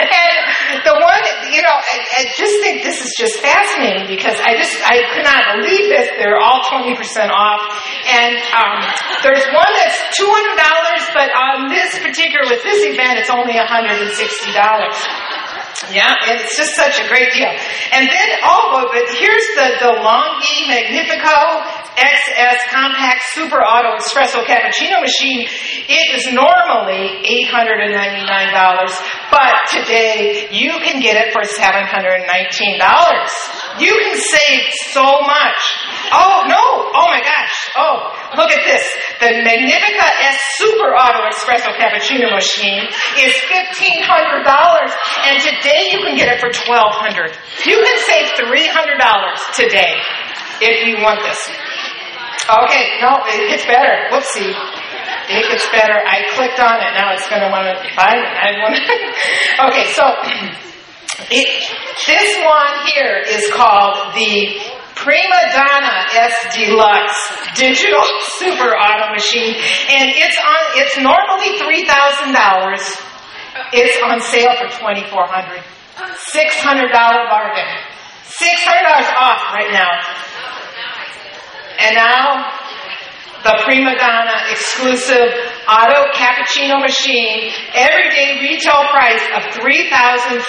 and 0.01 0.41
the 0.83 0.97
one, 0.97 1.25
you 1.53 1.61
know, 1.61 1.77
I, 1.77 1.97
I, 2.25 2.33
just 2.33 2.57
think 2.65 2.83
this 2.83 3.05
is 3.05 3.13
just 3.19 3.41
fascinating 3.45 4.09
because 4.09 4.41
I 4.41 4.57
just, 4.57 4.75
I 4.83 5.05
could 5.13 5.27
not 5.27 5.61
believe 5.61 5.93
this. 5.93 6.09
They're 6.17 6.41
all 6.41 6.65
20% 6.65 6.97
off. 7.29 7.63
And 8.09 8.35
um, 8.57 8.81
there's 9.21 9.45
one 9.53 9.73
that's 9.77 9.99
$200, 10.17 11.13
but 11.13 11.29
on 11.37 11.69
this 11.69 11.93
particular, 12.01 12.49
with 12.49 12.63
this 12.65 12.81
event, 12.89 13.21
it's 13.21 13.31
only 13.31 13.55
$160. 13.55 15.30
Yeah, 15.89 16.13
it's 16.29 16.61
just 16.61 16.77
such 16.77 17.01
a 17.01 17.09
great 17.09 17.33
deal. 17.33 17.49
And 17.49 18.05
then, 18.05 18.29
oh, 18.45 18.93
but 18.93 19.09
here's 19.17 19.49
the, 19.57 19.81
the 19.81 19.93
Longhi 20.05 20.69
Magnifica 20.69 21.33
XS 21.97 22.69
Compact 22.69 23.23
Super 23.33 23.65
Auto 23.65 23.97
Espresso 23.97 24.45
Cappuccino 24.45 25.01
Machine. 25.01 25.49
It 25.89 26.21
is 26.21 26.29
normally 26.37 27.25
$899, 27.49 28.29
but 29.33 29.57
today 29.73 30.49
you 30.53 30.77
can 30.85 31.01
get 31.01 31.17
it 31.17 31.33
for 31.33 31.49
$719. 31.49 32.29
You 33.81 33.97
can 34.05 34.21
save 34.21 34.69
so 34.93 35.23
much. 35.25 35.61
Oh, 36.13 36.43
no. 36.51 36.65
Oh 36.91 37.07
my 37.07 37.23
gosh. 37.23 37.71
Oh, 37.79 38.11
look 38.35 38.51
at 38.51 38.63
this. 38.67 38.83
The 39.23 39.47
Magnifica 39.47 40.07
S 40.27 40.39
Super 40.59 40.91
Auto 40.99 41.23
Espresso 41.31 41.71
Cappuccino 41.79 42.35
Machine 42.35 42.83
is 43.19 43.33
$1,500 43.47 44.03
and 44.03 45.39
today 45.39 45.95
you 45.95 46.03
can 46.03 46.17
get 46.17 46.35
it 46.35 46.41
for 46.41 46.51
$1,200. 46.51 47.31
You 47.67 47.79
can 47.79 47.99
save 48.03 48.27
$300 48.43 49.55
today 49.55 49.95
if 50.61 50.87
you 50.87 51.03
want 51.03 51.23
this. 51.23 51.39
Okay, 52.51 52.99
no, 53.01 53.23
it 53.31 53.49
gets 53.49 53.67
better. 53.67 54.11
Whoopsie. 54.11 54.51
It 55.31 55.47
gets 55.47 55.69
better. 55.71 55.95
I 55.95 56.27
clicked 56.35 56.59
on 56.59 56.83
it. 56.83 56.91
Now 56.99 57.15
it's 57.15 57.29
going 57.29 57.43
to 57.43 57.51
want 57.51 57.71
to 57.71 57.79
find 57.95 58.19
it. 58.19 58.35
I 58.35 58.59
want 58.59 58.75
okay, 59.71 59.87
so 59.95 60.03
it, 61.31 61.49
this 62.07 62.31
one 62.43 62.87
here 62.91 63.23
is 63.29 63.47
called 63.55 64.15
the 64.15 64.80
Prima 65.01 65.41
Donna 65.53 66.05
S 66.13 66.37
Deluxe 66.53 67.17
Digital 67.57 68.05
Super 68.37 68.77
Auto 68.77 69.13
Machine, 69.17 69.57
and 69.57 70.13
it's 70.13 70.37
on. 70.37 70.61
It's 70.77 70.97
normally 71.01 71.57
three 71.57 71.89
thousand 71.89 72.37
dollars. 72.37 72.85
It's 73.73 73.97
on 74.05 74.21
sale 74.21 74.53
for 74.61 74.69
twenty 74.77 75.05
four 75.09 75.25
hundred. 75.27 75.65
Six 76.17 76.61
hundred 76.61 76.93
dollar 76.93 77.25
bargain. 77.33 77.65
Six 78.25 78.61
hundred 78.61 78.93
dollars 78.93 79.09
off 79.17 79.41
right 79.57 79.73
now. 79.73 79.89
And 81.81 81.97
now, 81.97 82.45
the 83.43 83.57
Prima 83.65 83.97
Donna 83.97 84.53
exclusive 84.53 85.33
auto 85.65 86.13
cappuccino 86.13 86.77
machine, 86.77 87.49
everyday 87.73 88.37
retail 88.45 88.85
price 88.93 89.25
of 89.33 89.49
$3,500 89.57 90.45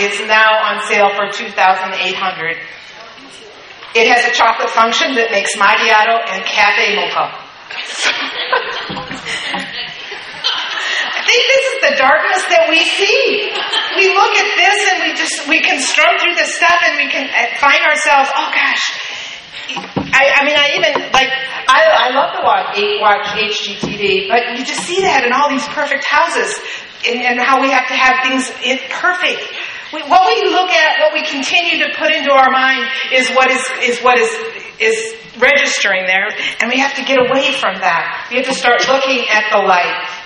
is 0.00 0.24
now 0.26 0.56
on 0.64 0.80
sale 0.88 1.10
for 1.12 1.28
$2,800. 1.28 2.56
It 3.94 4.10
has 4.10 4.26
a 4.26 4.32
chocolate 4.34 4.70
function 4.70 5.14
that 5.14 5.30
makes 5.30 5.54
macchiato 5.54 6.18
and 6.18 6.42
cafe 6.42 6.98
mocha. 6.98 7.30
I 11.14 11.22
think 11.22 11.42
this 11.46 11.64
is 11.70 11.78
the 11.86 11.94
darkness 12.02 12.42
that 12.50 12.66
we 12.70 12.82
see. 12.82 13.54
We 13.94 14.10
look 14.10 14.34
at 14.34 14.50
this 14.58 14.78
and 14.90 14.98
we 15.06 15.10
just 15.14 15.46
we 15.46 15.62
can 15.62 15.78
strum 15.78 16.18
through 16.18 16.34
this 16.34 16.58
stuff 16.58 16.82
and 16.84 16.98
we 16.98 17.06
can 17.06 17.30
uh, 17.30 17.54
find 17.62 17.80
ourselves, 17.86 18.30
oh 18.34 18.50
gosh, 18.50 18.84
I, 20.14 20.30
I 20.38 20.44
mean, 20.44 20.58
I 20.58 20.74
even 20.78 20.92
like 21.10 21.30
I, 21.66 22.10
I 22.10 22.14
love 22.14 22.34
to 22.38 22.42
watch 22.42 22.76
watch 23.00 23.26
HGTV, 23.34 24.28
but 24.28 24.58
you 24.58 24.64
just 24.64 24.82
see 24.82 25.00
that 25.02 25.24
in 25.24 25.32
all 25.32 25.48
these 25.48 25.66
perfect 25.70 26.04
houses, 26.04 26.54
and, 27.06 27.22
and 27.22 27.40
how 27.40 27.60
we 27.60 27.70
have 27.70 27.88
to 27.88 27.94
have 27.94 28.22
things 28.22 28.50
in 28.62 28.78
perfect. 28.90 29.42
We, 29.94 30.02
what 30.02 30.26
we 30.26 30.50
look 30.50 30.70
at, 30.70 30.98
what 30.98 31.14
we 31.14 31.22
continue 31.22 31.86
to 31.86 31.94
put 31.96 32.10
into 32.10 32.32
our 32.32 32.50
mind, 32.50 32.90
is 33.12 33.30
what 33.30 33.50
is 33.50 33.62
is 33.82 34.00
what 34.02 34.18
is 34.18 34.28
is 34.80 35.14
registering 35.38 36.06
there, 36.06 36.28
and 36.60 36.70
we 36.70 36.78
have 36.78 36.94
to 36.96 37.04
get 37.04 37.18
away 37.18 37.52
from 37.52 37.78
that. 37.78 38.26
We 38.30 38.36
have 38.38 38.46
to 38.46 38.54
start 38.54 38.88
looking 38.88 39.24
at 39.30 39.50
the 39.50 39.62
light. 39.62 40.20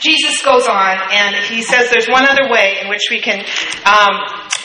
Jesus 0.00 0.42
goes 0.42 0.66
on 0.66 0.96
and 1.12 1.36
he 1.44 1.62
says 1.62 1.90
there's 1.90 2.08
one 2.08 2.26
other 2.26 2.48
way 2.50 2.78
in 2.80 2.88
which 2.88 3.08
we 3.10 3.20
can 3.20 3.44
um, 3.84 4.16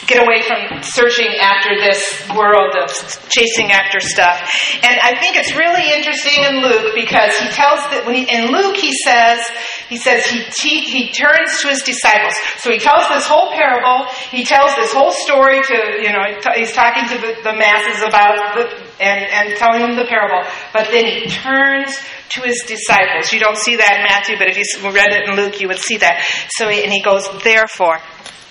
get 0.07 0.21
away 0.21 0.41
from 0.45 0.81
searching 0.81 1.33
after 1.41 1.73
this 1.81 2.21
world 2.35 2.75
of 2.77 2.89
chasing 3.29 3.71
after 3.71 3.99
stuff. 3.99 4.37
And 4.83 4.99
I 5.01 5.17
think 5.19 5.37
it's 5.37 5.55
really 5.55 5.89
interesting 5.93 6.45
in 6.45 6.61
Luke 6.61 6.93
because 6.93 7.37
he 7.37 7.49
tells 7.49 7.81
that 7.89 8.05
he, 8.05 8.29
in 8.29 8.53
Luke 8.53 8.77
he 8.77 8.93
says 8.93 9.41
he 9.89 9.97
says 9.97 10.25
he, 10.25 10.45
he 10.53 10.81
he 10.81 11.01
turns 11.11 11.61
to 11.61 11.69
his 11.69 11.81
disciples. 11.81 12.33
So 12.57 12.71
he 12.71 12.79
tells 12.79 13.09
this 13.09 13.25
whole 13.25 13.51
parable. 13.51 14.05
He 14.29 14.45
tells 14.45 14.75
this 14.75 14.93
whole 14.93 15.11
story 15.11 15.61
to 15.63 15.77
you 16.01 16.13
know 16.13 16.23
he's 16.55 16.73
talking 16.73 17.09
to 17.09 17.17
the, 17.17 17.41
the 17.41 17.53
masses 17.53 18.01
about 18.05 18.55
the 18.55 18.69
and 19.01 19.25
and 19.25 19.57
telling 19.57 19.81
them 19.81 19.95
the 19.95 20.05
parable. 20.05 20.45
But 20.73 20.89
then 20.91 21.05
he 21.05 21.27
turns 21.29 21.97
to 22.35 22.41
his 22.41 22.63
disciples. 22.67 23.31
You 23.31 23.39
don't 23.39 23.57
see 23.57 23.75
that 23.77 23.97
in 23.97 24.03
Matthew, 24.03 24.37
but 24.37 24.47
if 24.49 24.57
you 24.57 24.65
read 24.91 25.13
it 25.13 25.29
in 25.29 25.35
Luke, 25.35 25.61
you 25.61 25.67
would 25.67 25.79
see 25.79 25.97
that. 25.97 26.25
So, 26.57 26.67
he, 26.69 26.83
and 26.83 26.91
he 26.91 27.01
goes, 27.01 27.27
therefore. 27.43 27.99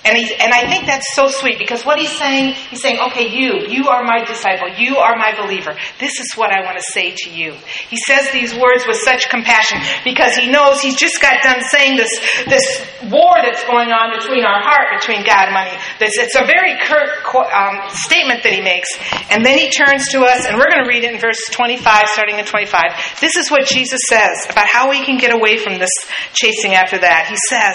And, 0.05 0.18
he, 0.18 0.34
and 0.36 0.52
I 0.52 0.68
think 0.68 0.84
that's 0.84 1.14
so 1.14 1.28
sweet 1.28 1.59
because 1.59 1.84
what 1.84 1.98
he's 1.98 2.12
saying, 2.18 2.55
he's 2.68 2.82
saying, 2.82 2.98
okay, 3.09 3.32
you, 3.32 3.64
you 3.68 3.88
are 3.88 4.05
my 4.05 4.22
disciple. 4.24 4.68
You 4.76 4.98
are 4.98 5.16
my 5.16 5.32
believer. 5.32 5.72
This 5.98 6.20
is 6.20 6.36
what 6.36 6.52
I 6.52 6.61
want 6.64 6.76
to 6.76 6.84
say 6.92 7.14
to 7.24 7.30
you. 7.30 7.57
He 7.88 7.96
says 8.07 8.30
these 8.30 8.55
words 8.55 8.84
with 8.86 9.00
such 9.00 9.30
compassion 9.30 9.80
because 10.05 10.36
he 10.36 10.50
knows 10.50 10.80
he's 10.80 10.96
just 10.96 11.22
got 11.22 11.42
done 11.42 11.62
saying 11.72 11.96
this, 11.96 12.12
this 12.44 12.84
war 13.09 13.32
that's 13.40 13.64
going 13.64 13.96
on 13.96 14.12
between 14.12 14.44
our 14.44 14.61
heart, 14.61 15.00
between 15.00 15.24
God 15.24 15.48
and 15.48 15.55
money. 15.57 15.72
This, 15.98 16.20
it's 16.20 16.36
a 16.36 16.44
very 16.44 16.76
curt 16.84 17.24
um, 17.48 17.88
statement 17.88 18.44
that 18.44 18.52
he 18.52 18.61
makes. 18.61 18.92
And 19.32 19.40
then 19.40 19.57
he 19.57 19.72
turns 19.72 20.05
to 20.12 20.20
us, 20.28 20.44
and 20.44 20.61
we're 20.61 20.68
going 20.68 20.84
to 20.84 20.88
read 20.88 21.05
it 21.05 21.14
in 21.14 21.20
verse 21.20 21.40
25, 21.50 21.80
starting 22.12 22.38
in 22.38 22.44
25. 22.44 23.20
This 23.20 23.36
is 23.36 23.50
what 23.50 23.64
Jesus 23.64 24.00
says 24.09 24.36
about 24.50 24.68
how 24.68 24.90
we 24.90 25.00
can 25.05 25.16
get 25.16 25.32
away 25.32 25.57
from 25.57 25.78
this 25.78 25.92
chasing 26.36 26.74
after 26.74 26.98
that. 26.98 27.24
He 27.32 27.40
says, 27.48 27.72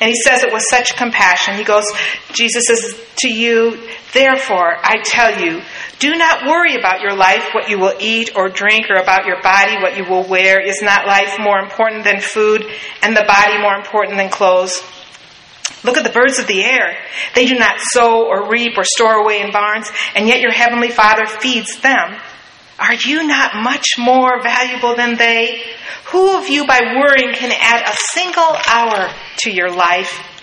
and 0.00 0.06
he 0.06 0.16
says 0.22 0.44
it 0.44 0.52
with 0.52 0.62
such 0.70 0.94
compassion. 0.94 1.58
He 1.58 1.63
goes, 1.66 1.84
Jesus 2.32 2.64
says 2.66 3.00
to 3.18 3.28
you, 3.28 3.78
therefore, 4.12 4.76
I 4.82 5.02
tell 5.04 5.40
you, 5.40 5.62
do 5.98 6.16
not 6.16 6.46
worry 6.46 6.76
about 6.76 7.00
your 7.00 7.14
life, 7.14 7.50
what 7.52 7.68
you 7.68 7.78
will 7.78 7.94
eat 7.98 8.32
or 8.36 8.48
drink, 8.48 8.86
or 8.90 9.00
about 9.00 9.26
your 9.26 9.40
body, 9.42 9.76
what 9.80 9.96
you 9.96 10.04
will 10.04 10.26
wear. 10.28 10.60
Is 10.60 10.82
not 10.82 11.06
life 11.06 11.36
more 11.38 11.58
important 11.58 12.04
than 12.04 12.20
food, 12.20 12.66
and 13.02 13.16
the 13.16 13.24
body 13.26 13.60
more 13.60 13.74
important 13.74 14.18
than 14.18 14.30
clothes? 14.30 14.82
Look 15.82 15.96
at 15.96 16.04
the 16.04 16.10
birds 16.10 16.38
of 16.38 16.46
the 16.46 16.62
air. 16.62 16.96
They 17.34 17.46
do 17.46 17.58
not 17.58 17.80
sow 17.80 18.26
or 18.26 18.50
reap 18.50 18.76
or 18.76 18.84
store 18.84 19.14
away 19.14 19.40
in 19.40 19.52
barns, 19.52 19.90
and 20.14 20.26
yet 20.26 20.40
your 20.40 20.52
heavenly 20.52 20.90
Father 20.90 21.26
feeds 21.26 21.78
them. 21.80 22.16
Are 22.78 22.94
you 23.06 23.26
not 23.26 23.62
much 23.62 23.86
more 23.98 24.42
valuable 24.42 24.96
than 24.96 25.16
they? 25.16 25.62
Who 26.06 26.36
of 26.38 26.48
you 26.48 26.66
by 26.66 26.80
worrying 26.96 27.34
can 27.34 27.52
add 27.52 27.88
a 27.88 27.96
single 28.12 28.56
hour 28.66 29.10
to 29.38 29.50
your 29.50 29.70
life? 29.70 30.33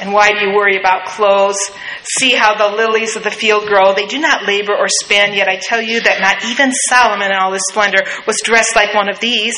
And 0.00 0.12
why 0.14 0.32
do 0.32 0.38
you 0.38 0.54
worry 0.54 0.78
about 0.78 1.06
clothes? 1.06 1.58
See 2.18 2.34
how 2.34 2.54
the 2.54 2.74
lilies 2.74 3.16
of 3.16 3.22
the 3.22 3.30
field 3.30 3.66
grow. 3.66 3.92
They 3.92 4.06
do 4.06 4.18
not 4.18 4.46
labor 4.46 4.74
or 4.74 4.86
spin, 4.88 5.34
yet 5.34 5.48
I 5.48 5.60
tell 5.62 5.82
you 5.82 6.00
that 6.00 6.20
not 6.20 6.44
even 6.44 6.72
Solomon 6.88 7.30
in 7.30 7.36
all 7.36 7.52
his 7.52 7.62
splendor 7.70 8.02
was 8.26 8.36
dressed 8.42 8.74
like 8.74 8.94
one 8.94 9.10
of 9.10 9.20
these. 9.20 9.54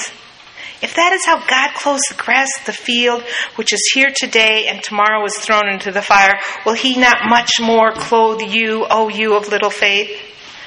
If 0.83 0.97
that 0.97 1.13
is 1.13 1.25
how 1.25 1.39
God 1.47 1.75
clothes 1.75 2.03
the 2.09 2.21
grass 2.21 2.49
of 2.59 2.67
the 2.67 2.73
field, 2.73 3.23
which 3.55 3.73
is 3.73 3.93
here 3.95 4.11
today 4.13 4.67
and 4.67 4.83
tomorrow 4.83 5.25
is 5.25 5.39
thrown 5.39 5.69
into 5.69 5.93
the 5.93 6.03
fire, 6.03 6.41
will 6.67 6.73
he 6.73 6.99
not 6.99 7.29
much 7.29 7.61
more 7.61 7.93
clothe 7.93 8.41
you, 8.43 8.85
O 8.91 9.09
you 9.09 9.37
of 9.37 9.49
little 9.49 9.71
faith? 9.71 10.11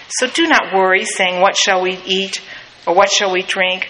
So 0.07 0.27
do 0.27 0.47
not 0.47 0.73
worry, 0.73 1.03
saying, 1.03 1.41
What 1.41 1.57
shall 1.57 1.81
we 1.81 1.99
eat? 2.05 2.41
Or 2.87 2.95
what 2.95 3.11
shall 3.11 3.33
we 3.33 3.41
drink? 3.41 3.89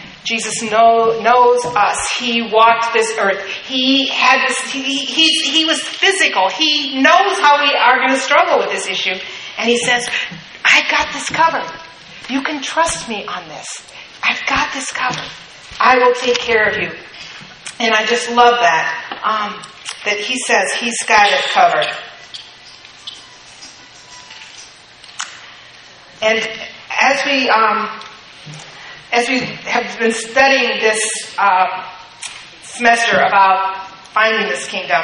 Jesus 0.23 0.61
know, 0.61 1.19
knows 1.21 1.65
us. 1.65 2.11
He 2.17 2.41
walked 2.41 2.93
this 2.93 3.17
earth. 3.17 3.43
He 3.65 4.07
had 4.07 4.47
this, 4.47 4.71
he, 4.71 5.05
he, 5.05 5.27
he 5.51 5.65
was 5.65 5.81
physical. 5.81 6.49
He 6.49 7.01
knows 7.01 7.39
how 7.39 7.61
we 7.63 7.75
are 7.75 7.97
going 7.97 8.11
to 8.11 8.19
struggle 8.19 8.59
with 8.59 8.69
this 8.69 8.87
issue. 8.87 9.15
And 9.57 9.69
he 9.69 9.77
says, 9.77 10.07
I 10.63 10.83
got 10.89 11.11
this 11.13 11.27
covered. 11.29 11.69
You 12.29 12.43
can 12.43 12.61
trust 12.61 13.09
me 13.09 13.25
on 13.25 13.47
this. 13.47 13.67
I've 14.23 14.45
got 14.47 14.71
this 14.73 14.91
covered. 14.91 15.29
I 15.79 15.97
will 15.97 16.13
take 16.13 16.37
care 16.37 16.69
of 16.69 16.77
you. 16.77 16.91
And 17.79 17.93
I 17.95 18.05
just 18.05 18.29
love 18.29 18.59
that. 18.59 19.19
Um, 19.23 19.61
that 20.05 20.17
he 20.19 20.37
says 20.45 20.71
he's 20.79 20.97
got 21.07 21.31
it 21.31 21.43
covered. 21.51 21.87
And 26.21 26.47
as 27.01 27.25
we 27.25 27.49
um, 27.49 27.99
as 29.11 29.27
we 29.29 29.39
have 29.39 29.99
been 29.99 30.13
studying 30.13 30.79
this 30.79 30.99
uh, 31.37 31.89
semester 32.63 33.17
about 33.17 33.87
finding 34.13 34.49
this 34.49 34.67
kingdom, 34.67 35.01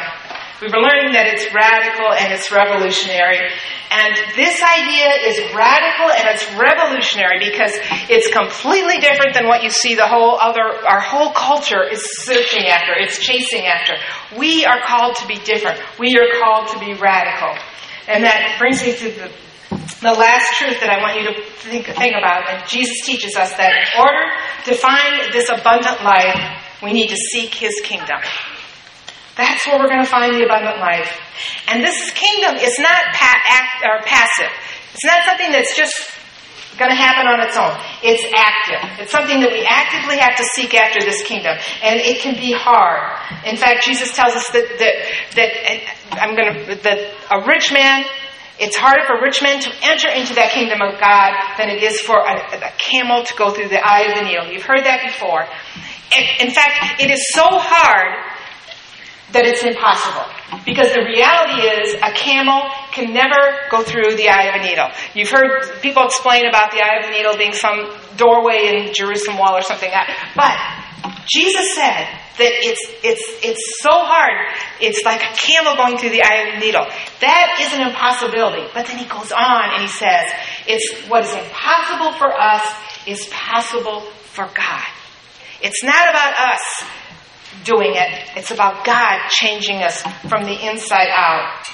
We've 0.59 0.71
been 0.71 0.81
learning 0.81 1.13
that 1.13 1.29
it's 1.29 1.45
radical 1.53 2.09
and 2.17 2.33
it's 2.33 2.49
revolutionary. 2.49 3.37
And 3.93 4.13
this 4.33 4.57
idea 4.57 5.29
is 5.29 5.53
radical 5.53 6.09
and 6.09 6.33
it's 6.33 6.49
revolutionary 6.57 7.37
because 7.45 7.77
it's 8.09 8.33
completely 8.33 8.97
different 8.97 9.37
than 9.37 9.45
what 9.45 9.61
you 9.61 9.69
see 9.69 9.93
the 9.93 10.07
whole 10.07 10.33
other, 10.41 10.65
our 10.81 10.99
whole 10.99 11.29
culture 11.29 11.85
is 11.85 12.01
searching 12.25 12.65
after, 12.65 12.97
it's 12.97 13.21
chasing 13.21 13.69
after. 13.69 14.01
We 14.35 14.65
are 14.65 14.81
called 14.81 15.17
to 15.17 15.27
be 15.27 15.37
different. 15.37 15.77
We 15.99 16.17
are 16.17 16.41
called 16.41 16.69
to 16.73 16.79
be 16.79 16.97
radical. 16.97 17.53
And 18.07 18.23
that 18.23 18.57
brings 18.57 18.81
me 18.81 18.97
to 18.97 19.09
the, 19.13 19.31
the 20.01 20.13
last 20.13 20.53
truth 20.57 20.79
that 20.81 20.89
I 20.89 21.01
want 21.01 21.17
you 21.17 21.25
to 21.33 21.41
think, 21.65 21.85
think 21.85 22.13
about. 22.13 22.49
And 22.49 22.67
Jesus 22.69 23.01
teaches 23.01 23.35
us 23.35 23.53
that 23.57 23.73
in 23.73 23.87
order 23.97 24.25
to 24.69 24.73
find 24.75 25.33
this 25.33 25.49
abundant 25.49 26.03
life, 26.03 26.37
we 26.83 26.93
need 26.93 27.09
to 27.09 27.17
seek 27.33 27.53
His 27.53 27.73
kingdom. 27.83 28.21
That's 29.35 29.65
where 29.65 29.77
we're 29.79 29.89
going 29.89 30.03
to 30.03 30.09
find 30.09 30.33
the 30.33 30.45
abundant 30.45 30.79
life. 30.79 31.13
And 31.67 31.83
this 31.83 31.97
kingdom 32.11 32.57
is 32.57 32.77
not 32.79 33.13
pa- 33.13 33.41
act, 33.49 33.85
or 33.85 34.01
passive. 34.05 34.53
It's 34.93 35.05
not 35.05 35.25
something 35.25 35.51
that's 35.51 35.77
just 35.77 35.93
going 36.77 36.89
to 36.89 36.97
happen 36.97 37.25
on 37.25 37.41
its 37.41 37.57
own. 37.57 37.73
It's 38.05 38.21
active. 38.33 39.01
It's 39.01 39.11
something 39.11 39.41
that 39.41 39.51
we 39.51 39.65
actively 39.65 40.17
have 40.17 40.37
to 40.37 40.45
seek 40.53 40.73
after 40.73 41.01
this 41.01 41.23
kingdom. 41.23 41.57
And 41.81 41.99
it 41.99 42.21
can 42.21 42.35
be 42.35 42.53
hard. 42.53 43.01
In 43.45 43.57
fact, 43.57 43.83
Jesus 43.83 44.13
tells 44.13 44.33
us 44.33 44.49
that, 44.53 44.65
that, 44.77 44.95
that 45.35 45.51
I'm 46.21 46.35
going 46.37 46.53
to, 46.53 46.75
that 46.85 46.99
a 47.33 47.45
rich 47.45 47.73
man, 47.73 48.05
it's 48.59 48.75
harder 48.75 49.05
for 49.05 49.21
rich 49.21 49.41
men 49.41 49.59
to 49.61 49.71
enter 49.83 50.09
into 50.09 50.33
that 50.35 50.51
kingdom 50.51 50.81
of 50.81 50.99
God 50.99 51.33
than 51.57 51.69
it 51.69 51.83
is 51.83 52.01
for 52.01 52.17
a, 52.17 52.33
a 52.57 52.71
camel 52.77 53.23
to 53.23 53.33
go 53.37 53.51
through 53.51 53.69
the 53.69 53.79
eye 53.79 54.09
of 54.09 54.17
the 54.17 54.23
needle. 54.25 54.47
You've 54.51 54.65
heard 54.65 54.85
that 54.85 55.05
before. 55.05 55.45
In 56.39 56.49
fact, 56.51 57.01
it 57.01 57.11
is 57.11 57.29
so 57.29 57.43
hard 57.45 58.17
that 59.33 59.45
it's 59.45 59.63
impossible. 59.63 60.23
Because 60.65 60.93
the 60.93 61.03
reality 61.03 61.67
is, 61.67 61.93
a 61.99 62.15
camel 62.15 62.63
can 62.95 63.13
never 63.13 63.67
go 63.69 63.83
through 63.83 64.15
the 64.15 64.29
eye 64.29 64.55
of 64.55 64.55
a 64.55 64.63
needle. 64.63 64.87
You've 65.13 65.29
heard 65.29 65.81
people 65.81 66.03
explain 66.05 66.47
about 66.47 66.71
the 66.71 66.79
eye 66.79 67.03
of 67.03 67.05
the 67.05 67.11
needle 67.11 67.35
being 67.37 67.53
some 67.53 67.91
doorway 68.15 68.71
in 68.71 68.93
Jerusalem 68.93 69.37
wall 69.37 69.57
or 69.57 69.61
something. 69.61 69.91
But 70.35 70.55
Jesus 71.25 71.75
said 71.75 72.07
that 72.37 72.53
it's, 72.63 72.83
it's, 73.03 73.25
it's 73.43 73.81
so 73.81 73.91
hard, 73.91 74.53
it's 74.79 75.03
like 75.03 75.21
a 75.21 75.33
camel 75.35 75.75
going 75.75 75.97
through 75.97 76.11
the 76.11 76.23
eye 76.23 76.47
of 76.47 76.55
a 76.55 76.59
needle. 76.59 76.85
That 77.21 77.57
is 77.59 77.73
an 77.73 77.87
impossibility. 77.87 78.67
But 78.73 78.87
then 78.87 78.97
he 78.97 79.05
goes 79.05 79.31
on 79.31 79.73
and 79.73 79.81
he 79.81 79.87
says, 79.87 80.25
it's 80.67 81.07
what 81.09 81.25
is 81.25 81.33
impossible 81.33 82.13
for 82.13 82.31
us 82.31 82.63
is 83.05 83.25
possible 83.31 84.01
for 84.35 84.45
God. 84.53 84.87
It's 85.61 85.83
not 85.83 86.09
about 86.09 86.33
us 86.37 86.61
doing 87.63 87.93
it. 87.95 88.09
It's 88.35 88.51
about 88.51 88.85
God 88.85 89.29
changing 89.29 89.81
us 89.81 90.01
from 90.29 90.43
the 90.43 90.69
inside 90.69 91.09
out. 91.15 91.65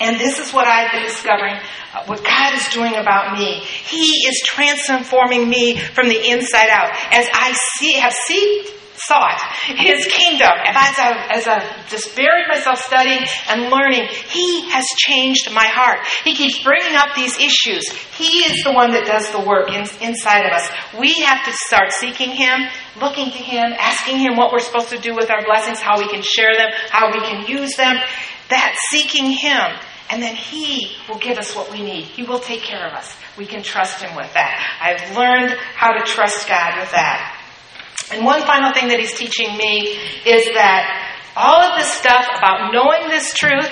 And 0.00 0.18
this 0.18 0.38
is 0.38 0.52
what 0.52 0.66
I've 0.66 0.90
been 0.92 1.02
discovering, 1.02 1.54
uh, 1.94 2.04
what 2.06 2.24
God 2.24 2.54
is 2.54 2.66
doing 2.68 2.94
about 2.94 3.38
me. 3.38 3.60
He 3.60 4.26
is 4.26 4.40
transforming 4.46 5.48
me 5.48 5.76
from 5.76 6.08
the 6.08 6.30
inside 6.30 6.70
out. 6.70 6.90
As 7.12 7.28
I 7.32 7.54
see, 7.78 7.92
have 7.94 8.14
seen, 8.26 8.64
sought 9.06 9.40
His 9.64 10.06
kingdom, 10.06 10.52
as 10.64 10.98
I, 10.98 11.26
as 11.30 11.48
I 11.48 11.64
just 11.88 12.14
buried 12.16 12.46
myself 12.48 12.78
studying 12.78 13.24
and 13.48 13.70
learning, 13.70 14.06
He 14.28 14.68
has 14.70 14.84
changed 14.96 15.52
my 15.52 15.66
heart. 15.66 16.00
He 16.24 16.34
keeps 16.34 16.62
bringing 16.62 16.96
up 16.96 17.14
these 17.14 17.36
issues. 17.38 17.88
He 18.16 18.44
is 18.44 18.62
the 18.62 18.72
one 18.72 18.92
that 18.92 19.06
does 19.06 19.30
the 19.32 19.40
work 19.40 19.70
in, 19.70 19.84
inside 20.00 20.44
of 20.44 20.52
us. 20.52 20.68
We 20.98 21.20
have 21.22 21.44
to 21.44 21.52
start 21.66 21.92
seeking 21.92 22.30
Him, 22.30 22.68
looking 23.00 23.30
to 23.30 23.38
Him, 23.38 23.72
asking 23.78 24.18
Him 24.18 24.36
what 24.36 24.52
we're 24.52 24.60
supposed 24.60 24.90
to 24.90 24.98
do 24.98 25.14
with 25.14 25.30
our 25.30 25.44
blessings, 25.44 25.80
how 25.80 25.98
we 25.98 26.08
can 26.08 26.22
share 26.22 26.54
them, 26.56 26.68
how 26.90 27.10
we 27.12 27.20
can 27.20 27.46
use 27.46 27.76
them. 27.76 27.96
That 28.50 28.76
seeking 28.90 29.30
Him. 29.30 29.78
And 30.10 30.22
then 30.22 30.34
He 30.34 30.96
will 31.08 31.18
give 31.18 31.38
us 31.38 31.54
what 31.54 31.70
we 31.70 31.82
need. 31.82 32.04
He 32.04 32.24
will 32.24 32.40
take 32.40 32.62
care 32.62 32.86
of 32.86 32.92
us. 32.92 33.16
We 33.38 33.46
can 33.46 33.62
trust 33.62 34.02
Him 34.02 34.16
with 34.16 34.32
that. 34.34 34.58
I've 34.82 35.16
learned 35.16 35.56
how 35.74 35.92
to 35.92 36.04
trust 36.04 36.48
God 36.48 36.78
with 36.80 36.90
that. 36.90 37.36
And 38.12 38.24
one 38.24 38.42
final 38.42 38.72
thing 38.72 38.88
that 38.88 38.98
he's 38.98 39.14
teaching 39.14 39.56
me 39.56 39.94
is 40.26 40.44
that 40.54 41.14
all 41.36 41.62
of 41.62 41.78
this 41.78 41.92
stuff 41.92 42.26
about 42.36 42.72
knowing 42.72 43.08
this 43.08 43.32
truth, 43.34 43.70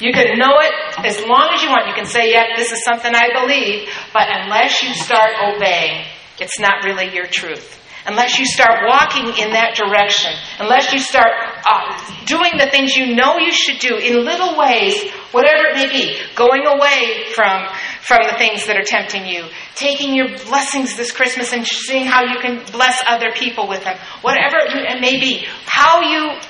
you 0.00 0.12
can 0.12 0.38
know 0.38 0.60
it 0.60 0.72
as 1.04 1.20
long 1.24 1.48
as 1.54 1.62
you 1.62 1.70
want. 1.70 1.88
You 1.88 1.94
can 1.94 2.04
say, 2.04 2.30
yep, 2.32 2.56
this 2.56 2.72
is 2.72 2.84
something 2.84 3.12
I 3.14 3.32
believe, 3.40 3.88
but 4.12 4.28
unless 4.28 4.82
you 4.82 4.92
start 4.94 5.32
obeying, 5.54 6.04
it's 6.38 6.58
not 6.60 6.84
really 6.84 7.14
your 7.14 7.26
truth. 7.26 7.79
Unless 8.06 8.38
you 8.38 8.46
start 8.46 8.88
walking 8.88 9.28
in 9.36 9.52
that 9.52 9.76
direction, 9.76 10.32
unless 10.58 10.92
you 10.92 10.98
start 10.98 11.28
uh, 11.68 12.24
doing 12.24 12.56
the 12.58 12.66
things 12.70 12.96
you 12.96 13.14
know 13.14 13.38
you 13.38 13.52
should 13.52 13.78
do 13.78 13.96
in 13.96 14.24
little 14.24 14.56
ways, 14.56 15.10
whatever 15.32 15.68
it 15.68 15.74
may 15.76 15.88
be, 15.88 16.16
going 16.34 16.66
away 16.66 17.24
from 17.34 17.68
from 18.00 18.26
the 18.26 18.36
things 18.38 18.66
that 18.66 18.76
are 18.76 18.84
tempting 18.84 19.26
you. 19.26 19.44
Taking 19.76 20.14
your 20.14 20.28
blessings 20.48 20.96
this 20.96 21.12
Christmas 21.12 21.52
and 21.52 21.66
seeing 21.66 22.06
how 22.06 22.24
you 22.24 22.40
can 22.40 22.64
bless 22.72 22.98
other 23.06 23.30
people 23.32 23.68
with 23.68 23.84
them. 23.84 23.96
Whatever 24.22 24.56
it 24.64 25.00
may 25.00 25.20
be. 25.20 25.46
How 25.66 26.00
you 26.00 26.40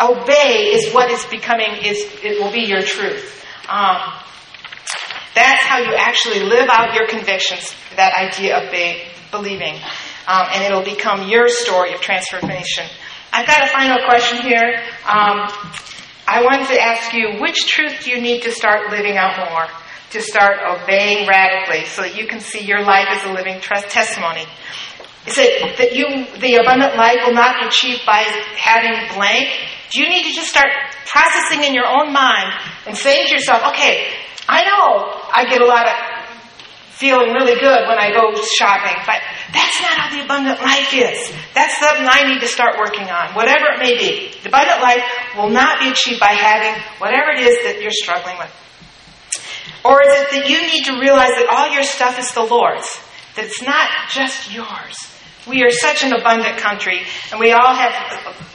obey 0.00 0.72
is 0.74 0.92
what 0.92 1.10
is 1.10 1.24
becoming, 1.26 1.70
is 1.84 1.98
it 2.22 2.42
will 2.42 2.50
be 2.50 2.62
your 2.62 2.82
truth. 2.82 3.44
Um, 3.68 3.96
that's 5.34 5.64
how 5.64 5.78
you 5.78 5.94
actually 5.94 6.40
live 6.40 6.68
out 6.68 6.94
your 6.94 7.06
convictions, 7.06 7.74
that 7.96 8.14
idea 8.14 8.64
of 8.64 8.72
be, 8.72 9.02
believing. 9.30 9.74
Um, 10.26 10.46
and 10.52 10.64
it'll 10.64 10.84
become 10.84 11.28
your 11.28 11.48
story 11.48 11.94
of 11.94 12.00
transformation. 12.00 12.86
I've 13.32 13.46
got 13.46 13.62
a 13.64 13.70
final 13.70 13.98
question 14.06 14.38
here. 14.38 14.80
Um, 15.04 15.48
I 16.26 16.42
wanted 16.42 16.68
to 16.68 16.80
ask 16.80 17.12
you, 17.12 17.40
which 17.40 17.66
truth 17.66 18.04
do 18.04 18.10
you 18.10 18.20
need 18.20 18.42
to 18.44 18.52
start 18.52 18.90
living 18.90 19.16
out 19.16 19.36
more? 19.50 19.66
to 20.14 20.22
start 20.22 20.58
obeying 20.62 21.26
radically 21.26 21.84
so 21.86 22.02
that 22.02 22.16
you 22.16 22.26
can 22.26 22.38
see 22.38 22.62
your 22.62 22.80
life 22.82 23.08
as 23.10 23.26
a 23.26 23.32
living 23.34 23.58
testimony. 23.60 24.46
Is 25.26 25.34
it 25.38 25.76
that 25.78 25.90
you, 25.90 26.06
the 26.38 26.62
abundant 26.62 26.94
life 26.94 27.18
will 27.26 27.34
not 27.34 27.58
be 27.58 27.66
achieved 27.66 28.06
by 28.06 28.22
having 28.54 28.94
blank? 29.18 29.50
Do 29.90 30.00
you 30.00 30.08
need 30.08 30.22
to 30.22 30.32
just 30.32 30.48
start 30.48 30.70
processing 31.06 31.64
in 31.64 31.74
your 31.74 31.86
own 31.86 32.12
mind 32.12 32.52
and 32.86 32.96
saying 32.96 33.26
to 33.26 33.32
yourself, 33.34 33.66
okay, 33.74 34.06
I 34.46 34.62
know 34.62 35.18
I 35.34 35.46
get 35.50 35.60
a 35.60 35.66
lot 35.66 35.88
of 35.88 36.13
feeling 36.94 37.34
really 37.34 37.58
good 37.58 37.88
when 37.90 37.98
I 37.98 38.14
go 38.14 38.30
shopping, 38.54 38.94
but 39.04 39.18
that's 39.50 39.80
not 39.82 39.98
how 39.98 40.08
the 40.14 40.22
abundant 40.24 40.62
life 40.62 40.94
is. 40.94 41.32
That's 41.54 41.74
something 41.78 42.06
I 42.06 42.30
need 42.30 42.40
to 42.40 42.46
start 42.46 42.78
working 42.78 43.10
on, 43.10 43.34
whatever 43.34 43.74
it 43.74 43.80
may 43.82 43.98
be. 43.98 44.30
The 44.42 44.48
abundant 44.48 44.80
life 44.80 45.02
will 45.36 45.50
not 45.50 45.80
be 45.80 45.90
achieved 45.90 46.20
by 46.20 46.38
having 46.38 46.80
whatever 46.98 47.34
it 47.34 47.40
is 47.40 47.58
that 47.66 47.82
you're 47.82 47.90
struggling 47.90 48.38
with. 48.38 48.50
Or 49.84 50.00
is 50.02 50.08
it 50.08 50.30
that 50.38 50.48
you 50.48 50.62
need 50.62 50.84
to 50.86 51.00
realize 51.00 51.34
that 51.34 51.50
all 51.50 51.74
your 51.74 51.82
stuff 51.82 52.18
is 52.18 52.32
the 52.32 52.44
Lord's? 52.46 52.86
That 53.34 53.46
it's 53.46 53.60
not 53.60 53.90
just 54.10 54.54
yours. 54.54 54.96
We 55.48 55.62
are 55.64 55.70
such 55.70 56.04
an 56.04 56.14
abundant 56.14 56.56
country, 56.58 57.02
and 57.30 57.40
we 57.40 57.52
all 57.52 57.74
have 57.74 57.92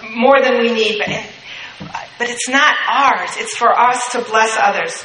more 0.10 0.42
than 0.42 0.58
we 0.58 0.72
need, 0.72 0.98
but, 0.98 1.92
but 2.18 2.30
it's 2.30 2.50
not 2.50 2.74
ours. 2.88 3.30
It's 3.36 3.56
for 3.56 3.78
us 3.78 4.10
to 4.14 4.24
bless 4.24 4.58
others. 4.58 5.04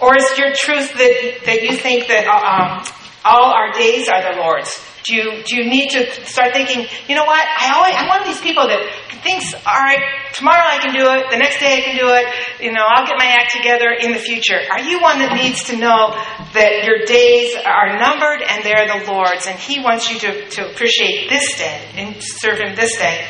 Or 0.00 0.16
is 0.16 0.38
your 0.38 0.52
truth 0.54 0.94
that, 0.94 1.40
that 1.46 1.62
you 1.62 1.76
think 1.76 2.06
that 2.06 2.26
um, 2.26 2.84
all 3.24 3.52
our 3.52 3.72
days 3.72 4.08
are 4.08 4.22
the 4.22 4.40
Lord's? 4.40 4.70
Do 5.04 5.14
you, 5.14 5.42
do 5.42 5.56
you 5.56 5.70
need 5.70 5.90
to 5.90 6.10
start 6.26 6.52
thinking, 6.52 6.86
you 7.08 7.14
know 7.14 7.24
what? 7.24 7.40
I 7.40 7.72
always, 7.74 7.94
I'm 7.96 8.08
one 8.08 8.20
of 8.20 8.26
these 8.26 8.40
people 8.40 8.68
that 8.68 8.78
thinks, 9.22 9.54
all 9.54 9.80
right, 9.80 9.98
tomorrow 10.34 10.62
I 10.62 10.78
can 10.78 10.92
do 10.92 11.02
it, 11.08 11.30
the 11.30 11.38
next 11.38 11.58
day 11.60 11.78
I 11.78 11.80
can 11.80 11.96
do 11.96 12.08
it, 12.12 12.26
you 12.60 12.72
know, 12.72 12.84
I'll 12.86 13.06
get 13.06 13.16
my 13.18 13.26
act 13.26 13.52
together 13.56 13.90
in 13.90 14.12
the 14.12 14.18
future. 14.18 14.60
Are 14.70 14.80
you 14.80 15.00
one 15.00 15.18
that 15.18 15.34
needs 15.34 15.64
to 15.64 15.76
know 15.76 16.12
that 16.54 16.84
your 16.84 17.06
days 17.06 17.56
are 17.64 17.98
numbered 17.98 18.42
and 18.42 18.62
they're 18.62 18.86
the 18.86 19.10
Lord's 19.10 19.46
and 19.46 19.58
He 19.58 19.80
wants 19.80 20.10
you 20.10 20.18
to, 20.20 20.48
to 20.50 20.70
appreciate 20.70 21.30
this 21.30 21.56
day 21.56 21.88
and 21.96 22.16
serve 22.20 22.58
Him 22.60 22.76
this 22.76 22.96
day? 22.98 23.26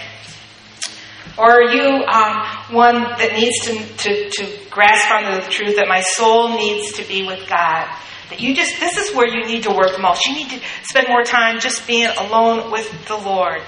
Or 1.39 1.51
are 1.51 1.71
you 1.71 2.05
um, 2.05 2.75
one 2.75 3.03
that 3.19 3.33
needs 3.35 3.61
to, 3.67 3.97
to, 3.99 4.31
to 4.31 4.71
grasp 4.71 5.11
onto 5.11 5.41
the 5.41 5.49
truth 5.49 5.77
that 5.77 5.87
my 5.87 6.01
soul 6.01 6.57
needs 6.57 6.93
to 6.95 7.07
be 7.07 7.25
with 7.27 7.49
God? 7.49 7.89
That 8.31 8.41
you 8.41 8.55
just, 8.55 8.81
this 8.81 8.97
is 8.99 9.15
where 9.15 9.27
you 9.27 9.47
need 9.47 9.63
to 9.63 9.71
work 9.71 9.99
most. 10.01 10.27
You 10.27 10.35
need 10.35 10.51
to 10.51 10.61
spend 10.83 11.07
more 11.09 11.23
time 11.23 11.61
just 11.61 11.87
being 11.87 12.09
alone 12.19 12.73
with 12.73 12.91
the 13.07 13.17
Lord. 13.17 13.63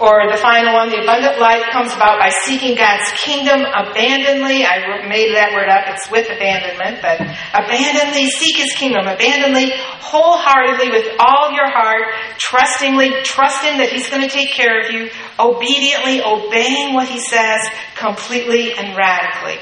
Or 0.00 0.24
the 0.24 0.40
final 0.40 0.72
one, 0.72 0.88
the 0.88 1.04
abundant 1.04 1.38
life 1.38 1.68
comes 1.70 1.92
about 1.92 2.18
by 2.18 2.32
seeking 2.48 2.74
God's 2.76 3.12
kingdom 3.12 3.60
abandonedly. 3.60 4.64
I 4.64 5.04
made 5.06 5.36
that 5.36 5.52
word 5.52 5.68
up. 5.68 5.84
It's 5.92 6.10
with 6.10 6.32
abandonment, 6.32 7.04
but 7.04 7.20
abandonedly 7.52 8.30
seek 8.30 8.56
His 8.56 8.72
kingdom. 8.72 9.04
Abandonedly, 9.04 9.70
wholeheartedly, 10.00 10.90
with 10.90 11.12
all 11.20 11.52
your 11.52 11.68
heart, 11.68 12.08
trustingly, 12.38 13.12
trusting 13.22 13.78
that 13.78 13.92
He's 13.92 14.08
going 14.08 14.22
to 14.22 14.32
take 14.32 14.52
care 14.56 14.80
of 14.80 14.90
you, 14.90 15.10
obediently 15.38 16.24
obeying 16.24 16.94
what 16.94 17.06
He 17.06 17.20
says, 17.20 17.60
completely 17.94 18.72
and 18.72 18.96
radically. 18.96 19.60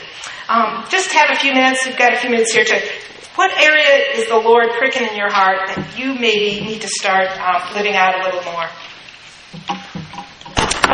Um, 0.49 0.87
just 0.89 1.11
have 1.13 1.31
a 1.31 1.37
few 1.37 1.53
minutes. 1.53 1.85
We've 1.87 1.99
got 1.99 2.15
a 2.15 2.17
few 2.17 2.31
minutes 2.31 2.55
here 2.55 2.65
to 2.65 2.79
what 3.35 3.51
area 3.59 4.15
is 4.15 4.29
the 4.29 4.39
Lord 4.39 4.71
pricking 4.79 5.09
in 5.09 5.17
your 5.17 5.31
heart 5.31 5.69
that 5.69 5.99
you 5.99 6.15
maybe 6.15 6.61
need 6.61 6.83
to 6.83 6.89
start 6.89 7.31
um, 7.41 7.75
living 7.75 7.95
out 7.95 8.21
a 8.21 8.25
little 8.25 8.43
more? 8.53 8.69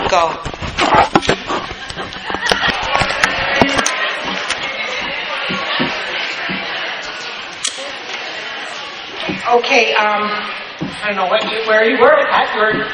Go. 0.08 0.28
Okay, 9.58 9.94
um, 9.94 10.30
I 11.02 11.06
don't 11.06 11.16
know 11.16 11.26
what 11.26 11.42
you, 11.50 11.58
where 11.66 11.84
you 11.84 11.98
were 11.98 12.14
with 12.18 12.30
that. 12.30 12.54
We 12.54 12.60
were 12.62 12.84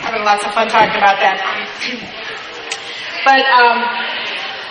having 0.00 0.24
lots 0.24 0.44
of 0.46 0.52
fun 0.54 0.68
talking 0.68 0.96
about 0.96 1.20
that. 1.20 1.36
But 3.24 3.44
um, 3.56 4.13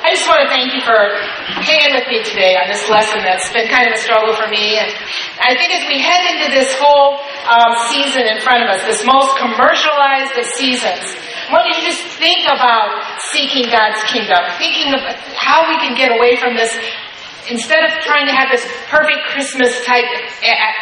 I 0.04 0.12
just 0.12 0.28
want 0.28 0.44
to 0.44 0.52
thank 0.52 0.76
you 0.76 0.84
for 0.84 1.16
hanging 1.64 1.96
with 1.96 2.04
me 2.12 2.20
today 2.28 2.60
on 2.60 2.68
this 2.68 2.92
lesson 2.92 3.24
that's 3.24 3.48
been 3.56 3.72
kind 3.72 3.88
of 3.88 3.96
a 3.96 4.02
struggle 4.04 4.36
for 4.36 4.52
me. 4.52 4.76
And 4.76 4.92
I 5.40 5.56
think 5.56 5.72
as 5.72 5.88
we 5.88 5.96
head 6.04 6.28
into 6.28 6.52
this 6.52 6.76
whole 6.76 7.24
um, 7.48 7.72
season 7.88 8.28
in 8.28 8.44
front 8.44 8.68
of 8.68 8.70
us, 8.76 8.84
this 8.84 9.00
most 9.08 9.32
commercialized 9.40 10.36
of 10.36 10.44
seasons, 10.60 11.08
I 11.48 11.56
want 11.56 11.72
you 11.72 11.80
just 11.88 12.04
think 12.20 12.44
about 12.52 13.00
seeking 13.32 13.72
God's 13.72 14.04
kingdom, 14.12 14.44
thinking 14.60 14.92
of 14.92 15.08
how 15.40 15.72
we 15.72 15.80
can 15.80 15.96
get 15.96 16.12
away 16.12 16.36
from 16.36 16.60
this 16.60 16.76
instead 17.50 17.84
of 17.84 17.92
trying 18.04 18.28
to 18.28 18.34
have 18.34 18.50
this 18.52 18.66
perfect 18.90 19.20
Christmas 19.32 19.84
type 19.86 20.06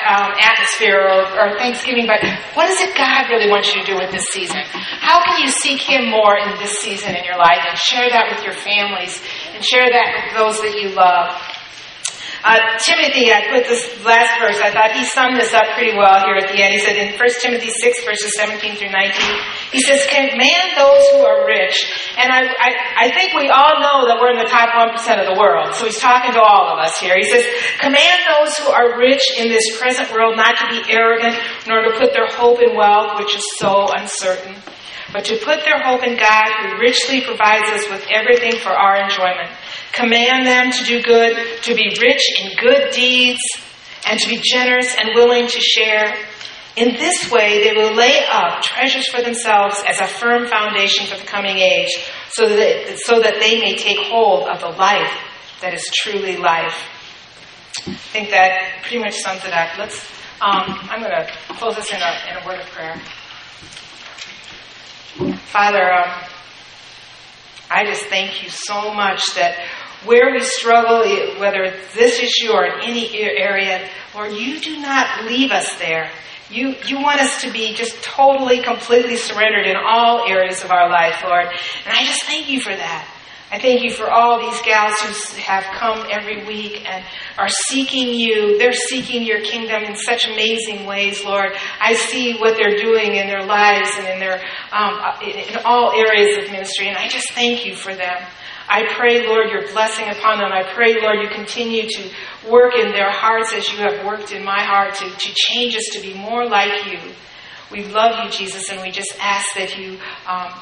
um, 0.07 0.33
atmosphere 0.39 1.01
or, 1.01 1.23
or, 1.37 1.57
Thanksgiving, 1.57 2.07
but 2.07 2.21
what 2.53 2.69
is 2.69 2.79
it 2.81 2.95
God 2.95 3.29
really 3.29 3.49
wants 3.49 3.73
you 3.73 3.81
to 3.81 3.85
do 3.85 3.97
with 3.97 4.11
this 4.11 4.25
season? 4.31 4.61
How 4.65 5.23
can 5.23 5.41
you 5.41 5.49
seek 5.49 5.81
Him 5.81 6.09
more 6.09 6.37
in 6.37 6.57
this 6.59 6.79
season 6.79 7.15
in 7.15 7.23
your 7.23 7.37
life 7.37 7.61
and 7.67 7.77
share 7.77 8.09
that 8.09 8.33
with 8.33 8.43
your 8.43 8.53
families 8.53 9.21
and 9.53 9.63
share 9.63 9.89
that 9.89 10.07
with 10.15 10.37
those 10.37 10.61
that 10.61 10.79
you 10.79 10.89
love? 10.89 11.35
Uh, 12.41 12.57
Timothy, 12.81 13.29
I 13.29 13.53
put 13.53 13.69
this 13.69 13.85
last 14.01 14.41
verse, 14.41 14.57
I 14.57 14.73
thought 14.73 14.97
he 14.97 15.05
summed 15.05 15.37
this 15.37 15.53
up 15.53 15.77
pretty 15.77 15.93
well 15.93 16.25
here 16.25 16.41
at 16.41 16.49
the 16.49 16.57
end. 16.57 16.73
He 16.73 16.81
said 16.81 16.97
in 16.97 17.13
1 17.13 17.21
Timothy 17.37 17.69
6, 17.69 18.01
verses 18.03 18.33
17 18.33 18.81
through 18.81 18.89
19, 18.89 19.13
he 19.69 19.81
says, 19.85 20.01
Command 20.09 20.73
those 20.73 21.05
who 21.13 21.21
are 21.21 21.45
rich. 21.45 21.77
And 22.17 22.33
I, 22.33 22.49
I, 22.49 22.69
I 22.97 23.07
think 23.13 23.37
we 23.37 23.53
all 23.53 23.77
know 23.77 24.09
that 24.09 24.17
we're 24.17 24.33
in 24.33 24.41
the 24.41 24.49
top 24.49 24.73
1% 24.73 24.89
of 25.21 25.29
the 25.29 25.37
world. 25.37 25.77
So 25.77 25.85
he's 25.85 26.01
talking 26.01 26.33
to 26.33 26.41
all 26.41 26.73
of 26.73 26.81
us 26.81 26.97
here. 26.97 27.13
He 27.13 27.29
says, 27.29 27.45
Command 27.77 28.19
those 28.25 28.57
who 28.57 28.73
are 28.73 28.97
rich 28.97 29.21
in 29.37 29.53
this 29.53 29.77
present 29.77 30.09
world 30.09 30.33
not 30.33 30.57
to 30.57 30.65
be 30.73 30.81
arrogant, 30.89 31.37
nor 31.69 31.85
to 31.85 31.93
put 32.01 32.09
their 32.17 32.27
hope 32.27 32.57
in 32.57 32.73
wealth, 32.73 33.21
which 33.21 33.37
is 33.37 33.45
so 33.61 33.93
uncertain 33.93 34.57
but 35.13 35.25
to 35.25 35.35
put 35.43 35.63
their 35.65 35.79
hope 35.83 36.03
in 36.03 36.17
God 36.17 36.47
who 36.61 36.79
richly 36.79 37.21
provides 37.21 37.67
us 37.69 37.89
with 37.89 38.07
everything 38.09 38.55
for 38.59 38.71
our 38.71 38.95
enjoyment. 39.03 39.51
Command 39.93 40.47
them 40.47 40.71
to 40.71 40.83
do 40.85 41.01
good, 41.01 41.63
to 41.63 41.75
be 41.75 41.95
rich 41.99 42.23
in 42.41 42.55
good 42.57 42.91
deeds, 42.93 43.41
and 44.07 44.19
to 44.19 44.27
be 44.27 44.39
generous 44.41 44.95
and 44.97 45.09
willing 45.15 45.47
to 45.47 45.59
share. 45.59 46.15
In 46.77 46.93
this 46.95 47.29
way, 47.29 47.63
they 47.63 47.73
will 47.75 47.93
lay 47.93 48.23
up 48.31 48.61
treasures 48.61 49.07
for 49.09 49.21
themselves 49.21 49.75
as 49.85 49.99
a 49.99 50.07
firm 50.07 50.47
foundation 50.47 51.05
for 51.05 51.17
the 51.17 51.25
coming 51.25 51.57
age, 51.57 51.89
so 52.29 52.47
that, 52.47 52.97
so 52.99 53.19
that 53.19 53.39
they 53.41 53.59
may 53.59 53.75
take 53.75 53.99
hold 53.99 54.47
of 54.47 54.61
the 54.61 54.69
life 54.69 55.11
that 55.61 55.73
is 55.73 55.89
truly 55.93 56.37
life. 56.37 56.87
I 57.87 57.93
think 57.93 58.29
that 58.29 58.81
pretty 58.83 58.99
much 58.99 59.15
sums 59.15 59.43
it 59.43 59.53
up. 59.53 59.77
Let's. 59.77 60.05
Um, 60.41 60.89
I'm 60.89 61.01
going 61.01 61.11
to 61.11 61.31
close 61.53 61.75
this 61.75 61.91
in 61.91 62.01
a, 62.01 62.31
in 62.31 62.43
a 62.43 62.47
word 62.47 62.59
of 62.59 62.65
prayer. 62.67 62.99
Father, 65.51 65.93
um, 65.93 66.23
I 67.69 67.85
just 67.85 68.05
thank 68.05 68.41
you 68.41 68.49
so 68.49 68.91
much 68.93 69.35
that 69.35 69.55
where 70.05 70.31
we 70.31 70.43
struggle, 70.43 71.03
whether 71.39 71.63
it's 71.63 71.93
this 71.93 72.19
issue 72.19 72.51
or 72.51 72.65
in 72.65 72.81
any 72.81 73.17
area, 73.19 73.87
Lord, 74.15 74.33
you 74.33 74.59
do 74.59 74.79
not 74.79 75.25
leave 75.25 75.51
us 75.51 75.73
there. 75.77 76.09
You, 76.49 76.75
you 76.85 76.99
want 76.99 77.21
us 77.21 77.41
to 77.43 77.51
be 77.51 77.73
just 77.73 78.03
totally, 78.03 78.61
completely 78.61 79.15
surrendered 79.15 79.67
in 79.67 79.75
all 79.77 80.27
areas 80.27 80.63
of 80.63 80.71
our 80.71 80.89
life, 80.89 81.23
Lord. 81.23 81.45
And 81.45 81.93
I 81.93 82.05
just 82.05 82.25
thank 82.25 82.49
you 82.49 82.59
for 82.59 82.75
that. 82.75 83.07
I 83.53 83.59
thank 83.59 83.83
you 83.83 83.91
for 83.91 84.09
all 84.09 84.39
these 84.39 84.61
gals 84.61 84.95
who 85.01 85.41
have 85.41 85.65
come 85.75 86.07
every 86.09 86.45
week 86.45 86.89
and 86.89 87.03
are 87.37 87.49
seeking 87.49 88.13
you. 88.13 88.57
They're 88.57 88.71
seeking 88.71 89.23
your 89.23 89.41
kingdom 89.41 89.83
in 89.83 89.97
such 89.97 90.25
amazing 90.25 90.85
ways, 90.85 91.25
Lord. 91.25 91.51
I 91.81 91.93
see 91.95 92.37
what 92.37 92.55
they're 92.55 92.77
doing 92.77 93.15
in 93.15 93.27
their 93.27 93.45
lives 93.45 93.89
and 93.97 94.07
in 94.07 94.19
their 94.19 94.41
um, 94.71 95.01
in 95.21 95.57
all 95.65 95.91
areas 95.91 96.37
of 96.37 96.49
ministry, 96.49 96.87
and 96.87 96.95
I 96.95 97.09
just 97.09 97.33
thank 97.33 97.65
you 97.65 97.75
for 97.75 97.93
them. 97.93 98.25
I 98.73 98.85
pray, 98.95 99.27
Lord, 99.27 99.49
your 99.49 99.67
blessing 99.73 100.07
upon 100.07 100.39
them. 100.39 100.53
I 100.53 100.63
pray, 100.63 101.01
Lord, 101.01 101.19
you 101.21 101.27
continue 101.27 101.89
to 101.89 102.09
work 102.49 102.73
in 102.73 102.93
their 102.93 103.11
hearts 103.11 103.51
as 103.53 103.69
you 103.69 103.79
have 103.79 104.05
worked 104.05 104.31
in 104.31 104.45
my 104.45 104.63
heart 104.63 104.95
to, 104.95 105.09
to 105.09 105.33
change 105.35 105.75
us 105.75 105.89
to 105.91 106.01
be 106.01 106.13
more 106.13 106.45
like 106.47 106.85
you. 106.85 106.99
We 107.69 107.83
love 107.83 108.23
you, 108.23 108.31
Jesus, 108.31 108.69
and 108.71 108.81
we 108.81 108.89
just 108.89 109.13
ask 109.19 109.45
that 109.55 109.77
you 109.77 109.99
um, 110.25 110.53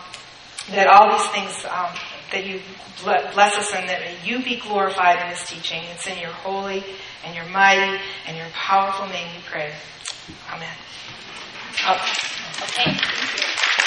that 0.71 0.87
all 0.87 1.11
these 1.11 1.27
things 1.29 1.53
um, 1.65 1.93
that 2.31 2.47
you 2.47 2.61
bless 3.03 3.55
us 3.55 3.73
and 3.73 3.87
that 3.89 4.25
you 4.25 4.43
be 4.43 4.59
glorified 4.59 5.21
in 5.21 5.29
this 5.29 5.47
teaching. 5.47 5.81
It's 5.93 6.07
in 6.07 6.17
your 6.17 6.31
holy 6.31 6.83
and 7.25 7.35
your 7.35 7.45
mighty 7.45 8.01
and 8.27 8.37
your 8.37 8.47
powerful 8.53 9.07
name 9.07 9.27
we 9.35 9.41
pray. 9.43 9.71
Amen. 10.51 10.75
Oh. 11.87 11.99
Okay. 12.63 13.85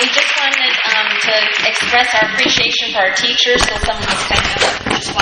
We 0.00 0.06
just 0.10 0.34
wanted 0.34 0.74
um, 0.90 1.06
to 1.06 1.34
express 1.70 2.10
our 2.18 2.26
appreciation 2.34 2.90
for 2.90 2.98
our 2.98 3.14
teachers, 3.14 3.62
so 3.62 3.78
someone 3.86 4.02
was 4.10 4.26
kind 4.26 4.42
of 4.42 4.90
just 4.90 5.14